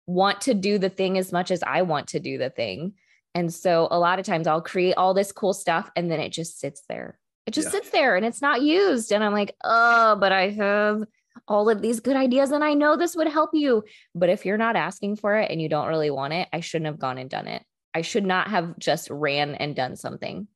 want 0.07 0.41
to 0.41 0.53
do 0.53 0.77
the 0.77 0.89
thing 0.89 1.17
as 1.17 1.31
much 1.31 1.51
as 1.51 1.63
I 1.63 1.83
want 1.83 2.09
to 2.09 2.19
do 2.19 2.37
the 2.37 2.49
thing. 2.49 2.93
And 3.33 3.53
so 3.53 3.87
a 3.91 3.99
lot 3.99 4.19
of 4.19 4.25
times 4.25 4.47
I'll 4.47 4.61
create 4.61 4.95
all 4.95 5.13
this 5.13 5.31
cool 5.31 5.53
stuff 5.53 5.89
and 5.95 6.09
then 6.09 6.19
it 6.19 6.29
just 6.29 6.59
sits 6.59 6.83
there. 6.87 7.19
It 7.45 7.51
just 7.51 7.67
Yeah. 7.67 7.71
sits 7.73 7.89
there 7.89 8.15
and 8.15 8.25
it's 8.25 8.41
not 8.41 8.61
used. 8.61 9.11
And 9.11 9.23
I'm 9.23 9.33
like, 9.33 9.55
oh, 9.63 10.15
but 10.15 10.31
I 10.31 10.49
have 10.49 11.03
all 11.47 11.69
of 11.69 11.81
these 11.81 11.99
good 11.99 12.15
ideas 12.15 12.51
and 12.51 12.63
I 12.63 12.73
know 12.73 12.95
this 12.95 13.15
would 13.15 13.27
help 13.27 13.51
you. 13.53 13.83
But 14.15 14.29
if 14.29 14.45
you're 14.45 14.57
not 14.57 14.75
asking 14.75 15.17
for 15.17 15.35
it 15.35 15.51
and 15.51 15.61
you 15.61 15.69
don't 15.69 15.87
really 15.87 16.09
want 16.09 16.33
it, 16.33 16.47
I 16.53 16.61
shouldn't 16.61 16.87
have 16.87 16.99
gone 16.99 17.17
and 17.17 17.29
done 17.29 17.47
it. 17.47 17.63
I 17.93 18.01
should 18.01 18.25
not 18.25 18.49
have 18.49 18.77
just 18.79 19.09
ran 19.09 19.55
and 19.55 19.75
done 19.75 19.95
something. 19.95 20.47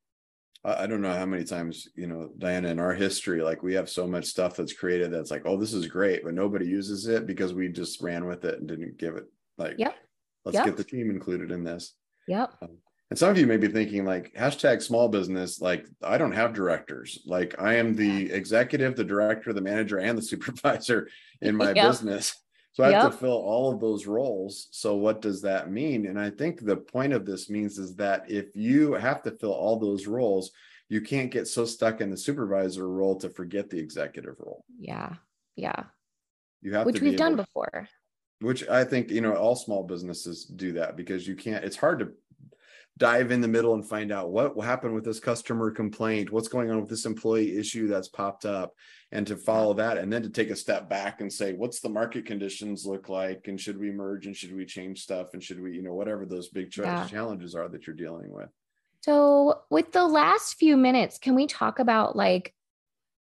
I 0.66 0.88
don't 0.88 1.02
know 1.02 1.14
how 1.14 1.26
many 1.26 1.46
times, 1.46 1.88
you 1.96 2.06
know, 2.06 2.32
Diana, 2.38 2.68
in 2.68 2.80
our 2.80 2.94
history, 2.94 3.42
like 3.42 3.64
we 3.64 3.74
have 3.76 3.90
so 3.90 4.06
much 4.06 4.26
stuff 4.26 4.58
that's 4.58 4.74
created 4.74 5.12
that's 5.12 5.32
like, 5.32 5.44
oh, 5.46 5.58
this 5.58 5.74
is 5.74 5.88
great, 5.88 6.24
but 6.24 6.34
nobody 6.34 6.66
uses 6.68 7.08
it 7.08 7.26
because 7.26 7.54
we 7.54 7.70
just 7.70 8.02
ran 8.02 8.26
with 8.26 8.44
it 8.44 8.60
and 8.60 8.68
didn't 8.68 8.98
give 8.98 9.16
it 9.16 9.24
like, 9.58 9.76
Yep. 9.78 9.96
let's 10.44 10.56
Yep. 10.58 10.66
get 10.66 10.78
the 10.78 10.84
team 10.84 11.10
included 11.10 11.52
in 11.52 11.64
this. 11.64 11.96
Yep. 12.28 12.56
Um, 12.62 12.78
and 13.10 13.18
some 13.18 13.30
of 13.30 13.38
you 13.38 13.48
may 13.48 13.56
be 13.58 13.70
thinking 13.70 14.04
like 14.04 14.34
hashtag 14.36 14.82
small 14.82 15.08
business, 15.08 15.62
like 15.62 15.88
I 16.04 16.18
don't 16.18 16.34
have 16.34 16.54
directors. 16.54 17.24
Like 17.26 17.56
I 17.60 17.76
am 17.76 17.96
the 17.96 18.30
executive, 18.32 18.98
the 18.98 19.04
director, 19.06 19.54
the 19.54 19.62
manager, 19.62 19.98
and 20.00 20.18
the 20.18 20.22
supervisor 20.34 21.08
in 21.42 21.56
my 21.56 21.72
Yep. 21.72 21.88
business. 21.90 22.36
So 22.80 22.86
I 22.86 22.92
have 22.92 23.12
to 23.12 23.18
fill 23.18 23.32
all 23.34 23.74
of 23.74 23.82
those 23.82 24.06
roles. 24.08 24.70
So 24.72 24.96
what 24.96 25.22
does 25.22 25.42
that 25.42 25.70
mean? 25.70 26.06
And 26.06 26.18
I 26.18 26.30
think 26.30 26.64
the 26.66 26.78
point 26.78 27.12
of 27.12 27.26
this 27.26 27.50
means 27.50 27.78
is 27.78 27.94
that 27.98 28.32
if 28.32 28.56
you 28.56 28.94
have 28.94 29.22
to 29.24 29.32
fill 29.32 29.52
all 29.52 29.78
those 29.78 30.08
roles, 30.08 30.52
you 30.88 31.02
can't 31.02 31.30
get 31.30 31.46
so 31.48 31.66
stuck 31.66 32.00
in 32.00 32.10
the 32.10 32.16
supervisor 32.16 32.88
role 32.88 33.18
to 33.18 33.30
forget 33.30 33.70
the 33.70 33.78
executive 33.80 34.36
role. 34.40 34.64
Yeah. 34.80 35.16
Yeah. 35.58 35.84
You 36.62 36.74
have 36.74 36.86
Which 36.86 37.00
to 37.00 37.04
we've 37.04 37.18
done 37.18 37.34
able- 37.34 37.44
before. 37.44 37.90
which 38.40 38.66
I 38.70 38.86
think 38.86 39.12
you 39.12 39.20
know 39.20 39.34
all 39.34 39.56
small 39.58 39.84
businesses 39.84 40.46
do 40.46 40.72
that 40.74 40.96
because 40.96 41.28
you 41.28 41.36
can't. 41.36 41.66
It's 41.66 41.76
hard 41.76 42.00
to 42.00 42.12
dive 43.00 43.32
in 43.32 43.42
the 43.42 43.48
middle 43.48 43.74
and 43.74 43.88
find 43.88 44.12
out 44.12 44.30
what 44.30 44.54
happened 44.64 44.94
with 44.94 45.06
this 45.06 45.20
customer 45.20 45.72
complaint, 45.72 46.32
what's 46.32 46.50
going 46.50 46.70
on 46.70 46.82
with 46.82 46.90
this 46.90 47.06
employee 47.06 47.58
issue 47.58 47.88
that's 47.88 48.10
popped 48.10 48.46
up, 48.46 48.74
and 49.12 49.26
to 49.26 49.36
follow 49.36 49.74
that, 49.74 49.98
and 49.98 50.12
then 50.12 50.22
to 50.22 50.30
take 50.30 50.50
a 50.50 50.56
step 50.56 50.90
back 50.90 51.22
and 51.22 51.32
say, 51.32 51.54
what's 51.54 51.80
the 51.80 51.90
market 51.90 52.26
conditions 52.26 52.86
look 52.86 53.10
like, 53.10 53.48
and 53.48 53.60
should 53.60 53.80
we 53.80 53.90
merge, 53.90 54.28
and 54.28 54.36
should 54.36 54.54
we 54.54 54.66
change 54.66 55.02
stuff, 55.02 55.34
and 55.34 55.42
should 55.42 55.60
we, 55.60 55.74
you 55.74 55.82
know, 55.82 55.94
whatever 55.94 56.26
those 56.26 56.50
big 56.50 56.70
Yeah. 56.76 57.08
challenges 57.08 57.56
are 57.56 57.70
that 57.70 57.88
you're 57.88 57.96
dealing 57.96 58.32
with. 58.32 58.50
So, 59.02 59.62
with 59.70 59.94
the 59.94 60.06
last 60.06 60.56
few 60.56 60.76
minutes, 60.76 61.18
can 61.18 61.34
we 61.34 61.48
talk 61.48 61.80
about 61.80 62.18
like 62.18 62.54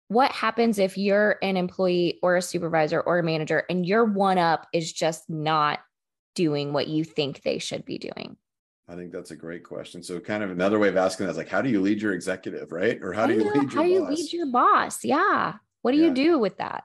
what 0.08 0.32
happens 0.32 0.78
if 0.78 0.96
you're 0.96 1.36
an 1.42 1.56
employee 1.56 2.18
or 2.22 2.36
a 2.36 2.42
supervisor 2.42 3.00
or 3.00 3.18
a 3.18 3.22
manager 3.22 3.64
and 3.68 3.84
your 3.84 4.04
one 4.04 4.38
up 4.38 4.66
is 4.72 4.92
just 4.92 5.28
not 5.28 5.80
doing 6.34 6.72
what 6.72 6.88
you 6.88 7.04
think 7.04 7.42
they 7.42 7.58
should 7.58 7.84
be 7.84 7.98
doing? 7.98 8.36
I 8.88 8.94
think 8.94 9.10
that's 9.12 9.32
a 9.32 9.36
great 9.36 9.64
question. 9.64 10.02
So, 10.02 10.20
kind 10.20 10.42
of 10.44 10.50
another 10.50 10.78
way 10.78 10.88
of 10.88 10.96
asking 10.96 11.26
that 11.26 11.30
is 11.32 11.36
like, 11.36 11.48
how 11.48 11.60
do 11.60 11.68
you 11.68 11.80
lead 11.80 12.00
your 12.00 12.12
executive, 12.12 12.70
right? 12.70 12.98
Or 13.02 13.12
how 13.12 13.26
do 13.26 13.34
you 13.34 13.44
know, 13.44 13.50
lead 13.50 13.72
your 13.72 13.82
how 13.82 13.82
do 13.82 13.88
you 13.88 14.00
boss? 14.02 14.10
lead 14.10 14.32
your 14.32 14.46
boss? 14.46 15.04
Yeah. 15.04 15.54
What 15.82 15.92
do 15.92 15.98
Yeah. 15.98 16.06
you 16.08 16.14
do 16.14 16.38
with 16.38 16.58
that? 16.58 16.84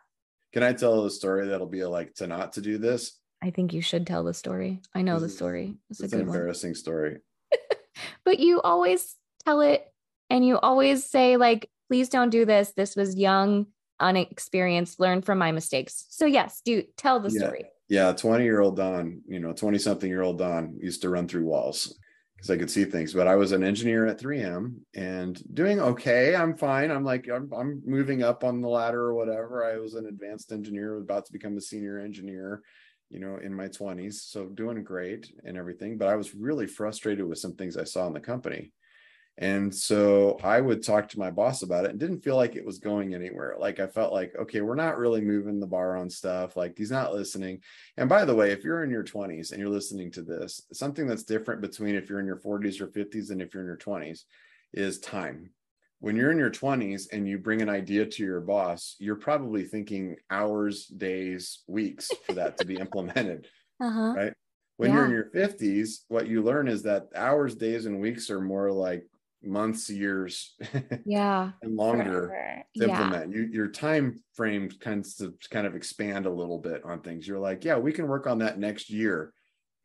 Can 0.53 0.63
I 0.63 0.73
tell 0.73 1.05
a 1.05 1.11
story 1.11 1.47
that'll 1.47 1.67
be 1.67 1.83
like 1.85 2.15
to 2.15 2.27
not 2.27 2.53
to 2.53 2.61
do 2.61 2.77
this? 2.79 3.17
I 3.43 3.51
think 3.51 3.73
you 3.73 3.81
should 3.81 4.05
tell 4.07 4.23
the 4.23 4.33
story. 4.33 4.81
I 4.95 5.01
know 5.03 5.15
the 5.15 5.21
This 5.21 5.31
is- 5.31 5.37
story. 5.37 5.77
It's 5.89 5.99
a 5.99 6.03
It's 6.05 6.13
an 6.13 6.19
good 6.19 6.27
one. 6.27 6.35
embarrassing 6.35 6.75
story. 6.75 7.19
But 8.23 8.39
you 8.39 8.61
always 8.61 9.15
tell 9.45 9.61
it 9.61 9.85
and 10.29 10.45
you 10.45 10.57
always 10.59 11.05
say, 11.05 11.37
like, 11.37 11.69
please 11.89 12.07
don't 12.09 12.29
do 12.29 12.45
this. 12.45 12.71
This 12.71 12.95
was 12.95 13.15
young, 13.15 13.67
unexperienced, 13.99 14.99
learn 14.99 15.21
from 15.21 15.37
my 15.37 15.51
mistakes. 15.51 16.05
So, 16.09 16.25
yes, 16.25 16.61
do 16.63 16.83
tell 16.97 17.19
the 17.19 17.29
Yeah. 17.29 17.39
story. 17.47 17.65
Yeah, 17.91 18.13
20 18.13 18.45
year 18.45 18.61
old 18.61 18.77
Don, 18.77 19.21
you 19.27 19.41
know, 19.41 19.51
20 19.51 19.77
something 19.77 20.09
year 20.09 20.21
old 20.21 20.37
Don 20.37 20.77
used 20.79 21.01
to 21.01 21.09
run 21.09 21.27
through 21.27 21.43
walls 21.43 21.99
because 22.37 22.49
I 22.49 22.55
could 22.55 22.71
see 22.71 22.85
things. 22.85 23.13
But 23.13 23.27
I 23.27 23.35
was 23.35 23.51
an 23.51 23.65
engineer 23.65 24.05
at 24.05 24.17
3M 24.17 24.75
and 24.95 25.43
doing 25.53 25.81
okay. 25.81 26.33
I'm 26.33 26.55
fine. 26.55 26.89
I'm 26.89 27.03
like, 27.03 27.27
I'm, 27.29 27.51
I'm 27.51 27.81
moving 27.85 28.23
up 28.23 28.45
on 28.45 28.61
the 28.61 28.69
ladder 28.69 29.01
or 29.01 29.13
whatever. 29.13 29.65
I 29.65 29.77
was 29.77 29.95
an 29.95 30.05
advanced 30.05 30.53
engineer, 30.53 30.99
about 30.99 31.25
to 31.25 31.33
become 31.33 31.57
a 31.57 31.61
senior 31.61 31.99
engineer, 31.99 32.61
you 33.09 33.19
know, 33.19 33.39
in 33.43 33.53
my 33.53 33.67
20s. 33.67 34.13
So 34.13 34.45
doing 34.45 34.81
great 34.85 35.29
and 35.43 35.57
everything. 35.57 35.97
But 35.97 36.07
I 36.07 36.15
was 36.15 36.33
really 36.33 36.67
frustrated 36.67 37.27
with 37.27 37.39
some 37.39 37.55
things 37.55 37.75
I 37.75 37.83
saw 37.83 38.07
in 38.07 38.13
the 38.13 38.21
company. 38.21 38.71
And 39.41 39.73
so 39.73 40.37
I 40.43 40.61
would 40.61 40.83
talk 40.83 41.09
to 41.09 41.19
my 41.19 41.31
boss 41.31 41.63
about 41.63 41.85
it 41.85 41.89
and 41.89 41.99
didn't 41.99 42.23
feel 42.23 42.35
like 42.35 42.55
it 42.55 42.63
was 42.63 42.77
going 42.77 43.15
anywhere. 43.15 43.55
Like 43.57 43.79
I 43.79 43.87
felt 43.87 44.13
like, 44.13 44.35
okay, 44.39 44.61
we're 44.61 44.75
not 44.75 44.99
really 44.99 45.19
moving 45.19 45.59
the 45.59 45.65
bar 45.65 45.97
on 45.97 46.11
stuff. 46.11 46.55
Like 46.55 46.77
he's 46.77 46.91
not 46.91 47.11
listening. 47.11 47.61
And 47.97 48.07
by 48.07 48.23
the 48.23 48.35
way, 48.35 48.51
if 48.51 48.63
you're 48.63 48.83
in 48.83 48.91
your 48.91 49.03
20s 49.03 49.51
and 49.51 49.59
you're 49.59 49.67
listening 49.67 50.11
to 50.11 50.21
this, 50.21 50.61
something 50.73 51.07
that's 51.07 51.23
different 51.23 51.59
between 51.59 51.95
if 51.95 52.07
you're 52.07 52.19
in 52.19 52.27
your 52.27 52.37
40s 52.37 52.79
or 52.81 52.87
50s 52.87 53.31
and 53.31 53.41
if 53.41 53.51
you're 53.51 53.63
in 53.63 53.67
your 53.67 53.77
20s 53.77 54.25
is 54.73 54.99
time. 54.99 55.49
When 56.01 56.15
you're 56.15 56.31
in 56.31 56.37
your 56.37 56.51
20s 56.51 57.07
and 57.11 57.27
you 57.27 57.39
bring 57.39 57.63
an 57.63 57.69
idea 57.69 58.05
to 58.05 58.23
your 58.23 58.41
boss, 58.41 58.95
you're 58.99 59.15
probably 59.15 59.63
thinking 59.63 60.17
hours, 60.29 60.85
days, 60.85 61.63
weeks 61.65 62.11
for 62.27 62.33
that 62.33 62.57
to 62.57 62.65
be 62.65 62.75
implemented. 62.79 63.47
Uh-huh. 63.79 64.13
Right. 64.15 64.33
When 64.77 64.93
you're 64.93 65.05
in 65.05 65.11
your 65.11 65.31
50s, 65.31 66.05
what 66.09 66.27
you 66.27 66.43
learn 66.43 66.67
is 66.67 66.83
that 66.83 67.07
hours, 67.15 67.55
days, 67.55 67.87
and 67.87 67.99
weeks 67.99 68.29
are 68.29 68.41
more 68.41 68.71
like 68.71 69.03
months, 69.43 69.89
years, 69.89 70.55
Yeah. 71.05 71.51
and 71.61 71.75
longer 71.75 72.27
Forever. 72.27 72.63
to 72.77 72.87
Yeah. 72.87 73.01
implement. 73.03 73.33
You, 73.35 73.43
your 73.51 73.67
time 73.67 74.21
frame 74.35 74.69
tends 74.69 75.15
to 75.17 75.33
kind 75.49 75.65
of 75.67 75.75
expand 75.75 76.25
a 76.25 76.31
little 76.31 76.59
bit 76.59 76.83
on 76.85 77.01
things. 77.01 77.27
You're 77.27 77.39
like, 77.39 77.63
yeah, 77.65 77.77
we 77.77 77.91
can 77.91 78.07
work 78.07 78.27
on 78.27 78.39
that 78.39 78.59
next 78.59 78.89
year. 78.89 79.33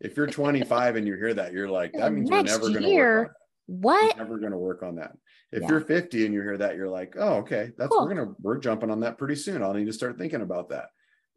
If 0.01 0.17
you're 0.17 0.27
25 0.27 0.97
and 0.97 1.07
you 1.07 1.15
hear 1.17 1.33
that, 1.35 1.53
you're 1.53 1.71
like, 1.71 1.93
that 1.95 2.13
means 2.13 2.29
Next 2.29 2.61
we're 2.61 2.69
never 2.69 2.81
going 2.81 2.83
to 2.85 2.95
work 2.95 3.19
on 3.19 3.25
that. 3.25 3.33
What? 3.67 4.17
We're 4.19 4.23
never 4.25 4.39
going 4.39 4.53
to 4.53 4.59
work 4.59 4.83
on 4.83 4.97
that. 4.97 5.13
If 5.53 5.63
Yeah. 5.63 5.69
you're 5.71 5.81
50 5.81 6.27
and 6.27 6.35
you 6.35 6.43
hear 6.43 6.59
that, 6.59 6.77
you're 6.77 6.89
like, 6.91 7.15
oh, 7.19 7.37
okay, 7.37 7.73
that's 7.79 7.89
Cool. 7.91 8.05
we're 8.07 8.15
gonna 8.15 8.35
we're 8.43 8.59
jumping 8.59 8.91
on 8.91 9.01
that 9.01 9.17
pretty 9.17 9.37
soon. 9.37 9.63
I'll 9.63 9.73
need 9.73 9.87
to 9.87 9.93
start 9.93 10.19
thinking 10.19 10.43
about 10.43 10.69
that. 10.71 10.89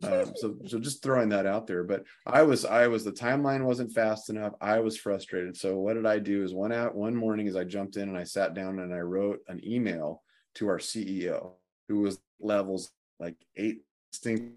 Um, 0.02 0.32
so 0.36 0.56
so 0.66 0.80
just 0.80 1.04
throwing 1.04 1.30
that 1.30 1.46
out 1.46 1.68
there. 1.68 1.84
But 1.84 2.04
I 2.26 2.42
was 2.44 2.64
I 2.66 2.88
was 2.88 3.04
the 3.04 3.12
timeline 3.12 3.64
wasn't 3.64 3.92
fast 3.92 4.30
enough. 4.30 4.54
I 4.62 4.80
was 4.80 4.98
frustrated. 4.98 5.58
So 5.58 5.78
what 5.80 5.96
did 5.96 6.06
I 6.06 6.20
do? 6.20 6.44
Is 6.44 6.54
one 6.54 6.72
out 6.72 6.96
one 6.96 7.16
morning 7.16 7.48
as 7.48 7.56
I 7.56 7.66
jumped 7.66 7.98
in 7.98 8.08
and 8.08 8.18
I 8.18 8.24
sat 8.24 8.54
down 8.54 8.80
and 8.80 8.94
I 8.94 9.00
wrote 9.00 9.40
an 9.48 9.62
email 9.66 10.24
to 10.56 10.68
our 10.70 10.80
CEO 10.80 11.54
who 11.88 12.02
was 12.02 12.20
levels 12.40 12.92
like 13.20 13.36
eight 13.58 13.84
distinct 14.12 14.54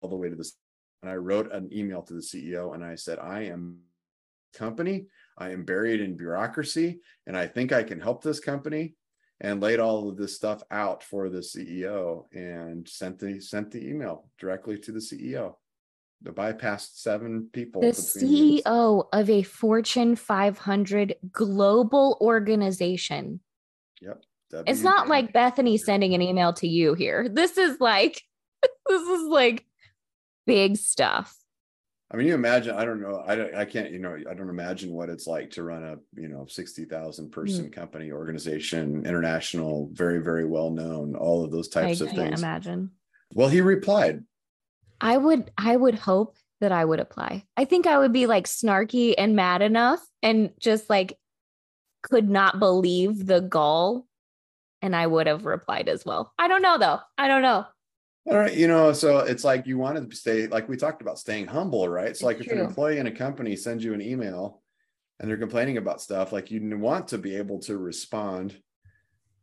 all 0.00 0.08
the 0.08 0.16
way 0.16 0.30
to 0.30 0.36
the 0.36 0.50
And 1.02 1.10
I 1.10 1.16
wrote 1.16 1.52
an 1.52 1.68
email 1.72 2.02
to 2.02 2.14
the 2.14 2.20
CEO 2.20 2.74
and 2.74 2.84
I 2.84 2.94
said, 2.94 3.18
I 3.18 3.42
am 3.42 3.78
company. 4.54 5.06
I 5.36 5.50
am 5.50 5.64
buried 5.64 6.00
in 6.00 6.16
bureaucracy 6.16 7.00
and 7.26 7.36
I 7.36 7.46
think 7.46 7.72
I 7.72 7.82
can 7.82 8.00
help 8.00 8.22
this 8.22 8.40
company 8.40 8.94
and 9.40 9.60
laid 9.60 9.80
all 9.80 10.08
of 10.08 10.16
this 10.16 10.34
stuff 10.34 10.62
out 10.70 11.02
for 11.02 11.28
the 11.28 11.38
CEO 11.38 12.24
and 12.32 12.88
sent 12.88 13.18
the 13.18 13.40
sent 13.40 13.70
the 13.70 13.88
email 13.88 14.28
directly 14.38 14.78
to 14.78 14.92
the 14.92 14.98
CEO. 14.98 15.54
The 16.22 16.32
bypassed 16.32 16.96
seven 16.96 17.48
people. 17.52 17.80
The 17.80 17.88
CEO 17.88 19.06
of 19.12 19.30
a 19.30 19.42
Fortune 19.42 20.16
500 20.16 21.14
global 21.30 22.18
organization. 22.20 23.40
Yep. 24.02 24.22
It's 24.66 24.82
not 24.82 25.06
WD. 25.06 25.10
like 25.10 25.32
Bethany 25.32 25.76
sending 25.76 26.14
an 26.14 26.22
email 26.22 26.52
to 26.54 26.66
you 26.66 26.94
here. 26.94 27.28
This 27.28 27.56
is 27.56 27.78
like 27.80 28.20
this 28.88 29.02
is 29.02 29.28
like 29.28 29.64
big 30.46 30.76
stuff. 30.76 31.36
I 32.10 32.16
mean, 32.16 32.26
you 32.26 32.34
imagine, 32.34 32.74
I 32.74 32.86
don't 32.86 33.02
know, 33.02 33.22
I 33.26 33.36
don't, 33.36 33.54
I 33.54 33.66
can't, 33.66 33.90
you 33.90 33.98
know, 33.98 34.16
I 34.28 34.32
don't 34.32 34.48
imagine 34.48 34.92
what 34.92 35.10
it's 35.10 35.26
like 35.26 35.50
to 35.52 35.62
run 35.62 35.82
a, 35.82 35.96
you 36.18 36.28
know, 36.28 36.46
60,000 36.48 37.30
person 37.30 37.66
mm. 37.66 37.72
company, 37.72 38.12
organization, 38.12 39.04
international, 39.04 39.90
very, 39.92 40.22
very 40.22 40.46
well 40.46 40.70
known, 40.70 41.14
all 41.14 41.44
of 41.44 41.50
those 41.50 41.68
types 41.68 42.00
of 42.00 42.08
things. 42.08 42.18
I 42.18 42.22
of 42.22 42.28
things. 42.28 42.40
imagine. 42.40 42.90
Well, 43.34 43.48
he 43.48 43.60
replied. 43.60 44.24
I 45.02 45.18
would, 45.18 45.50
I 45.58 45.76
would 45.76 45.96
hope 45.96 46.36
that 46.60 46.72
I 46.72 46.82
would 46.82 46.98
apply. 46.98 47.44
I 47.58 47.66
think 47.66 47.86
I 47.86 47.98
would 47.98 48.12
be 48.12 48.26
like 48.26 48.46
snarky 48.46 49.14
and 49.16 49.36
mad 49.36 49.60
enough 49.60 50.00
and 50.22 50.50
just 50.58 50.88
like 50.88 51.18
could 52.02 52.28
not 52.28 52.58
believe 52.58 53.26
the 53.26 53.40
gall. 53.40 54.06
And 54.80 54.96
I 54.96 55.06
would 55.06 55.26
have 55.26 55.44
replied 55.44 55.88
as 55.88 56.06
well. 56.06 56.32
I 56.38 56.48
don't 56.48 56.62
know 56.62 56.78
though. 56.78 57.00
I 57.18 57.28
don't 57.28 57.42
know. 57.42 57.66
All 58.30 58.36
right, 58.36 58.52
you 58.52 58.68
know, 58.68 58.92
so 58.92 59.20
it's 59.20 59.42
like 59.42 59.66
you 59.66 59.78
wanted 59.78 60.10
to 60.10 60.16
stay, 60.16 60.48
like 60.48 60.68
we 60.68 60.76
talked 60.76 61.00
about, 61.00 61.18
staying 61.18 61.46
humble, 61.46 61.88
right? 61.88 62.14
So, 62.14 62.26
like, 62.26 62.38
if 62.40 62.52
an 62.52 62.58
employee 62.58 62.98
in 62.98 63.06
a 63.06 63.10
company 63.10 63.56
sends 63.56 63.82
you 63.82 63.94
an 63.94 64.02
email 64.02 64.60
and 65.18 65.30
they're 65.30 65.38
complaining 65.38 65.78
about 65.78 66.02
stuff, 66.02 66.30
like 66.30 66.50
you 66.50 66.60
want 66.76 67.08
to 67.08 67.16
be 67.16 67.36
able 67.36 67.58
to 67.60 67.78
respond. 67.78 68.54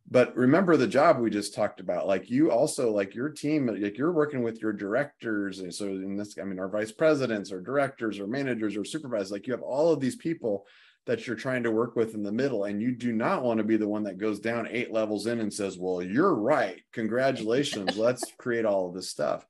But 0.08 0.36
remember 0.36 0.76
the 0.76 0.86
job 0.86 1.18
we 1.18 1.30
just 1.30 1.52
talked 1.52 1.80
about. 1.80 2.06
Like 2.06 2.30
you 2.30 2.52
also, 2.52 2.92
like 2.92 3.12
your 3.12 3.28
team, 3.28 3.66
like 3.66 3.98
you're 3.98 4.12
working 4.12 4.44
with 4.44 4.62
your 4.62 4.72
directors, 4.72 5.58
and 5.58 5.74
so 5.74 5.86
in 5.86 6.16
this, 6.16 6.36
I 6.40 6.44
mean, 6.44 6.60
our 6.60 6.68
vice 6.68 6.92
presidents, 6.92 7.50
or 7.50 7.60
directors, 7.60 8.20
or 8.20 8.28
managers, 8.28 8.76
or 8.76 8.84
supervisors. 8.84 9.32
Like 9.32 9.48
you 9.48 9.52
have 9.52 9.62
all 9.62 9.92
of 9.92 9.98
these 9.98 10.14
people 10.14 10.64
that 11.06 11.26
you're 11.26 11.36
trying 11.36 11.62
to 11.62 11.70
work 11.70 11.94
with 11.94 12.14
in 12.14 12.22
the 12.22 12.32
middle 12.32 12.64
and 12.64 12.82
you 12.82 12.90
do 12.92 13.12
not 13.12 13.42
want 13.42 13.58
to 13.58 13.64
be 13.64 13.76
the 13.76 13.88
one 13.88 14.02
that 14.02 14.18
goes 14.18 14.40
down 14.40 14.68
eight 14.68 14.92
levels 14.92 15.26
in 15.26 15.40
and 15.40 15.52
says 15.52 15.78
well 15.78 16.02
you're 16.02 16.34
right. 16.34 16.82
Congratulations. 16.92 17.96
Let's 17.96 18.24
create 18.38 18.64
all 18.64 18.88
of 18.88 18.94
this 18.94 19.08
stuff. 19.08 19.46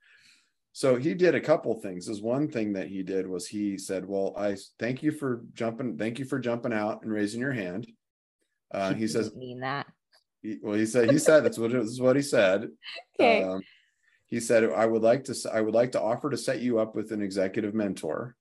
So 0.73 0.97
he 0.97 1.15
did 1.15 1.35
a 1.35 1.41
couple 1.41 1.75
things. 1.81 2.09
Is 2.09 2.21
one 2.21 2.49
thing 2.49 2.75
that 2.75 2.89
he 2.89 3.03
did 3.03 3.27
was 3.27 3.49
he 3.49 3.79
said 3.79 4.07
well 4.07 4.35
i 4.37 4.57
thank 4.79 5.03
you 5.03 5.11
for 5.11 5.43
jumping 5.55 5.97
thank 5.97 6.19
you 6.19 6.27
for 6.27 6.39
jumping 6.39 6.73
out 6.73 7.03
and 7.03 7.11
raising 7.13 7.41
your 7.41 7.53
hand. 7.53 7.91
Uh, 8.73 8.93
he, 8.93 9.01
he 9.01 9.09
says 9.09 9.35
mean 9.35 9.61
that. 9.61 9.87
he, 10.43 10.59
well 10.63 10.75
he 10.75 10.85
said 10.85 11.11
he 11.11 11.19
said 11.19 11.45
that's 11.45 11.59
what 11.59 11.73
this 11.73 11.87
is 11.87 12.01
what 12.01 12.17
he 12.17 12.23
said. 12.23 12.69
Okay. 13.19 13.43
Um, 13.45 13.63
he 14.27 14.41
said 14.41 14.65
i 14.65 14.85
would 14.85 15.03
like 15.03 15.25
to 15.25 15.35
i 15.55 15.61
would 15.61 15.73
like 15.73 15.93
to 15.93 16.01
offer 16.01 16.29
to 16.29 16.37
set 16.37 16.61
you 16.61 16.79
up 16.79 16.95
with 16.95 17.13
an 17.13 17.23
executive 17.23 17.73
mentor 17.73 18.37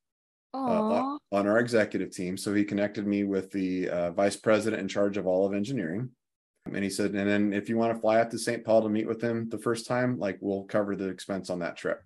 uh, 0.55 1.17
on 1.31 1.47
our 1.47 1.59
executive 1.59 2.11
team. 2.11 2.37
So 2.37 2.53
he 2.53 2.63
connected 2.63 3.05
me 3.05 3.23
with 3.23 3.51
the 3.51 3.89
uh, 3.89 4.11
vice 4.11 4.35
president 4.35 4.81
in 4.81 4.87
charge 4.87 5.17
of 5.17 5.27
all 5.27 5.45
of 5.45 5.53
engineering. 5.53 6.09
And 6.65 6.83
he 6.83 6.89
said, 6.89 7.13
and 7.13 7.29
then 7.29 7.53
if 7.53 7.69
you 7.69 7.77
want 7.77 7.93
to 7.93 8.01
fly 8.01 8.19
out 8.19 8.31
to 8.31 8.39
St. 8.39 8.63
Paul 8.63 8.81
to 8.83 8.89
meet 8.89 9.07
with 9.07 9.21
him 9.21 9.49
the 9.49 9.57
first 9.57 9.85
time, 9.85 10.17
like 10.17 10.37
we'll 10.41 10.63
cover 10.63 10.95
the 10.95 11.09
expense 11.09 11.49
on 11.49 11.59
that 11.59 11.77
trip. 11.77 12.01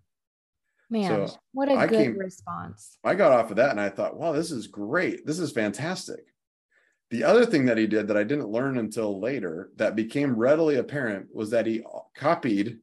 Man, 0.89 1.27
so 1.27 1.37
what 1.53 1.69
a 1.69 1.73
I 1.73 1.87
good 1.87 1.97
came, 1.97 2.17
response. 2.17 2.97
I 3.03 3.13
got 3.13 3.31
off 3.31 3.51
of 3.51 3.57
that 3.57 3.71
and 3.71 3.79
I 3.79 3.89
thought, 3.89 4.17
wow, 4.17 4.31
this 4.33 4.51
is 4.51 4.67
great. 4.67 5.25
This 5.25 5.39
is 5.39 5.51
fantastic. 5.51 6.25
The 7.11 7.23
other 7.23 7.45
thing 7.45 7.65
that 7.65 7.77
he 7.77 7.87
did 7.87 8.07
that 8.07 8.17
I 8.17 8.23
didn't 8.23 8.49
learn 8.49 8.77
until 8.77 9.19
later 9.19 9.71
that 9.77 9.95
became 9.95 10.35
readily 10.35 10.75
apparent 10.75 11.27
was 11.33 11.51
that 11.51 11.65
he 11.65 11.83
copied 12.15 12.79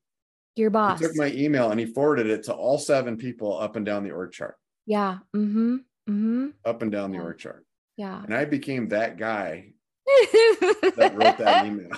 your 0.56 0.70
boss. 0.70 0.98
He 0.98 1.06
took 1.06 1.16
my 1.16 1.30
email 1.32 1.70
and 1.70 1.78
he 1.78 1.86
forwarded 1.86 2.28
it 2.28 2.44
to 2.44 2.54
all 2.54 2.78
seven 2.78 3.16
people 3.16 3.58
up 3.58 3.76
and 3.76 3.84
down 3.84 4.04
the 4.04 4.12
org 4.12 4.32
chart. 4.32 4.56
Yeah. 4.86 5.18
Mm-hmm. 5.34 5.76
Mm-hmm. 6.08 6.46
Up 6.64 6.82
and 6.82 6.92
down 6.92 7.10
the 7.10 7.18
org 7.18 7.38
chart. 7.38 7.66
Yeah. 7.96 8.22
And 8.22 8.34
I 8.34 8.44
became 8.44 8.88
that 8.88 9.16
guy 9.18 9.72
that 10.06 11.12
wrote 11.14 11.38
that 11.38 11.66
email. 11.66 11.90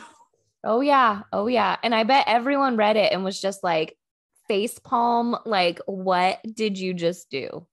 Oh 0.65 0.81
yeah. 0.81 1.23
Oh 1.33 1.47
yeah. 1.47 1.77
And 1.83 1.95
I 1.95 2.05
bet 2.05 2.25
everyone 2.27 2.77
read 2.77 2.97
it 2.97 3.13
and 3.13 3.23
was 3.25 3.41
just 3.41 3.63
like 3.63 3.97
face 4.49 4.79
palm, 4.79 5.37
like, 5.45 5.81
what 5.87 6.41
did 6.55 6.79
you 6.79 6.95
just 6.95 7.31
do? 7.31 7.67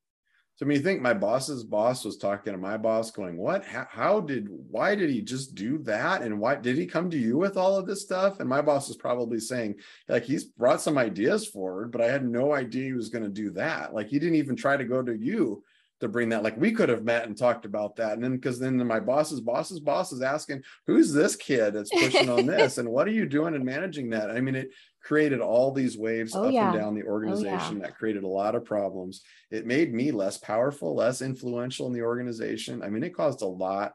So 0.56 0.66
I 0.66 0.70
mean, 0.70 0.78
you 0.78 0.84
think 0.84 1.02
my 1.02 1.14
boss's 1.14 1.66
boss 1.66 2.06
was 2.06 2.18
talking 2.18 2.54
to 2.54 2.58
my 2.58 2.78
boss, 2.78 3.12
going, 3.12 3.36
"What? 3.36 3.66
How, 3.66 3.88
how, 3.90 4.20
did? 4.22 4.48
Why 4.50 4.96
did 4.96 5.10
he 5.10 5.22
just 5.22 5.54
do 5.54 5.80
that? 5.80 6.22
And 6.22 6.40
why 6.40 6.56
did 6.56 6.78
he 6.78 6.86
come 6.86 7.10
to 7.10 7.18
you 7.18 7.38
with 7.38 7.58
all 7.58 7.76
of 7.76 7.86
this 7.86 8.04
stuff?" 8.04 8.40
And 8.40 8.48
my 8.48 8.62
boss 8.62 8.90
is 8.90 8.96
probably 8.96 9.40
saying, 9.42 9.76
like, 10.08 10.24
he's 10.24 10.46
brought 10.46 10.82
some 10.82 10.98
ideas 10.98 11.46
forward, 11.46 11.92
but 11.92 12.00
I 12.00 12.08
had 12.08 12.26
no 12.26 12.54
idea 12.54 12.86
he 12.86 12.94
was 12.94 13.10
going 13.10 13.26
to 13.26 13.30
do 13.30 13.52
that. 13.52 13.94
Like, 13.94 14.08
he 14.08 14.18
didn't 14.18 14.36
even 14.36 14.56
try 14.56 14.78
to 14.78 14.86
go 14.86 15.02
to 15.02 15.14
you 15.14 15.62
to 16.00 16.08
bring 16.08 16.30
that. 16.30 16.44
Like, 16.44 16.58
we 16.58 16.72
could 16.72 16.88
have 16.88 17.04
met 17.04 17.26
and 17.26 17.38
talked 17.38 17.66
about 17.66 17.98
that. 17.98 18.14
And 18.14 18.24
then 18.24 18.36
because 18.36 18.58
then 18.58 18.78
my 18.88 19.02
boss's 19.02 19.42
boss's 19.42 19.82
boss 19.82 20.14
is 20.14 20.22
asking, 20.22 20.64
"Who's 20.88 21.12
this 21.12 21.36
kid 21.36 21.74
that's 21.74 21.90
pushing 21.90 22.30
on 22.30 22.46
this? 22.46 22.78
And 22.78 22.88
what 22.90 23.10
are 23.10 23.12
you 23.12 23.26
doing 23.26 23.56
in 23.56 23.66
managing 23.66 24.10
that?" 24.12 24.32
I 24.32 24.40
mean, 24.40 24.56
it 24.56 24.70
created 25.06 25.40
all 25.40 25.72
these 25.72 25.98
waves 25.98 26.36
oh, 26.36 26.46
up 26.46 26.52
yeah. 26.52 26.72
and 26.72 26.80
down 26.80 26.96
the 26.96 27.04
organization 27.04 27.60
oh, 27.60 27.72
yeah. 27.74 27.84
that 27.84 27.98
created 27.98 28.24
a 28.24 28.28
lot 28.28 28.56
of 28.56 28.66
problems. 28.66 29.22
It 29.52 29.68
made 29.68 29.94
me 29.94 30.12
less 30.12 30.38
powerful, 30.38 30.96
less 30.96 31.22
influential 31.22 31.86
in 31.86 31.94
the 31.94 32.02
organization. 32.02 32.82
I 32.82 32.90
mean, 32.90 33.04
it 33.04 33.16
caused 33.16 33.44
a 33.44 33.48
lot 33.48 33.94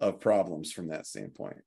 of 0.00 0.18
problems 0.18 0.72
from 0.72 0.88
that 0.88 1.06
standpoint. 1.06 1.60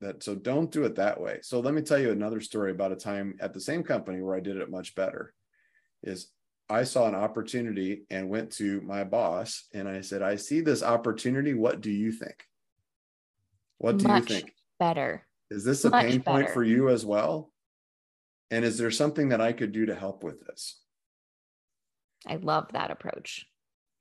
That 0.00 0.24
so 0.24 0.34
don't 0.34 0.72
do 0.72 0.84
it 0.84 0.96
that 0.96 1.20
way. 1.20 1.38
So 1.42 1.60
let 1.60 1.72
me 1.72 1.82
tell 1.82 2.00
you 2.00 2.10
another 2.10 2.40
story 2.40 2.72
about 2.72 2.92
a 2.92 2.96
time 2.96 3.36
at 3.40 3.54
the 3.54 3.60
same 3.60 3.84
company 3.84 4.20
where 4.20 4.36
I 4.36 4.40
did 4.40 4.56
it 4.56 4.70
much 4.70 4.96
better. 4.96 5.32
Is 6.02 6.30
I 6.68 6.82
saw 6.82 7.06
an 7.06 7.14
opportunity 7.14 8.02
and 8.10 8.28
went 8.28 8.50
to 8.54 8.80
my 8.80 9.04
boss 9.04 9.66
and 9.72 9.88
I 9.88 10.00
said, 10.00 10.20
I 10.20 10.34
see 10.34 10.60
this 10.60 10.82
opportunity. 10.82 11.54
What 11.54 11.80
do 11.80 11.92
you 11.92 12.10
think? 12.10 12.42
What 13.78 13.98
do 13.98 14.08
much 14.08 14.28
you 14.28 14.36
think? 14.36 14.52
Better. 14.80 15.24
Is 15.48 15.64
this 15.64 15.84
a 15.84 15.90
much 15.90 16.06
pain 16.06 16.18
better. 16.18 16.24
point 16.24 16.50
for 16.50 16.64
you 16.64 16.88
as 16.88 17.06
well? 17.06 17.52
And 18.50 18.64
is 18.64 18.78
there 18.78 18.90
something 18.90 19.30
that 19.30 19.40
I 19.40 19.52
could 19.52 19.72
do 19.72 19.86
to 19.86 19.94
help 19.94 20.22
with 20.22 20.44
this? 20.46 20.80
I 22.26 22.36
love 22.36 22.72
that 22.72 22.90
approach. 22.90 23.46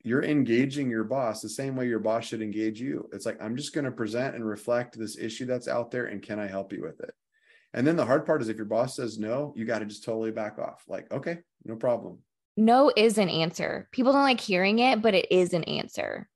You're 0.03 0.23
engaging 0.23 0.89
your 0.89 1.03
boss 1.03 1.41
the 1.41 1.49
same 1.49 1.75
way 1.75 1.87
your 1.87 1.99
boss 1.99 2.25
should 2.25 2.41
engage 2.41 2.79
you. 2.79 3.09
It's 3.11 3.25
like, 3.25 3.41
I'm 3.41 3.55
just 3.55 3.73
going 3.73 3.85
to 3.85 3.91
present 3.91 4.35
and 4.35 4.45
reflect 4.45 4.97
this 4.97 5.17
issue 5.17 5.45
that's 5.45 5.67
out 5.67 5.89
there, 5.89 6.05
and 6.05 6.21
can 6.21 6.39
I 6.39 6.45
help 6.45 6.71
you 6.71 6.83
with 6.83 6.99
it? 7.01 7.11
And 7.73 7.85
then 7.85 7.95
the 7.95 8.05
hard 8.05 8.25
part 8.25 8.41
is 8.41 8.49
if 8.49 8.55
your 8.55 8.65
boss 8.65 8.95
says 8.95 9.17
no, 9.17 9.51
you 9.55 9.65
got 9.65 9.79
to 9.79 9.85
just 9.85 10.03
totally 10.03 10.31
back 10.31 10.59
off. 10.59 10.83
Like, 10.87 11.11
okay, 11.11 11.39
no 11.65 11.75
problem. 11.75 12.19
No 12.55 12.91
is 12.95 13.17
an 13.17 13.29
answer. 13.29 13.89
People 13.91 14.13
don't 14.13 14.23
like 14.23 14.39
hearing 14.39 14.79
it, 14.79 15.01
but 15.01 15.13
it 15.13 15.31
is 15.31 15.53
an 15.53 15.63
answer. 15.65 16.29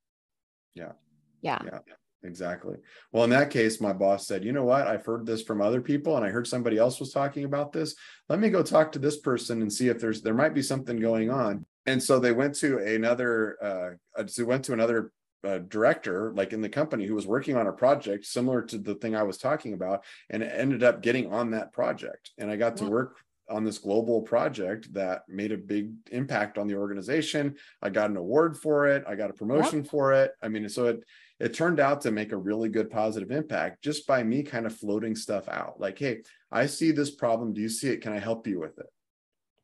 Yeah. 0.73 0.93
Yeah. 1.41 1.59
Yeah. 1.63 1.79
Exactly. 2.23 2.75
Well, 3.11 3.23
in 3.23 3.29
that 3.29 3.49
case, 3.49 3.79
my 3.79 3.93
boss 3.93 4.27
said, 4.27 4.43
you 4.43 4.51
know 4.51 4.65
what? 4.65 4.87
I've 4.87 5.05
heard 5.05 5.25
this 5.25 5.41
from 5.41 5.61
other 5.61 5.81
people 5.81 6.17
and 6.17 6.25
I 6.25 6.29
heard 6.29 6.47
somebody 6.47 6.77
else 6.77 6.99
was 6.99 7.13
talking 7.13 7.45
about 7.45 7.71
this. 7.71 7.95
Let 8.27 8.39
me 8.39 8.49
go 8.49 8.61
talk 8.61 8.91
to 8.91 8.99
this 8.99 9.17
person 9.17 9.61
and 9.61 9.71
see 9.71 9.87
if 9.87 9.99
there's, 9.99 10.21
there 10.21 10.33
might 10.33 10.53
be 10.53 10.61
something 10.61 10.97
going 10.97 11.29
on. 11.29 11.65
And 11.85 12.03
so 12.03 12.19
they 12.19 12.33
went 12.33 12.55
to 12.55 12.79
another, 12.79 13.97
uh, 14.17 14.23
so 14.27 14.43
went 14.43 14.65
to 14.65 14.73
another 14.73 15.11
uh, 15.45 15.59
director, 15.59 16.33
like 16.35 16.51
in 16.51 16.61
the 16.61 16.67
company 16.67 17.05
who 17.05 17.15
was 17.15 17.25
working 17.25 17.55
on 17.55 17.67
a 17.67 17.71
project 17.71 18.25
similar 18.25 18.61
to 18.63 18.77
the 18.77 18.95
thing 18.95 19.15
I 19.15 19.23
was 19.23 19.37
talking 19.37 19.73
about 19.73 20.03
and 20.29 20.43
ended 20.43 20.83
up 20.83 21.01
getting 21.01 21.31
on 21.31 21.51
that 21.51 21.71
project. 21.71 22.31
And 22.37 22.51
I 22.51 22.57
got 22.57 22.75
to 22.77 22.85
work 22.85 23.17
on 23.49 23.63
this 23.63 23.77
global 23.79 24.21
project 24.21 24.93
that 24.93 25.23
made 25.27 25.51
a 25.51 25.57
big 25.57 25.91
impact 26.11 26.57
on 26.57 26.67
the 26.67 26.75
organization. 26.75 27.55
I 27.81 27.89
got 27.89 28.09
an 28.09 28.17
award 28.17 28.57
for 28.57 28.87
it. 28.87 29.03
I 29.07 29.15
got 29.15 29.29
a 29.29 29.33
promotion 29.33 29.79
yep. 29.79 29.89
for 29.89 30.13
it. 30.13 30.33
I 30.43 30.49
mean, 30.49 30.67
so 30.69 30.87
it, 30.87 31.03
it 31.39 31.53
turned 31.53 31.79
out 31.79 32.01
to 32.01 32.11
make 32.11 32.31
a 32.31 32.37
really 32.37 32.69
good 32.69 32.89
positive 32.89 33.31
impact 33.31 33.81
just 33.81 34.05
by 34.05 34.23
me 34.23 34.43
kind 34.43 34.65
of 34.65 34.75
floating 34.75 35.15
stuff 35.15 35.47
out. 35.47 35.79
Like 35.79 35.97
hey 35.97 36.21
i 36.51 36.65
see 36.65 36.91
this 36.91 37.11
problem. 37.11 37.53
Do 37.53 37.61
you 37.61 37.69
see 37.69 37.89
it? 37.89 38.01
Can 38.01 38.13
i 38.13 38.19
help 38.19 38.47
you 38.47 38.59
with 38.59 38.77
it? 38.79 38.87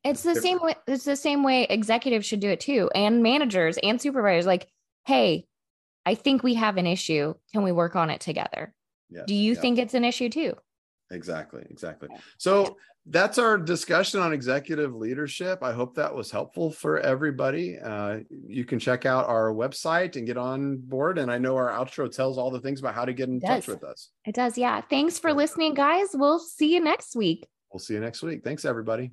It's 0.04 0.24
the 0.24 0.36
same 0.36 0.60
way 0.62 0.76
it's 0.88 1.06
the 1.06 1.16
same 1.16 1.44
way 1.44 1.64
executives 1.64 2.26
should 2.26 2.40
do 2.40 2.50
it 2.50 2.60
too 2.60 2.90
and 2.96 3.24
managers 3.24 3.78
and 3.82 4.02
supervisors. 4.02 4.46
Like 4.46 4.68
hey 5.06 5.46
i 6.06 6.16
think 6.16 6.44
we 6.44 6.56
have 6.56 6.78
an 6.78 6.88
issue. 6.88 7.34
Can 7.54 7.64
we 7.64 7.72
work 7.72 7.96
on 7.96 8.10
it 8.10 8.22
together? 8.22 8.74
Yes, 9.10 9.26
do 9.28 9.36
you 9.36 9.56
think 9.56 9.78
it's 9.78 9.94
an 9.94 10.04
issue 10.04 10.30
too 10.30 10.56
exactly 11.12 11.64
exactly 11.70 12.10
so 12.38 12.76
that's 13.08 13.38
our 13.38 13.58
discussion 13.58 14.20
on 14.20 14.34
executive 14.34 14.96
leadership. 14.96 15.60
I 15.62 15.74
hope 15.74 15.96
that 15.96 16.14
was 16.14 16.32
helpful 16.32 16.72
for 16.72 17.00
everybody. 17.00 17.78
Uh, 17.78 18.20
you 18.48 18.66
can 18.66 18.80
check 18.80 19.06
out 19.06 19.28
our 19.28 19.54
website 19.54 20.16
and 20.16 20.26
get 20.26 20.38
on 20.38 20.78
board. 20.78 21.20
And 21.20 21.32
I 21.32 21.38
know 21.38 21.56
our 21.56 21.70
outro 21.70 22.14
tells 22.14 22.38
all 22.38 22.50
the 22.50 22.60
things 22.60 22.80
about 22.80 22.96
how 22.96 23.06
to 23.06 23.14
get 23.14 23.30
in 23.30 23.40
touch 23.40 23.68
with 23.68 23.84
us. 23.84 24.10
It 24.26 24.34
does. 24.34 24.58
Yeah. 24.58 24.82
Thanks 24.90 25.20
for 25.20 25.34
listening, 25.34 25.76
guys. 25.76 26.08
We'll 26.14 26.40
see 26.40 26.74
you 26.74 26.80
next 26.80 27.16
week. 27.16 27.48
We'll 27.72 27.80
see 27.80 27.94
you 27.94 28.00
next 28.00 28.24
week. 28.24 28.44
Thanks, 28.44 28.66
everybody. 28.66 29.12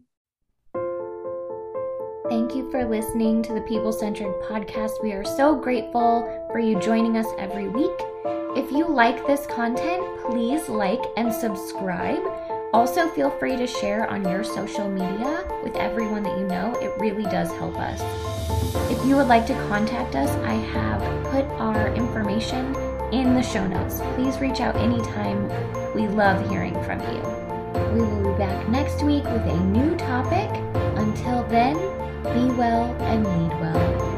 Thank 2.30 2.54
you 2.54 2.70
for 2.70 2.88
listening 2.88 3.42
to 3.42 3.52
the 3.52 3.60
People 3.62 3.92
Centered 3.92 4.32
podcast. 4.44 5.02
We 5.02 5.12
are 5.12 5.24
so 5.24 5.54
grateful 5.54 6.22
for 6.50 6.58
you 6.58 6.80
joining 6.80 7.18
us 7.18 7.26
every 7.36 7.68
week. 7.68 8.11
If 8.54 8.70
you 8.70 8.86
like 8.86 9.26
this 9.26 9.46
content, 9.46 10.04
please 10.26 10.68
like 10.68 11.00
and 11.16 11.32
subscribe. 11.32 12.22
Also, 12.74 13.08
feel 13.08 13.30
free 13.30 13.56
to 13.56 13.66
share 13.66 14.06
on 14.10 14.28
your 14.28 14.44
social 14.44 14.90
media 14.90 15.48
with 15.64 15.74
everyone 15.76 16.22
that 16.24 16.38
you 16.38 16.46
know. 16.46 16.74
It 16.82 16.92
really 17.00 17.24
does 17.24 17.50
help 17.52 17.78
us. 17.78 18.00
If 18.90 19.06
you 19.06 19.16
would 19.16 19.28
like 19.28 19.46
to 19.46 19.54
contact 19.68 20.16
us, 20.16 20.28
I 20.44 20.52
have 20.52 21.00
put 21.32 21.46
our 21.60 21.94
information 21.94 22.76
in 23.10 23.34
the 23.34 23.42
show 23.42 23.66
notes. 23.66 24.00
Please 24.16 24.38
reach 24.38 24.60
out 24.60 24.76
anytime. 24.76 25.48
We 25.94 26.08
love 26.08 26.46
hearing 26.50 26.74
from 26.84 27.00
you. 27.00 27.22
We 27.94 28.00
will 28.00 28.32
be 28.32 28.38
back 28.38 28.68
next 28.68 29.02
week 29.02 29.24
with 29.24 29.46
a 29.46 29.60
new 29.64 29.96
topic 29.96 30.50
Until 30.96 31.42
then, 31.44 31.74
be 32.22 32.54
well 32.54 32.94
and 33.02 33.24
lead 33.24 33.60
well. 33.60 34.11